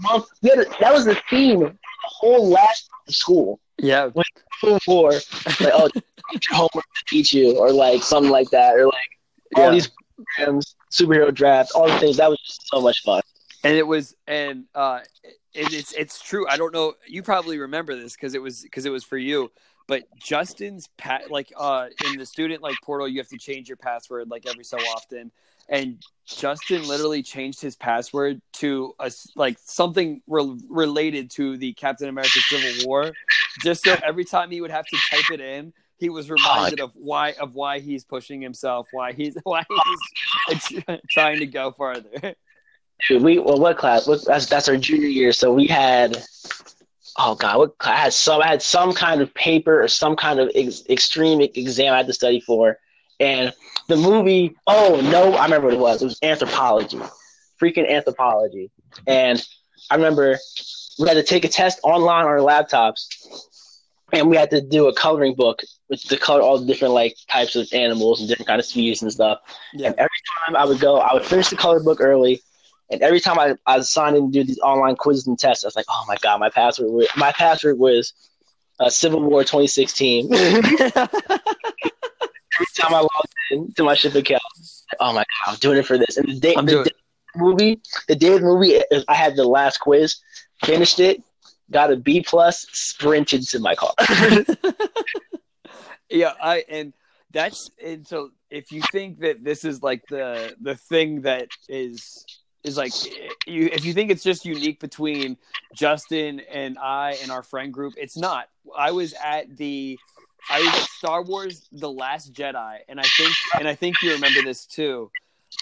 month. 0.00 0.26
we 0.42 0.50
had 0.50 0.58
a- 0.60 0.70
that 0.78 0.92
was 0.92 1.04
the 1.04 1.20
theme 1.28 1.62
of 1.62 1.72
the 1.72 1.78
whole 2.04 2.48
last 2.50 2.88
school. 3.08 3.58
yeah 3.78 4.10
For 4.60 4.78
like, 5.60 5.72
oh, 5.74 5.88
your 5.94 6.15
homework 6.50 6.72
to 6.84 7.04
teach 7.08 7.32
you, 7.32 7.56
or 7.58 7.72
like 7.72 8.02
something 8.02 8.30
like 8.30 8.50
that, 8.50 8.74
or 8.76 8.86
like 8.86 8.94
all 9.56 9.70
these 9.70 9.90
programs, 10.36 10.74
superhero 10.92 11.32
draft, 11.32 11.72
all 11.74 11.86
the 11.88 11.98
things. 11.98 12.16
That 12.16 12.30
was 12.30 12.40
just 12.40 12.66
so 12.68 12.80
much 12.80 13.02
fun. 13.02 13.22
and 13.64 13.74
it 13.76 13.86
was 13.86 14.14
and 14.26 14.64
uh 14.74 15.00
it, 15.54 15.72
it's 15.72 15.92
it's 15.92 16.20
true 16.20 16.46
i 16.48 16.56
don't 16.56 16.72
know 16.74 16.92
you 17.06 17.22
probably 17.22 17.58
remember 17.58 17.96
this 17.96 18.14
because 18.14 18.34
it 18.34 18.42
was 18.42 18.62
because 18.62 18.84
it 18.86 18.90
was 18.90 19.02
for 19.02 19.16
you 19.16 19.50
but 19.88 20.04
justin's 20.18 20.88
pat 20.98 21.30
like 21.30 21.50
uh 21.56 21.86
in 22.06 22.18
the 22.18 22.26
student 22.26 22.62
like 22.62 22.76
portal 22.84 23.08
you 23.08 23.18
have 23.18 23.28
to 23.28 23.38
change 23.38 23.66
your 23.68 23.76
password 23.78 24.28
like 24.28 24.46
every 24.46 24.62
so 24.64 24.76
often 24.94 25.32
and 25.70 25.98
justin 26.26 26.86
literally 26.86 27.22
changed 27.22 27.60
his 27.60 27.74
password 27.76 28.40
to 28.52 28.94
a 29.00 29.10
like 29.34 29.56
something 29.64 30.20
re- 30.28 30.58
related 30.68 31.30
to 31.30 31.56
the 31.56 31.72
captain 31.72 32.08
america 32.08 32.38
civil 32.50 32.86
war 32.86 33.10
just 33.62 33.82
so 33.84 33.96
every 34.04 34.24
time 34.24 34.50
he 34.50 34.60
would 34.60 34.70
have 34.70 34.84
to 34.86 34.96
type 35.10 35.30
it 35.32 35.40
in 35.40 35.72
he 35.98 36.08
was 36.08 36.30
reminded 36.30 36.80
of 36.80 36.92
why 36.94 37.32
of 37.32 37.54
why 37.54 37.78
he's 37.78 38.04
pushing 38.04 38.40
himself 38.40 38.86
why 38.92 39.12
he's 39.12 39.36
why 39.44 39.62
he's 40.48 40.82
trying 41.10 41.38
to 41.38 41.46
go 41.46 41.70
farther 41.72 42.34
Dude, 43.08 43.22
we 43.22 43.38
well, 43.38 43.58
what 43.58 43.76
class? 43.76 44.06
What, 44.06 44.24
that's 44.24 44.46
that's 44.46 44.68
our 44.68 44.76
junior 44.76 45.08
year. 45.08 45.32
So 45.32 45.52
we 45.52 45.66
had, 45.66 46.22
oh 47.18 47.34
god, 47.34 47.58
what 47.58 47.78
class? 47.78 47.96
I 47.96 48.02
had 48.02 48.12
some 48.12 48.42
I 48.42 48.46
had 48.46 48.62
some 48.62 48.92
kind 48.92 49.20
of 49.20 49.32
paper 49.34 49.82
or 49.82 49.88
some 49.88 50.16
kind 50.16 50.40
of 50.40 50.50
ex, 50.54 50.82
extreme 50.88 51.40
exam 51.40 51.92
I 51.92 51.98
had 51.98 52.06
to 52.06 52.14
study 52.14 52.40
for, 52.40 52.78
and 53.20 53.52
the 53.88 53.96
movie. 53.96 54.56
Oh 54.66 55.00
no, 55.04 55.34
I 55.34 55.44
remember 55.44 55.66
what 55.66 55.74
it 55.74 55.80
was. 55.80 56.02
It 56.02 56.06
was 56.06 56.18
anthropology, 56.22 56.98
freaking 57.60 57.88
anthropology. 57.88 58.70
And 59.06 59.44
I 59.90 59.96
remember 59.96 60.38
we 60.98 61.06
had 61.06 61.14
to 61.14 61.22
take 61.22 61.44
a 61.44 61.48
test 61.48 61.78
online 61.82 62.24
on 62.24 62.30
our 62.30 62.38
laptops, 62.38 63.08
and 64.12 64.30
we 64.30 64.36
had 64.36 64.50
to 64.50 64.62
do 64.62 64.88
a 64.88 64.94
coloring 64.94 65.34
book 65.34 65.60
with 65.88 66.02
to 66.02 66.16
color 66.16 66.40
all 66.42 66.58
the 66.58 66.66
different 66.66 66.94
like 66.94 67.16
types 67.30 67.54
of 67.56 67.68
animals 67.72 68.20
and 68.20 68.28
different 68.28 68.48
kind 68.48 68.58
of 68.60 68.66
species 68.66 69.02
and 69.02 69.12
stuff. 69.12 69.38
yeah 69.74 69.88
And 69.88 69.94
every 69.96 70.08
time 70.46 70.56
I 70.56 70.64
would 70.64 70.80
go, 70.80 70.98
I 70.98 71.14
would 71.14 71.24
finish 71.24 71.48
the 71.48 71.56
color 71.56 71.80
book 71.80 72.00
early. 72.00 72.42
And 72.90 73.02
every 73.02 73.20
time 73.20 73.38
I, 73.38 73.54
I 73.66 73.78
was 73.78 73.90
signed 73.90 74.16
in 74.16 74.30
to 74.30 74.38
do 74.40 74.44
these 74.44 74.58
online 74.60 74.96
quizzes 74.96 75.26
and 75.26 75.38
tests, 75.38 75.64
I 75.64 75.68
was 75.68 75.76
like, 75.76 75.86
oh 75.88 76.04
my 76.06 76.16
God, 76.22 76.38
my 76.38 76.50
password 76.50 76.90
was, 76.90 77.08
my 77.16 77.32
password 77.32 77.78
was 77.78 78.12
uh, 78.78 78.88
Civil 78.90 79.22
War 79.22 79.42
2016. 79.42 80.32
every 80.34 80.60
time 82.78 82.94
I 82.94 83.00
logged 83.00 83.34
in 83.50 83.72
to 83.74 83.82
my 83.84 83.94
ship 83.94 84.14
account, 84.14 84.42
oh 85.00 85.12
my 85.12 85.24
God, 85.24 85.52
I'm 85.52 85.56
doing 85.56 85.78
it 85.78 85.86
for 85.86 85.98
this. 85.98 86.16
And 86.16 86.28
the 86.28 86.38
day, 86.38 86.54
I'm 86.56 86.66
the 86.66 86.72
doing- 86.72 86.84
day 86.84 86.90
movie, 87.34 87.80
the 88.08 88.14
day 88.16 88.32
of 88.34 88.40
the 88.40 88.46
movie, 88.46 88.80
I 89.08 89.14
had 89.14 89.36
the 89.36 89.44
last 89.44 89.78
quiz. 89.78 90.16
finished 90.64 91.00
it, 91.00 91.22
got 91.70 91.92
a 91.92 91.96
B 91.96 92.22
plus, 92.22 92.66
sprinted 92.72 93.42
to 93.48 93.58
my 93.58 93.74
car. 93.74 93.92
yeah, 96.10 96.32
I 96.42 96.64
and 96.68 96.92
that's 97.32 97.70
and 97.82 98.06
so 98.06 98.30
if 98.50 98.72
you 98.72 98.80
think 98.92 99.20
that 99.20 99.42
this 99.44 99.64
is 99.64 99.82
like 99.82 100.06
the 100.08 100.56
the 100.60 100.76
thing 100.76 101.22
that 101.22 101.48
is 101.68 102.26
is 102.64 102.76
like 102.76 102.92
you 103.46 103.66
if 103.72 103.84
you 103.84 103.92
think 103.92 104.10
it's 104.10 104.22
just 104.22 104.44
unique 104.44 104.80
between 104.80 105.36
Justin 105.74 106.40
and 106.40 106.78
I 106.78 107.18
and 107.22 107.30
our 107.30 107.42
friend 107.42 107.72
group, 107.72 107.94
it's 107.96 108.16
not. 108.16 108.48
I 108.76 108.92
was 108.92 109.14
at 109.22 109.56
the 109.56 109.98
I 110.48 110.60
was 110.60 110.74
at 110.74 110.82
Star 110.82 111.22
Wars: 111.22 111.68
The 111.72 111.90
Last 111.90 112.32
Jedi, 112.32 112.78
and 112.88 113.00
I 113.00 113.02
think 113.02 113.34
and 113.58 113.68
I 113.68 113.74
think 113.74 114.02
you 114.02 114.12
remember 114.12 114.42
this 114.42 114.66
too. 114.66 115.10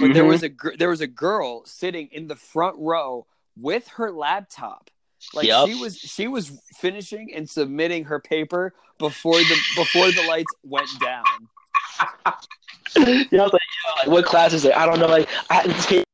But 0.00 0.12
there 0.12 0.24
Mhm. 0.24 0.28
was 0.28 0.42
a 0.42 0.76
there 0.76 0.88
was 0.88 1.00
a 1.00 1.06
girl 1.06 1.64
sitting 1.64 2.08
in 2.08 2.26
the 2.26 2.36
front 2.36 2.76
row 2.78 3.26
with 3.56 3.88
her 3.88 4.10
laptop. 4.10 4.90
Like 5.32 5.46
Yep. 5.46 5.68
she 5.68 5.74
was 5.74 5.98
she 5.98 6.28
was 6.28 6.52
finishing 6.76 7.32
and 7.34 7.48
submitting 7.48 8.04
her 8.04 8.20
paper 8.20 8.74
before 8.98 9.38
the 9.38 9.56
before 9.76 10.10
the 10.12 10.24
lights 10.28 10.52
went 10.62 10.88
down. 11.00 11.24
you 12.96 13.38
know, 13.38 13.44
I 13.44 13.44
was 13.44 13.52
like, 13.52 13.52
yo, 13.52 13.92
like, 13.98 14.06
what 14.08 14.24
class 14.24 14.52
is 14.52 14.64
it? 14.64 14.76
I 14.76 14.86
don't 14.86 14.98
know. 14.98 15.06
Like, 15.06 15.28
I 15.50 15.54
had 15.54 15.70
this 15.70 15.86
paper 15.86 16.04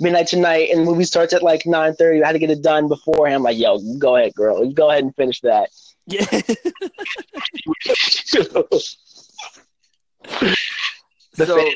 midnight 0.00 0.26
tonight, 0.26 0.70
and 0.70 0.80
the 0.80 0.84
movie 0.84 1.04
starts 1.04 1.32
at 1.32 1.42
like 1.42 1.66
nine 1.66 1.94
thirty. 1.94 2.22
I 2.22 2.26
had 2.26 2.32
to 2.32 2.38
get 2.38 2.50
it 2.50 2.62
done 2.62 2.88
beforehand. 2.88 3.36
I'm 3.36 3.42
like, 3.42 3.58
yo, 3.58 3.78
go 3.98 4.16
ahead, 4.16 4.34
girl. 4.34 4.70
Go 4.70 4.90
ahead 4.90 5.04
and 5.04 5.14
finish 5.16 5.40
that. 5.40 5.70
Yeah. 6.06 6.24
The 6.24 6.56
so 11.46 11.70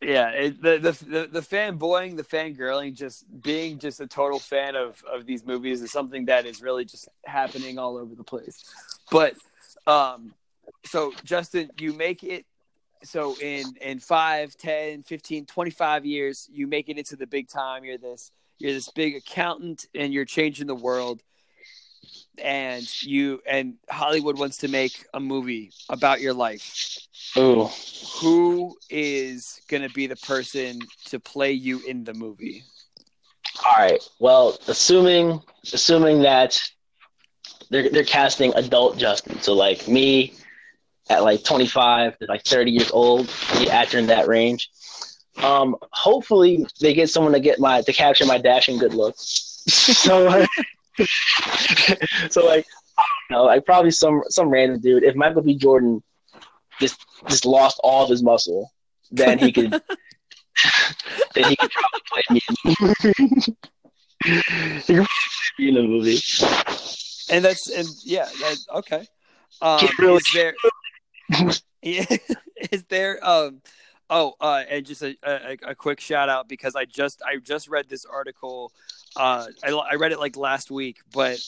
yeah, 0.00 0.30
it, 0.30 0.62
the, 0.62 0.78
the 0.78 1.28
the 1.30 1.40
fanboying, 1.40 2.16
the 2.16 2.22
fangirling, 2.22 2.94
just 2.94 3.24
being 3.42 3.78
just 3.78 4.00
a 4.00 4.06
total 4.06 4.38
fan 4.38 4.76
of 4.76 5.02
of 5.10 5.26
these 5.26 5.44
movies 5.44 5.82
is 5.82 5.92
something 5.92 6.26
that 6.26 6.46
is 6.46 6.62
really 6.62 6.84
just 6.84 7.08
happening 7.24 7.78
all 7.78 7.96
over 7.96 8.14
the 8.14 8.24
place. 8.24 8.64
But 9.10 9.34
um, 9.86 10.34
so 10.84 11.12
Justin, 11.24 11.70
you 11.78 11.92
make 11.92 12.22
it. 12.22 12.44
So 13.02 13.36
in 13.40 13.64
in 13.80 14.00
5, 14.00 14.56
10, 14.56 15.02
15, 15.02 15.46
25 15.46 16.06
years, 16.06 16.48
you 16.50 16.66
make 16.66 16.88
it 16.88 16.98
into 16.98 17.16
the 17.16 17.26
big 17.26 17.48
time. 17.48 17.84
You're 17.84 17.98
this 17.98 18.32
you're 18.58 18.72
this 18.72 18.90
big 18.90 19.16
accountant, 19.16 19.86
and 19.94 20.12
you're 20.12 20.24
changing 20.24 20.66
the 20.66 20.74
world. 20.74 21.22
And 22.42 23.02
you 23.02 23.40
and 23.46 23.74
Hollywood 23.88 24.38
wants 24.38 24.58
to 24.58 24.68
make 24.68 25.06
a 25.14 25.20
movie 25.20 25.72
about 25.88 26.20
your 26.20 26.34
life 26.34 26.98
Ooh, 27.36 27.68
who 28.20 28.76
is 28.90 29.60
going 29.68 29.82
to 29.82 29.90
be 29.90 30.06
the 30.06 30.16
person 30.16 30.80
to 31.06 31.20
play 31.20 31.52
you 31.52 31.80
in 31.86 32.04
the 32.04 32.14
movie? 32.14 32.64
all 33.64 33.72
right. 33.78 34.02
Well, 34.18 34.58
assuming 34.68 35.40
assuming 35.72 36.22
that 36.22 36.58
they're 37.70 37.88
they're 37.90 38.04
casting 38.04 38.52
adult 38.54 38.98
Justin, 38.98 39.40
so 39.40 39.54
like 39.54 39.88
me 39.88 40.34
at 41.08 41.22
like 41.22 41.44
25 41.44 42.18
to 42.18 42.26
like 42.26 42.44
30 42.44 42.70
years 42.70 42.90
old, 42.90 43.28
the 43.58 43.70
actor 43.70 43.98
in 43.98 44.06
that 44.06 44.26
range. 44.28 44.70
Um, 45.42 45.76
hopefully 45.92 46.66
they 46.80 46.94
get 46.94 47.10
someone 47.10 47.32
to 47.32 47.40
get 47.40 47.58
my 47.60 47.82
to 47.82 47.92
capture 47.92 48.26
my 48.26 48.38
dashing 48.38 48.78
good 48.78 48.94
looks. 48.94 49.62
so, 49.68 50.24
like, 50.24 50.48
so 52.30 52.44
like 52.44 52.66
I 52.98 53.02
don't 53.28 53.38
know, 53.38 53.44
like 53.44 53.64
probably 53.64 53.90
some 53.90 54.22
some 54.28 54.48
random 54.48 54.80
dude. 54.80 55.04
If 55.04 55.14
Michael 55.16 55.42
B. 55.42 55.56
Jordan 55.56 56.02
just 56.80 57.04
just 57.28 57.44
lost 57.44 57.80
all 57.82 58.04
of 58.04 58.10
his 58.10 58.22
muscle, 58.22 58.72
then 59.10 59.38
he 59.38 59.52
could 59.52 59.70
then 61.34 61.44
he 61.44 61.56
could 61.56 61.70
probably 61.70 62.00
play 62.10 62.22
me. 62.30 62.40
In, 62.64 62.74
he 64.86 64.94
could 64.94 65.06
play 65.06 65.58
me 65.58 65.68
in 65.68 65.74
the 65.74 65.82
movie. 65.82 66.18
And 67.30 67.44
that's 67.44 67.68
and 67.68 67.88
yeah, 68.04 68.24
that, 68.24 68.56
okay. 68.74 69.06
Um, 69.60 69.88
really- 69.98 70.16
is 70.16 70.30
there? 70.34 70.54
yeah, 71.82 72.16
is 72.70 72.84
there? 72.84 73.24
Um, 73.26 73.62
oh, 74.10 74.34
uh, 74.40 74.64
and 74.68 74.86
just 74.86 75.02
a, 75.02 75.16
a, 75.22 75.56
a 75.68 75.74
quick 75.74 76.00
shout 76.00 76.28
out 76.28 76.48
because 76.48 76.76
I 76.76 76.84
just 76.84 77.22
I 77.22 77.36
just 77.36 77.68
read 77.68 77.88
this 77.88 78.04
article. 78.04 78.72
Uh, 79.16 79.46
I, 79.64 79.70
I 79.70 79.94
read 79.94 80.12
it 80.12 80.18
like 80.20 80.36
last 80.36 80.70
week, 80.70 80.98
but 81.12 81.38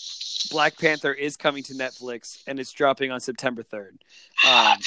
Black 0.51 0.79
Panther 0.79 1.13
is 1.13 1.37
coming 1.37 1.63
to 1.65 1.75
Netflix 1.75 2.43
and 2.47 2.59
it's 2.59 2.73
dropping 2.73 3.11
on 3.11 3.21
September 3.21 3.63
third. 3.63 3.99
Um, 4.49 4.79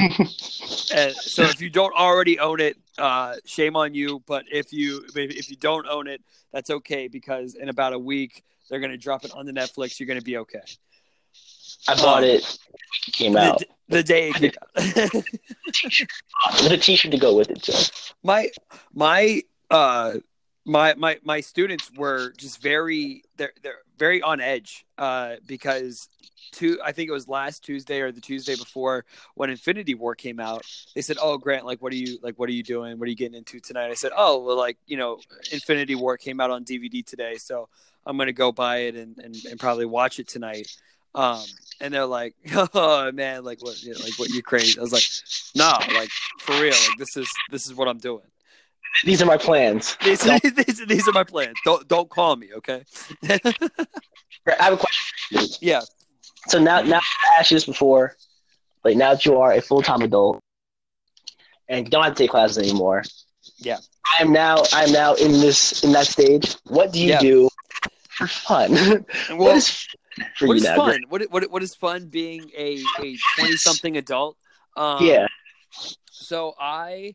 so 0.26 1.42
if 1.42 1.60
you 1.60 1.70
don't 1.70 1.94
already 1.94 2.38
own 2.38 2.60
it, 2.60 2.76
uh, 2.98 3.36
shame 3.44 3.76
on 3.76 3.94
you. 3.94 4.22
But 4.26 4.44
if 4.50 4.72
you 4.72 5.04
if 5.14 5.50
you 5.50 5.56
don't 5.56 5.86
own 5.88 6.06
it, 6.06 6.22
that's 6.52 6.70
okay 6.70 7.08
because 7.08 7.54
in 7.54 7.68
about 7.68 7.92
a 7.92 7.98
week 7.98 8.44
they're 8.70 8.80
going 8.80 8.92
to 8.92 8.98
drop 8.98 9.24
it 9.24 9.32
on 9.32 9.46
the 9.46 9.52
Netflix. 9.52 9.98
You're 9.98 10.06
going 10.06 10.18
to 10.20 10.24
be 10.24 10.36
okay. 10.38 10.60
I 11.88 11.96
bought 11.96 12.18
Um, 12.18 12.24
it. 12.30 12.58
It 13.08 13.12
came 13.12 13.36
out 13.36 13.58
d- 13.58 13.66
the 13.88 14.02
day 14.02 14.30
it 14.30 14.34
came 14.36 14.52
out. 14.76 15.12
with 16.62 16.72
a 16.72 16.76
T-shirt 16.78 17.10
to 17.12 17.18
go 17.18 17.34
with 17.34 17.50
it 17.50 17.62
too. 17.62 17.72
my 18.22 18.50
my 18.94 19.42
uh 19.70 20.14
my 20.64 20.94
my 20.94 21.18
my 21.22 21.40
students 21.40 21.90
were 21.96 22.32
just 22.36 22.62
very 22.62 23.22
they're 23.36 23.52
they're 23.62 23.82
very 23.98 24.22
on 24.22 24.40
edge 24.40 24.84
uh 24.98 25.34
because 25.46 26.08
two 26.52 26.78
I 26.82 26.92
think 26.92 27.08
it 27.08 27.12
was 27.12 27.28
last 27.28 27.64
Tuesday 27.64 28.00
or 28.00 28.12
the 28.12 28.20
Tuesday 28.20 28.56
before 28.56 29.04
when 29.34 29.50
Infinity 29.50 29.94
War 29.94 30.14
came 30.14 30.40
out 30.40 30.64
they 30.94 31.02
said 31.02 31.18
oh 31.20 31.36
Grant 31.36 31.66
like 31.66 31.82
what 31.82 31.92
are 31.92 31.96
you 31.96 32.18
like 32.22 32.38
what 32.38 32.48
are 32.48 32.52
you 32.52 32.62
doing? 32.62 32.98
What 32.98 33.06
are 33.06 33.10
you 33.10 33.16
getting 33.16 33.36
into 33.36 33.60
tonight? 33.60 33.90
I 33.90 33.94
said 33.94 34.12
oh 34.16 34.42
well 34.42 34.56
like 34.56 34.78
you 34.86 34.96
know 34.96 35.18
Infinity 35.52 35.96
War 35.96 36.16
came 36.16 36.40
out 36.40 36.50
on 36.50 36.64
DVD 36.64 37.04
today 37.04 37.36
so 37.36 37.68
I'm 38.06 38.16
gonna 38.16 38.32
go 38.32 38.50
buy 38.50 38.78
it 38.78 38.94
and 38.94 39.18
and, 39.18 39.36
and 39.50 39.60
probably 39.60 39.86
watch 39.86 40.18
it 40.18 40.28
tonight. 40.28 40.68
Um 41.14 41.44
and 41.80 41.92
they're 41.92 42.06
like 42.06 42.34
oh 42.74 43.12
man 43.12 43.44
like 43.44 43.62
what 43.62 43.82
you 43.82 43.92
know, 43.92 44.00
like 44.00 44.18
what 44.18 44.30
you 44.30 44.42
crazy. 44.42 44.78
I 44.78 44.82
was 44.82 44.92
like 44.92 45.04
no 45.54 45.76
like 45.94 46.10
for 46.40 46.52
real 46.52 46.72
like 46.72 46.98
this 46.98 47.18
is 47.18 47.30
this 47.50 47.66
is 47.66 47.74
what 47.74 47.88
I'm 47.88 47.98
doing 47.98 48.24
These 49.02 49.20
are 49.22 49.26
my 49.26 49.36
plans. 49.36 49.96
these, 50.04 50.20
these, 50.66 50.86
these 50.86 51.08
are 51.08 51.12
my 51.12 51.24
plans. 51.24 51.54
Don't 51.64 51.86
don't 51.88 52.08
call 52.08 52.36
me, 52.36 52.50
okay? 52.54 52.84
I 53.28 53.40
have 54.58 54.74
a 54.74 54.76
question. 54.76 55.04
for 55.28 55.40
you. 55.40 55.48
yeah. 55.60 55.80
So 56.48 56.58
now, 56.58 56.82
now 56.82 56.98
I 56.98 57.40
asked 57.40 57.50
you 57.50 57.56
this 57.56 57.64
before. 57.66 58.16
Like 58.84 58.96
now 58.96 59.14
that 59.14 59.24
you 59.24 59.36
are 59.38 59.52
a 59.52 59.62
full-time 59.62 60.02
adult 60.02 60.40
and 61.68 61.90
don't 61.90 62.04
have 62.04 62.14
to 62.14 62.22
take 62.22 62.30
classes 62.30 62.58
anymore. 62.58 63.02
Yeah. 63.58 63.78
I 64.18 64.22
am 64.22 64.32
now. 64.32 64.62
I 64.72 64.84
am 64.84 64.92
now 64.92 65.14
in 65.14 65.32
this 65.32 65.82
in 65.82 65.92
that 65.92 66.06
stage. 66.06 66.56
What 66.64 66.92
do 66.92 67.00
you 67.00 67.10
Yeah. 67.10 67.20
do 67.20 67.48
for 68.10 68.26
fun? 68.26 68.70
Well, 69.30 69.38
what 69.38 69.56
is 69.56 69.68
fun 69.70 70.26
for 70.36 70.46
what 70.48 70.54
you 70.54 70.58
is 70.58 70.62
now? 70.64 70.76
fun? 70.76 71.00
What 71.08 71.22
what 71.30 71.50
what 71.50 71.62
is 71.62 71.74
fun 71.74 72.08
being 72.08 72.50
a 72.56 72.78
a 73.00 73.16
twenty 73.36 73.56
something 73.56 73.96
adult? 73.96 74.36
Um, 74.76 75.04
Yeah. 75.04 75.26
So 76.10 76.54
I 76.60 77.14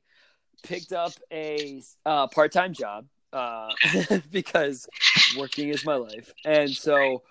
picked 0.64 0.93
up 0.93 1.14
a 1.32 1.82
uh, 2.05 2.28
part 2.28 2.51
time 2.51 2.74
job 2.74 3.05
uh, 3.34 3.70
because 4.32 4.88
working 5.38 5.70
is 5.70 5.86
my 5.86 5.95
life, 5.95 6.34
and 6.45 6.70
so 6.70 7.24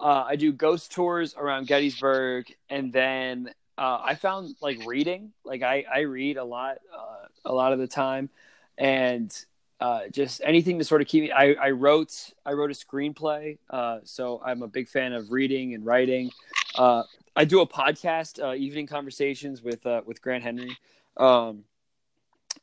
uh, 0.00 0.24
I 0.26 0.36
do 0.36 0.52
ghost 0.52 0.92
tours 0.92 1.34
around 1.36 1.66
Gettysburg, 1.66 2.46
and 2.68 2.92
then 2.92 3.50
uh, 3.78 4.00
I 4.04 4.14
found 4.14 4.56
like 4.60 4.78
reading. 4.86 5.32
Like 5.44 5.62
I 5.62 5.84
I 5.92 6.00
read 6.00 6.36
a 6.36 6.44
lot 6.44 6.78
uh, 6.92 7.26
a 7.44 7.52
lot 7.52 7.72
of 7.72 7.78
the 7.78 7.86
time, 7.86 8.30
and 8.78 9.34
uh, 9.80 10.08
just 10.10 10.40
anything 10.44 10.78
to 10.78 10.84
sort 10.84 11.02
of 11.02 11.08
keep 11.08 11.24
me. 11.24 11.30
I, 11.30 11.52
I 11.54 11.70
wrote 11.70 12.30
I 12.46 12.52
wrote 12.52 12.70
a 12.70 12.74
screenplay, 12.74 13.58
uh, 13.70 13.98
so 14.04 14.40
I'm 14.44 14.62
a 14.62 14.68
big 14.68 14.88
fan 14.88 15.12
of 15.12 15.30
reading 15.32 15.74
and 15.74 15.84
writing. 15.84 16.30
Uh, 16.74 17.02
I 17.36 17.44
do 17.44 17.60
a 17.60 17.66
podcast, 17.66 18.42
uh, 18.42 18.54
evening 18.54 18.86
conversations 18.86 19.62
with 19.62 19.84
uh, 19.86 20.02
with 20.06 20.22
Grant 20.22 20.44
Henry, 20.44 20.76
um, 21.16 21.64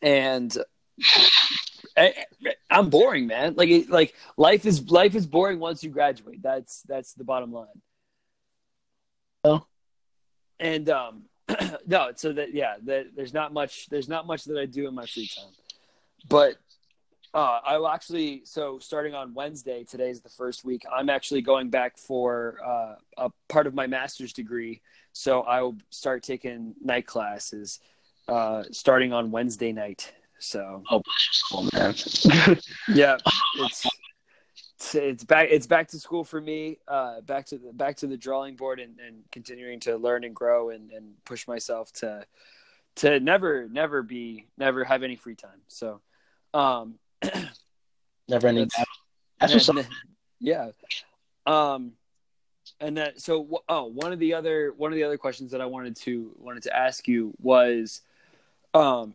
and 0.02 0.56
I, 1.98 2.14
I'm 2.70 2.90
boring, 2.90 3.28
man. 3.28 3.56
Like 3.56 3.70
it, 3.70 3.90
like 3.90 4.16
life 4.38 4.66
is 4.66 4.90
life 4.90 5.16
is 5.16 5.26
boring 5.26 5.60
once 5.60 5.84
you 5.84 5.90
graduate. 5.90 6.42
That's 6.42 6.82
that's 6.84 7.14
the 7.14 7.24
bottom 7.24 7.52
line. 7.52 7.68
Oh. 9.44 9.66
And 10.60 10.90
um, 10.90 11.24
no, 11.88 12.12
so 12.16 12.34
that 12.34 12.54
yeah, 12.54 12.76
that 12.84 13.16
there's 13.16 13.34
not 13.34 13.54
much 13.54 13.88
there's 13.90 14.08
not 14.08 14.28
much 14.28 14.46
that 14.46 14.58
I 14.58 14.66
do 14.66 14.88
in 14.88 14.96
my 14.96 15.06
free 15.06 15.28
time, 15.28 15.52
but 16.30 16.56
uh, 17.34 17.60
I 17.64 17.78
will 17.78 17.88
actually 17.88 18.42
so 18.46 18.80
starting 18.80 19.14
on 19.14 19.34
Wednesday. 19.34 19.84
Today's 19.84 20.22
the 20.22 20.30
first 20.30 20.64
week. 20.64 20.84
I'm 20.92 21.10
actually 21.10 21.42
going 21.42 21.70
back 21.70 21.98
for 21.98 22.58
uh, 22.66 22.96
a 23.18 23.30
part 23.50 23.68
of 23.68 23.74
my 23.74 23.88
master's 23.88 24.34
degree. 24.34 24.82
So 25.14 25.42
I 25.42 25.62
will 25.62 25.78
start 25.90 26.24
taking 26.24 26.74
night 26.82 27.06
classes 27.06 27.80
uh, 28.32 28.64
starting 28.72 29.14
on 29.14 29.32
Wednesday 29.32 29.72
night. 29.72 30.14
So 30.40 30.84
Oh, 30.90 31.02
bless 31.04 31.28
your 31.28 31.62
soul, 31.62 31.70
man. 31.74 32.58
yeah, 32.94 33.18
it's 33.60 33.86
it's, 34.80 34.96
it's 34.96 35.24
back 35.24 35.50
it's 35.52 35.68
back 35.68 35.88
to 35.90 36.00
school 36.00 36.24
for 36.24 36.42
me. 36.42 36.80
Uh, 36.88 37.22
back 37.22 37.46
to 37.48 37.58
the 37.58 37.72
back 37.74 37.98
to 37.98 38.08
the 38.08 38.18
drawing 38.18 38.56
board 38.56 38.80
and, 38.80 39.00
and 39.06 39.24
continuing 39.32 39.80
to 39.82 39.98
learn 39.98 40.24
and 40.24 40.36
grow 40.36 40.70
and, 40.72 40.92
and 40.92 41.14
push 41.26 41.48
myself 41.48 41.92
to 41.94 42.26
to 42.96 43.20
never 43.20 43.68
never 43.70 44.02
be 44.02 44.48
never 44.58 44.84
have 44.84 45.04
any 45.04 45.16
free 45.16 45.36
time. 45.36 45.62
So 45.68 46.02
um 46.54 46.96
Never 48.28 48.48
ending. 48.48 48.70
That's- 48.76 48.86
That's 49.52 49.68
what's 49.68 49.70
up. 49.70 49.86
Yeah. 50.40 50.70
Um, 51.46 51.94
and 52.80 52.98
that 52.98 53.20
so 53.22 53.62
oh 53.68 53.86
one 53.86 54.14
of 54.14 54.20
the 54.20 54.34
other 54.34 54.74
one 54.76 54.92
of 54.92 54.96
the 54.96 55.04
other 55.04 55.18
questions 55.18 55.52
that 55.52 55.62
I 55.62 55.66
wanted 55.66 55.96
to 55.98 56.32
wanted 56.38 56.64
to 56.64 56.76
ask 56.76 57.08
you 57.08 57.34
was, 57.40 58.02
um, 58.74 59.14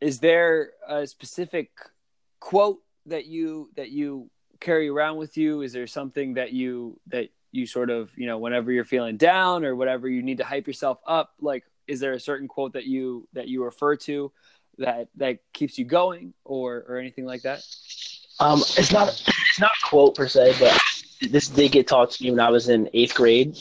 is 0.00 0.20
there 0.20 0.70
a 0.86 1.06
specific 1.06 1.70
quote 2.40 2.80
that 3.06 3.26
you 3.26 3.70
that 3.76 3.90
you 3.90 4.30
carry 4.60 4.88
around 4.88 5.16
with 5.16 5.36
you? 5.36 5.62
Is 5.62 5.72
there 5.72 5.86
something 5.86 6.34
that 6.34 6.52
you 6.52 6.98
that 7.08 7.28
you 7.52 7.66
sort 7.66 7.90
of 7.90 8.10
you 8.16 8.26
know 8.26 8.38
whenever 8.38 8.72
you're 8.72 8.84
feeling 8.84 9.16
down 9.16 9.64
or 9.64 9.76
whatever 9.76 10.08
you 10.08 10.22
need 10.22 10.38
to 10.38 10.44
hype 10.44 10.66
yourself 10.66 10.98
up? 11.06 11.34
Like, 11.40 11.64
is 11.86 12.00
there 12.00 12.12
a 12.12 12.20
certain 12.20 12.48
quote 12.48 12.72
that 12.72 12.84
you 12.84 13.28
that 13.32 13.48
you 13.48 13.64
refer 13.64 13.96
to 13.96 14.32
that 14.78 15.08
that 15.16 15.38
keeps 15.52 15.78
you 15.78 15.84
going 15.84 16.34
or 16.44 16.84
or 16.88 16.98
anything 16.98 17.24
like 17.24 17.42
that? 17.42 17.62
Um, 18.40 18.60
it's 18.60 18.92
not 18.92 19.08
it's 19.08 19.60
not 19.60 19.70
a 19.70 19.88
quote 19.88 20.16
per 20.16 20.26
se, 20.26 20.56
but 20.58 20.78
this 21.30 21.48
did 21.48 21.72
get 21.72 21.86
taught 21.86 22.10
to 22.12 22.24
me 22.24 22.30
when 22.30 22.40
I 22.40 22.50
was 22.50 22.68
in 22.68 22.90
eighth 22.92 23.14
grade. 23.14 23.56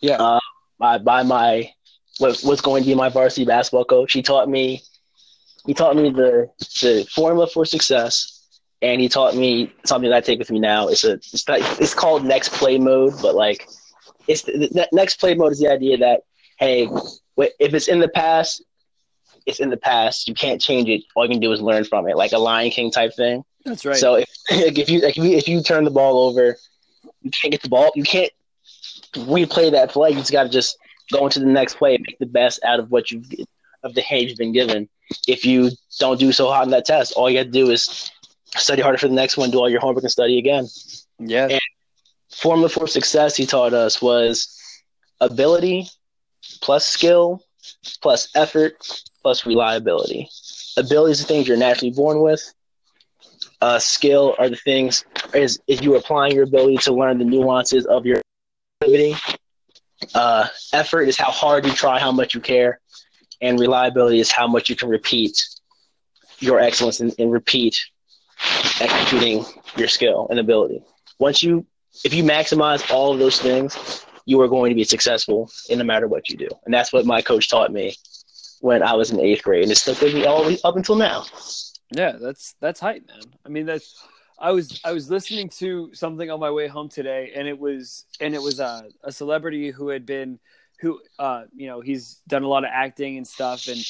Yeah. 0.00 0.16
Uh, 0.16 0.40
by 0.78 0.98
by 0.98 1.22
my 1.22 1.73
what 2.18 2.42
was 2.44 2.60
going 2.60 2.82
to 2.82 2.88
be 2.88 2.94
my 2.94 3.08
varsity 3.08 3.44
basketball 3.44 3.84
coach. 3.84 4.12
He 4.12 4.22
taught 4.22 4.48
me 4.48 4.82
he 5.66 5.74
taught 5.74 5.96
me 5.96 6.10
the 6.10 6.50
the 6.80 7.06
formula 7.14 7.46
for 7.46 7.64
success, 7.64 8.48
and 8.82 9.00
he 9.00 9.08
taught 9.08 9.34
me 9.34 9.72
something 9.84 10.10
that 10.10 10.16
I 10.16 10.20
take 10.20 10.38
with 10.38 10.50
me 10.50 10.60
now. 10.60 10.88
It's 10.88 11.04
a 11.04 11.12
it's, 11.14 11.46
not, 11.48 11.60
it's 11.80 11.94
called 11.94 12.24
next 12.24 12.50
play 12.52 12.78
mode, 12.78 13.14
but 13.22 13.34
like 13.34 13.66
it's 14.28 14.42
the, 14.42 14.68
the 14.68 14.88
next 14.92 15.16
play 15.16 15.34
mode 15.34 15.52
is 15.52 15.58
the 15.58 15.68
idea 15.68 15.98
that 15.98 16.22
hey, 16.58 16.88
if 17.36 17.74
it's 17.74 17.88
in 17.88 18.00
the 18.00 18.08
past, 18.08 18.62
it's 19.46 19.60
in 19.60 19.70
the 19.70 19.76
past. 19.76 20.28
You 20.28 20.34
can't 20.34 20.60
change 20.60 20.88
it. 20.88 21.02
All 21.16 21.24
you 21.24 21.30
can 21.30 21.40
do 21.40 21.52
is 21.52 21.60
learn 21.60 21.84
from 21.84 22.08
it, 22.08 22.16
like 22.16 22.32
a 22.32 22.38
Lion 22.38 22.70
King 22.70 22.90
type 22.90 23.14
thing. 23.14 23.44
That's 23.64 23.84
right. 23.84 23.96
So 23.96 24.16
if 24.16 24.28
like 24.50 24.78
if 24.78 24.88
you 24.88 25.00
like 25.00 25.16
if 25.16 25.24
you, 25.24 25.32
if 25.32 25.48
you 25.48 25.62
turn 25.62 25.84
the 25.84 25.90
ball 25.90 26.28
over, 26.28 26.56
you 27.22 27.30
can't 27.30 27.52
get 27.52 27.62
the 27.62 27.68
ball. 27.68 27.90
You 27.94 28.04
can't 28.04 28.32
replay 29.14 29.70
that 29.72 29.90
play. 29.90 30.10
You 30.10 30.16
just 30.16 30.32
got 30.32 30.44
to 30.44 30.48
just 30.48 30.78
go 31.12 31.24
into 31.26 31.40
the 31.40 31.46
next 31.46 31.76
play 31.76 31.94
and 31.94 32.04
make 32.06 32.18
the 32.18 32.26
best 32.26 32.60
out 32.64 32.80
of 32.80 32.90
what 32.90 33.10
you've 33.10 33.26
of 33.82 33.94
the 33.94 34.00
hand 34.00 34.28
you've 34.28 34.38
been 34.38 34.52
given. 34.52 34.88
If 35.28 35.44
you 35.44 35.70
don't 35.98 36.18
do 36.18 36.32
so 36.32 36.48
hot 36.48 36.64
in 36.64 36.70
that 36.70 36.86
test, 36.86 37.12
all 37.12 37.28
you 37.28 37.38
got 37.38 37.44
to 37.44 37.50
do 37.50 37.70
is 37.70 38.10
study 38.56 38.82
harder 38.82 38.98
for 38.98 39.08
the 39.08 39.14
next 39.14 39.36
one, 39.36 39.50
do 39.50 39.58
all 39.58 39.68
your 39.68 39.80
homework, 39.80 40.04
and 40.04 40.10
study 40.10 40.38
again. 40.38 40.66
Yeah. 41.18 41.48
And 41.48 41.60
formula 42.32 42.68
for 42.68 42.86
success 42.86 43.36
he 43.36 43.46
taught 43.46 43.74
us 43.74 44.00
was 44.02 44.58
ability 45.20 45.88
plus 46.60 46.86
skill 46.86 47.42
plus 48.00 48.28
effort 48.34 48.76
plus 49.22 49.46
reliability. 49.46 50.28
Ability 50.76 51.12
is 51.12 51.20
the 51.20 51.26
things 51.26 51.46
you're 51.46 51.56
naturally 51.56 51.92
born 51.92 52.20
with. 52.20 52.42
Uh, 53.60 53.78
skill 53.78 54.34
are 54.38 54.48
the 54.48 54.56
things 54.56 55.04
is 55.32 55.58
if 55.66 55.80
you're 55.80 55.96
applying 55.96 56.34
your 56.34 56.44
ability 56.44 56.76
to 56.78 56.92
learn 56.92 57.18
the 57.18 57.24
nuances 57.24 57.86
of 57.86 58.04
your 58.04 58.20
activity. 58.82 59.14
Uh, 60.14 60.46
effort 60.72 61.02
is 61.02 61.16
how 61.16 61.30
hard 61.30 61.66
you 61.66 61.72
try, 61.72 61.98
how 61.98 62.12
much 62.12 62.34
you 62.34 62.40
care, 62.40 62.80
and 63.40 63.58
reliability 63.58 64.20
is 64.20 64.30
how 64.30 64.46
much 64.46 64.68
you 64.68 64.76
can 64.76 64.88
repeat 64.88 65.40
your 66.38 66.60
excellence 66.60 67.00
and, 67.00 67.14
and 67.18 67.32
repeat 67.32 67.78
executing 68.80 69.44
your 69.76 69.88
skill 69.88 70.26
and 70.30 70.38
ability. 70.38 70.82
Once 71.18 71.42
you, 71.42 71.66
if 72.04 72.12
you 72.12 72.24
maximize 72.24 72.90
all 72.92 73.12
of 73.12 73.18
those 73.18 73.40
things, 73.40 74.04
you 74.26 74.40
are 74.40 74.48
going 74.48 74.70
to 74.70 74.74
be 74.74 74.84
successful 74.84 75.50
in 75.68 75.78
no 75.78 75.84
matter 75.84 76.08
what 76.08 76.28
you 76.28 76.36
do. 76.36 76.48
And 76.64 76.74
that's 76.74 76.92
what 76.92 77.06
my 77.06 77.22
coach 77.22 77.48
taught 77.48 77.72
me 77.72 77.94
when 78.60 78.82
I 78.82 78.94
was 78.94 79.10
in 79.10 79.20
eighth 79.20 79.42
grade, 79.42 79.62
and 79.62 79.70
it's 79.70 79.82
stuck 79.82 80.00
with 80.00 80.14
me 80.14 80.24
all 80.24 80.50
up 80.64 80.76
until 80.76 80.96
now. 80.96 81.24
Yeah, 81.90 82.12
that's 82.12 82.54
that's 82.60 82.80
hype, 82.80 83.06
man. 83.06 83.22
I 83.44 83.48
mean, 83.50 83.66
that's 83.66 83.94
I 84.38 84.50
was 84.52 84.80
I 84.84 84.92
was 84.92 85.10
listening 85.10 85.48
to 85.60 85.90
something 85.94 86.30
on 86.30 86.40
my 86.40 86.50
way 86.50 86.66
home 86.66 86.88
today, 86.88 87.32
and 87.34 87.46
it 87.46 87.58
was 87.58 88.04
and 88.20 88.34
it 88.34 88.42
was 88.42 88.60
a, 88.60 88.88
a 89.02 89.12
celebrity 89.12 89.70
who 89.70 89.88
had 89.88 90.04
been 90.04 90.38
who 90.80 91.00
uh 91.18 91.44
you 91.54 91.66
know 91.66 91.80
he's 91.80 92.20
done 92.26 92.42
a 92.42 92.48
lot 92.48 92.64
of 92.64 92.70
acting 92.72 93.16
and 93.16 93.26
stuff, 93.26 93.68
and 93.68 93.84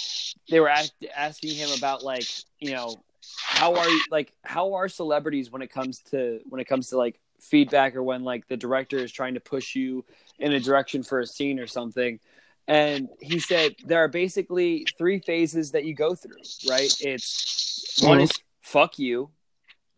they 0.50 0.60
were 0.60 0.68
ask, 0.68 0.92
asking 1.16 1.54
him 1.54 1.70
about 1.76 2.02
like 2.02 2.26
you 2.58 2.72
know 2.72 2.94
how 3.38 3.74
are 3.74 3.88
you 3.88 4.00
like 4.10 4.32
how 4.42 4.74
are 4.74 4.88
celebrities 4.88 5.50
when 5.50 5.62
it 5.62 5.70
comes 5.70 6.00
to 6.10 6.40
when 6.48 6.60
it 6.60 6.66
comes 6.66 6.90
to 6.90 6.98
like 6.98 7.18
feedback 7.40 7.94
or 7.96 8.02
when 8.02 8.22
like 8.22 8.46
the 8.48 8.56
director 8.56 8.98
is 8.98 9.12
trying 9.12 9.34
to 9.34 9.40
push 9.40 9.74
you 9.74 10.04
in 10.38 10.52
a 10.52 10.60
direction 10.60 11.02
for 11.02 11.20
a 11.20 11.26
scene 11.26 11.58
or 11.58 11.66
something. 11.66 12.18
And 12.66 13.08
he 13.20 13.38
said 13.38 13.76
there 13.84 14.02
are 14.02 14.08
basically 14.08 14.86
three 14.96 15.18
phases 15.18 15.72
that 15.72 15.84
you 15.84 15.94
go 15.94 16.14
through 16.14 16.36
right? 16.68 16.92
It's 17.00 18.02
one 18.02 18.20
is 18.20 18.32
fuck 18.62 18.98
you 18.98 19.30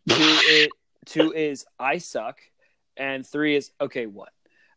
two 0.09 0.38
is, 0.48 0.68
two 1.04 1.32
is 1.32 1.66
i 1.78 1.98
suck 1.98 2.40
and 2.96 3.26
three 3.26 3.57
is 3.57 3.70
okay 3.80 4.07
what? 4.07 4.30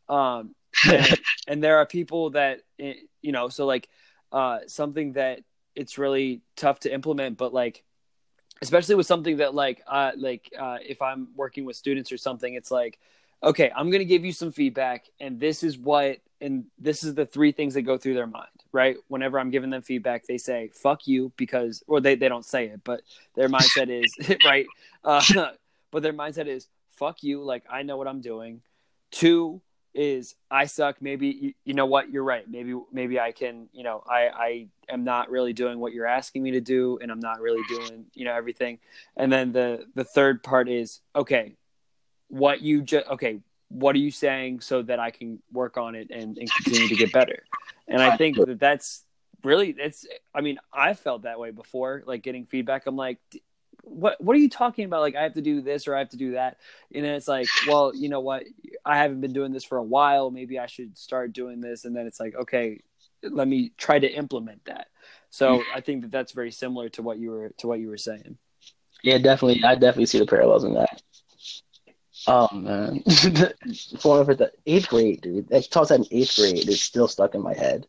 Um 0.07 0.55
and, 0.85 1.19
and 1.47 1.63
there 1.63 1.77
are 1.77 1.85
people 1.85 2.31
that 2.31 2.61
eh, 2.79 2.93
you 3.21 3.31
know 3.31 3.49
so 3.49 3.65
like 3.65 3.87
uh 4.31 4.59
something 4.67 5.13
that 5.13 5.41
it's 5.75 5.97
really 5.97 6.41
tough 6.55 6.81
to 6.81 6.93
implement 6.93 7.37
but 7.37 7.53
like 7.53 7.83
especially 8.61 8.95
with 8.95 9.05
something 9.05 9.37
that 9.37 9.55
like 9.55 9.81
uh 9.87 10.11
like 10.17 10.51
uh 10.59 10.77
if 10.85 11.01
i'm 11.01 11.29
working 11.35 11.65
with 11.65 11.75
students 11.75 12.11
or 12.11 12.17
something 12.17 12.53
it's 12.53 12.71
like 12.71 12.99
okay 13.41 13.71
i'm 13.75 13.89
going 13.89 13.99
to 13.99 14.05
give 14.05 14.25
you 14.25 14.33
some 14.33 14.51
feedback 14.51 15.05
and 15.19 15.39
this 15.39 15.63
is 15.63 15.77
what 15.77 16.17
and 16.41 16.65
this 16.77 17.03
is 17.03 17.15
the 17.15 17.25
three 17.25 17.51
things 17.51 17.73
that 17.73 17.81
go 17.83 17.97
through 17.97 18.13
their 18.13 18.27
mind 18.27 18.47
right? 18.71 18.97
Whenever 19.07 19.39
i'm 19.39 19.49
giving 19.49 19.69
them 19.69 19.81
feedback 19.81 20.25
they 20.27 20.37
say 20.37 20.69
fuck 20.73 21.07
you 21.07 21.31
because 21.37 21.83
or 21.87 22.01
they, 22.01 22.15
they 22.15 22.29
don't 22.29 22.45
say 22.45 22.65
it 22.67 22.81
but 22.83 23.01
their 23.35 23.49
mindset 23.49 23.89
is 23.89 24.37
right 24.45 24.67
uh, 25.03 25.21
but 25.91 26.03
their 26.03 26.13
mindset 26.13 26.47
is 26.47 26.67
fuck 26.89 27.23
you 27.23 27.43
like 27.43 27.63
i 27.69 27.81
know 27.83 27.97
what 27.97 28.07
i'm 28.07 28.21
doing. 28.21 28.61
Two 29.11 29.61
is 29.95 30.35
i 30.51 30.65
suck 30.65 31.01
maybe 31.01 31.27
you, 31.27 31.53
you 31.65 31.73
know 31.73 31.87
what 31.87 32.11
you're 32.11 32.23
right 32.23 32.47
maybe 32.47 32.75
maybe 32.93 33.19
i 33.19 33.31
can 33.31 33.67
you 33.73 33.83
know 33.83 34.03
i 34.07 34.27
i 34.27 34.67
am 34.87 35.03
not 35.03 35.31
really 35.31 35.51
doing 35.51 35.79
what 35.79 35.93
you're 35.93 36.05
asking 36.05 36.43
me 36.43 36.51
to 36.51 36.61
do 36.61 36.99
and 37.01 37.11
i'm 37.11 37.19
not 37.19 37.41
really 37.41 37.63
doing 37.67 38.05
you 38.13 38.23
know 38.23 38.33
everything. 38.33 38.77
And 39.17 39.31
then 39.31 39.51
the 39.51 39.87
the 39.95 40.03
third 40.03 40.43
part 40.43 40.69
is 40.69 40.99
okay 41.15 41.55
what 42.27 42.61
you 42.61 42.83
just 42.83 43.07
okay 43.07 43.39
what 43.69 43.95
are 43.95 43.99
you 43.99 44.11
saying 44.11 44.61
so 44.61 44.83
that 44.83 44.99
i 44.99 45.09
can 45.09 45.39
work 45.51 45.77
on 45.77 45.95
it 45.95 46.11
and, 46.11 46.37
and 46.37 46.51
continue 46.51 46.87
to 46.87 46.95
get 46.95 47.11
better? 47.11 47.43
And 47.87 48.01
i 48.01 48.15
think 48.15 48.37
that 48.37 48.59
that's 48.59 49.03
really 49.43 49.73
it's 49.77 50.05
i 50.35 50.41
mean 50.41 50.59
i 50.71 50.93
felt 50.93 51.23
that 51.23 51.39
way 51.39 51.49
before 51.49 52.03
like 52.05 52.21
getting 52.21 52.45
feedback. 52.45 52.85
I'm 52.85 52.95
like 52.95 53.17
what 53.89 54.19
what 54.21 54.35
are 54.35 54.39
you 54.39 54.49
talking 54.49 54.85
about 54.85 55.01
like 55.01 55.15
i 55.15 55.23
have 55.23 55.33
to 55.33 55.41
do 55.41 55.61
this 55.61 55.87
or 55.87 55.95
i 55.95 55.99
have 55.99 56.09
to 56.09 56.17
do 56.17 56.31
that 56.31 56.57
and 56.93 57.03
then 57.03 57.13
it's 57.13 57.27
like 57.27 57.47
well 57.67 57.91
you 57.95 58.09
know 58.09 58.19
what 58.19 58.43
i 58.85 58.97
haven't 58.97 59.21
been 59.21 59.33
doing 59.33 59.51
this 59.51 59.63
for 59.63 59.77
a 59.77 59.83
while 59.83 60.31
maybe 60.31 60.59
i 60.59 60.65
should 60.65 60.97
start 60.97 61.33
doing 61.33 61.59
this 61.59 61.85
and 61.85 61.95
then 61.95 62.05
it's 62.07 62.19
like 62.19 62.35
okay 62.35 62.79
let 63.23 63.47
me 63.47 63.71
try 63.77 63.99
to 63.99 64.07
implement 64.07 64.63
that 64.65 64.87
so 65.29 65.63
i 65.73 65.81
think 65.81 66.01
that 66.01 66.11
that's 66.11 66.31
very 66.31 66.51
similar 66.51 66.87
to 66.89 67.01
what 67.01 67.17
you 67.19 67.31
were 67.31 67.49
to 67.57 67.67
what 67.67 67.79
you 67.79 67.89
were 67.89 67.97
saying 67.97 68.37
Yeah, 69.03 69.17
definitely. 69.17 69.63
I 69.63 69.75
definitely 69.75 70.07
see 70.07 70.19
the 70.19 70.25
parallels 70.25 70.63
in 70.63 70.73
that. 70.73 71.01
Oh 72.27 72.49
man, 72.53 73.01
for 73.99 74.23
the 74.25 74.51
eighth 74.65 74.89
grade, 74.89 75.21
dude. 75.21 75.47
That 75.49 75.69
taught 75.71 75.89
that 75.89 75.99
in 75.99 76.05
eighth 76.11 76.35
grade. 76.35 76.67
is 76.67 76.81
still 76.81 77.07
stuck 77.07 77.33
in 77.33 77.41
my 77.41 77.53
head. 77.53 77.87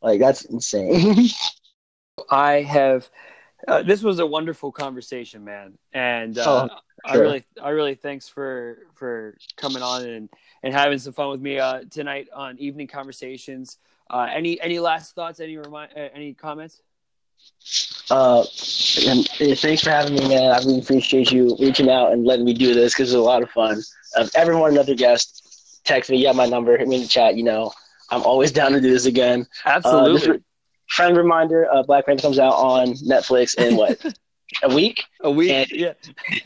Like 0.00 0.18
that's 0.18 0.44
insane. 0.46 1.28
I 2.30 2.62
have. 2.62 3.10
Uh, 3.66 3.82
this 3.82 4.02
was 4.02 4.18
a 4.20 4.26
wonderful 4.26 4.70
conversation, 4.70 5.44
man, 5.44 5.76
and 5.92 6.38
uh, 6.38 6.68
Oh, 6.70 6.76
I 7.04 7.16
really, 7.16 7.44
I 7.60 7.70
really 7.70 7.94
thanks 7.94 8.28
for 8.28 8.78
for 8.94 9.36
coming 9.56 9.82
on 9.82 10.04
and 10.04 10.28
and 10.62 10.72
having 10.72 10.98
some 10.98 11.12
fun 11.12 11.30
with 11.30 11.40
me 11.40 11.58
uh, 11.58 11.82
tonight 11.90 12.28
on 12.34 12.58
Evening 12.58 12.86
Conversations. 12.86 13.78
Uh, 14.08 14.28
any 14.32 14.60
any 14.60 14.78
last 14.78 15.14
thoughts? 15.14 15.40
Any 15.40 15.56
remind? 15.56 15.92
Uh, 15.96 16.08
any 16.14 16.32
comments? 16.32 16.82
Uh, 18.10 18.44
and, 19.06 19.28
and 19.40 19.58
thanks 19.58 19.82
for 19.82 19.90
having 19.90 20.14
me, 20.14 20.28
man. 20.28 20.52
I 20.52 20.58
really 20.58 20.78
appreciate 20.78 21.32
you 21.32 21.56
reaching 21.60 21.90
out 21.90 22.12
and 22.12 22.24
letting 22.24 22.44
me 22.44 22.54
do 22.54 22.72
this 22.72 22.94
because 22.94 23.10
it's 23.10 23.16
a 23.16 23.20
lot 23.20 23.42
of 23.42 23.50
fun. 23.50 23.82
If 24.16 24.34
ever 24.36 24.56
want 24.56 24.72
another 24.72 24.94
guest, 24.94 25.80
text 25.84 26.10
me. 26.10 26.18
You 26.18 26.28
have 26.28 26.36
my 26.36 26.46
number. 26.46 26.76
Hit 26.78 26.88
me 26.88 26.96
in 26.96 27.02
the 27.02 27.08
chat. 27.08 27.36
You 27.36 27.42
know, 27.42 27.72
I'm 28.10 28.22
always 28.22 28.52
down 28.52 28.72
to 28.72 28.80
do 28.80 28.90
this 28.90 29.06
again. 29.06 29.46
Absolutely. 29.64 30.30
Uh, 30.30 30.34
a 30.34 30.40
friend 30.88 31.16
reminder: 31.16 31.70
uh, 31.72 31.82
Black 31.82 32.06
Panther 32.06 32.22
comes 32.22 32.38
out 32.38 32.54
on 32.54 32.88
Netflix 32.94 33.54
in 33.56 33.76
what 33.76 34.00
a 34.62 34.74
week. 34.74 35.02
a 35.22 35.30
week. 35.30 35.50
and- 35.50 35.70
yeah. 35.70 35.92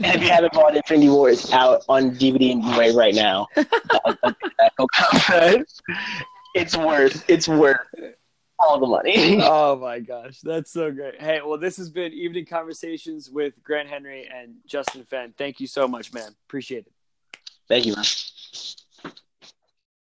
And 0.00 0.16
if 0.16 0.22
you 0.22 0.28
haven't 0.30 0.52
bought 0.52 0.76
Infinity 0.76 1.08
War, 1.10 1.30
it's 1.30 1.52
out 1.52 1.84
on 1.88 2.12
DVD 2.12 2.52
and 2.52 2.62
Blu-ray 2.62 2.94
right 2.94 3.14
now. 3.14 3.46
Uh, 3.56 4.32
go 4.78 4.86
cop 4.94 5.12
it. 5.30 5.70
it's 6.54 6.76
worth. 6.76 7.24
It's 7.28 7.46
worth 7.48 7.78
all 8.58 8.78
the 8.78 8.86
money. 8.86 9.38
oh 9.42 9.76
my 9.76 10.00
gosh, 10.00 10.40
that's 10.42 10.70
so 10.70 10.90
great. 10.90 11.20
Hey, 11.20 11.40
well, 11.44 11.58
this 11.58 11.76
has 11.78 11.88
been 11.90 12.12
Evening 12.12 12.44
Conversations 12.46 13.30
with 13.30 13.54
Grant 13.62 13.88
Henry 13.88 14.28
and 14.34 14.56
Justin 14.66 15.04
Fenn. 15.04 15.32
Thank 15.38 15.60
you 15.60 15.66
so 15.66 15.88
much, 15.88 16.12
man. 16.12 16.34
Appreciate 16.46 16.86
it. 16.86 16.92
Thank 17.68 17.86
you, 17.86 17.94
man. 17.94 18.04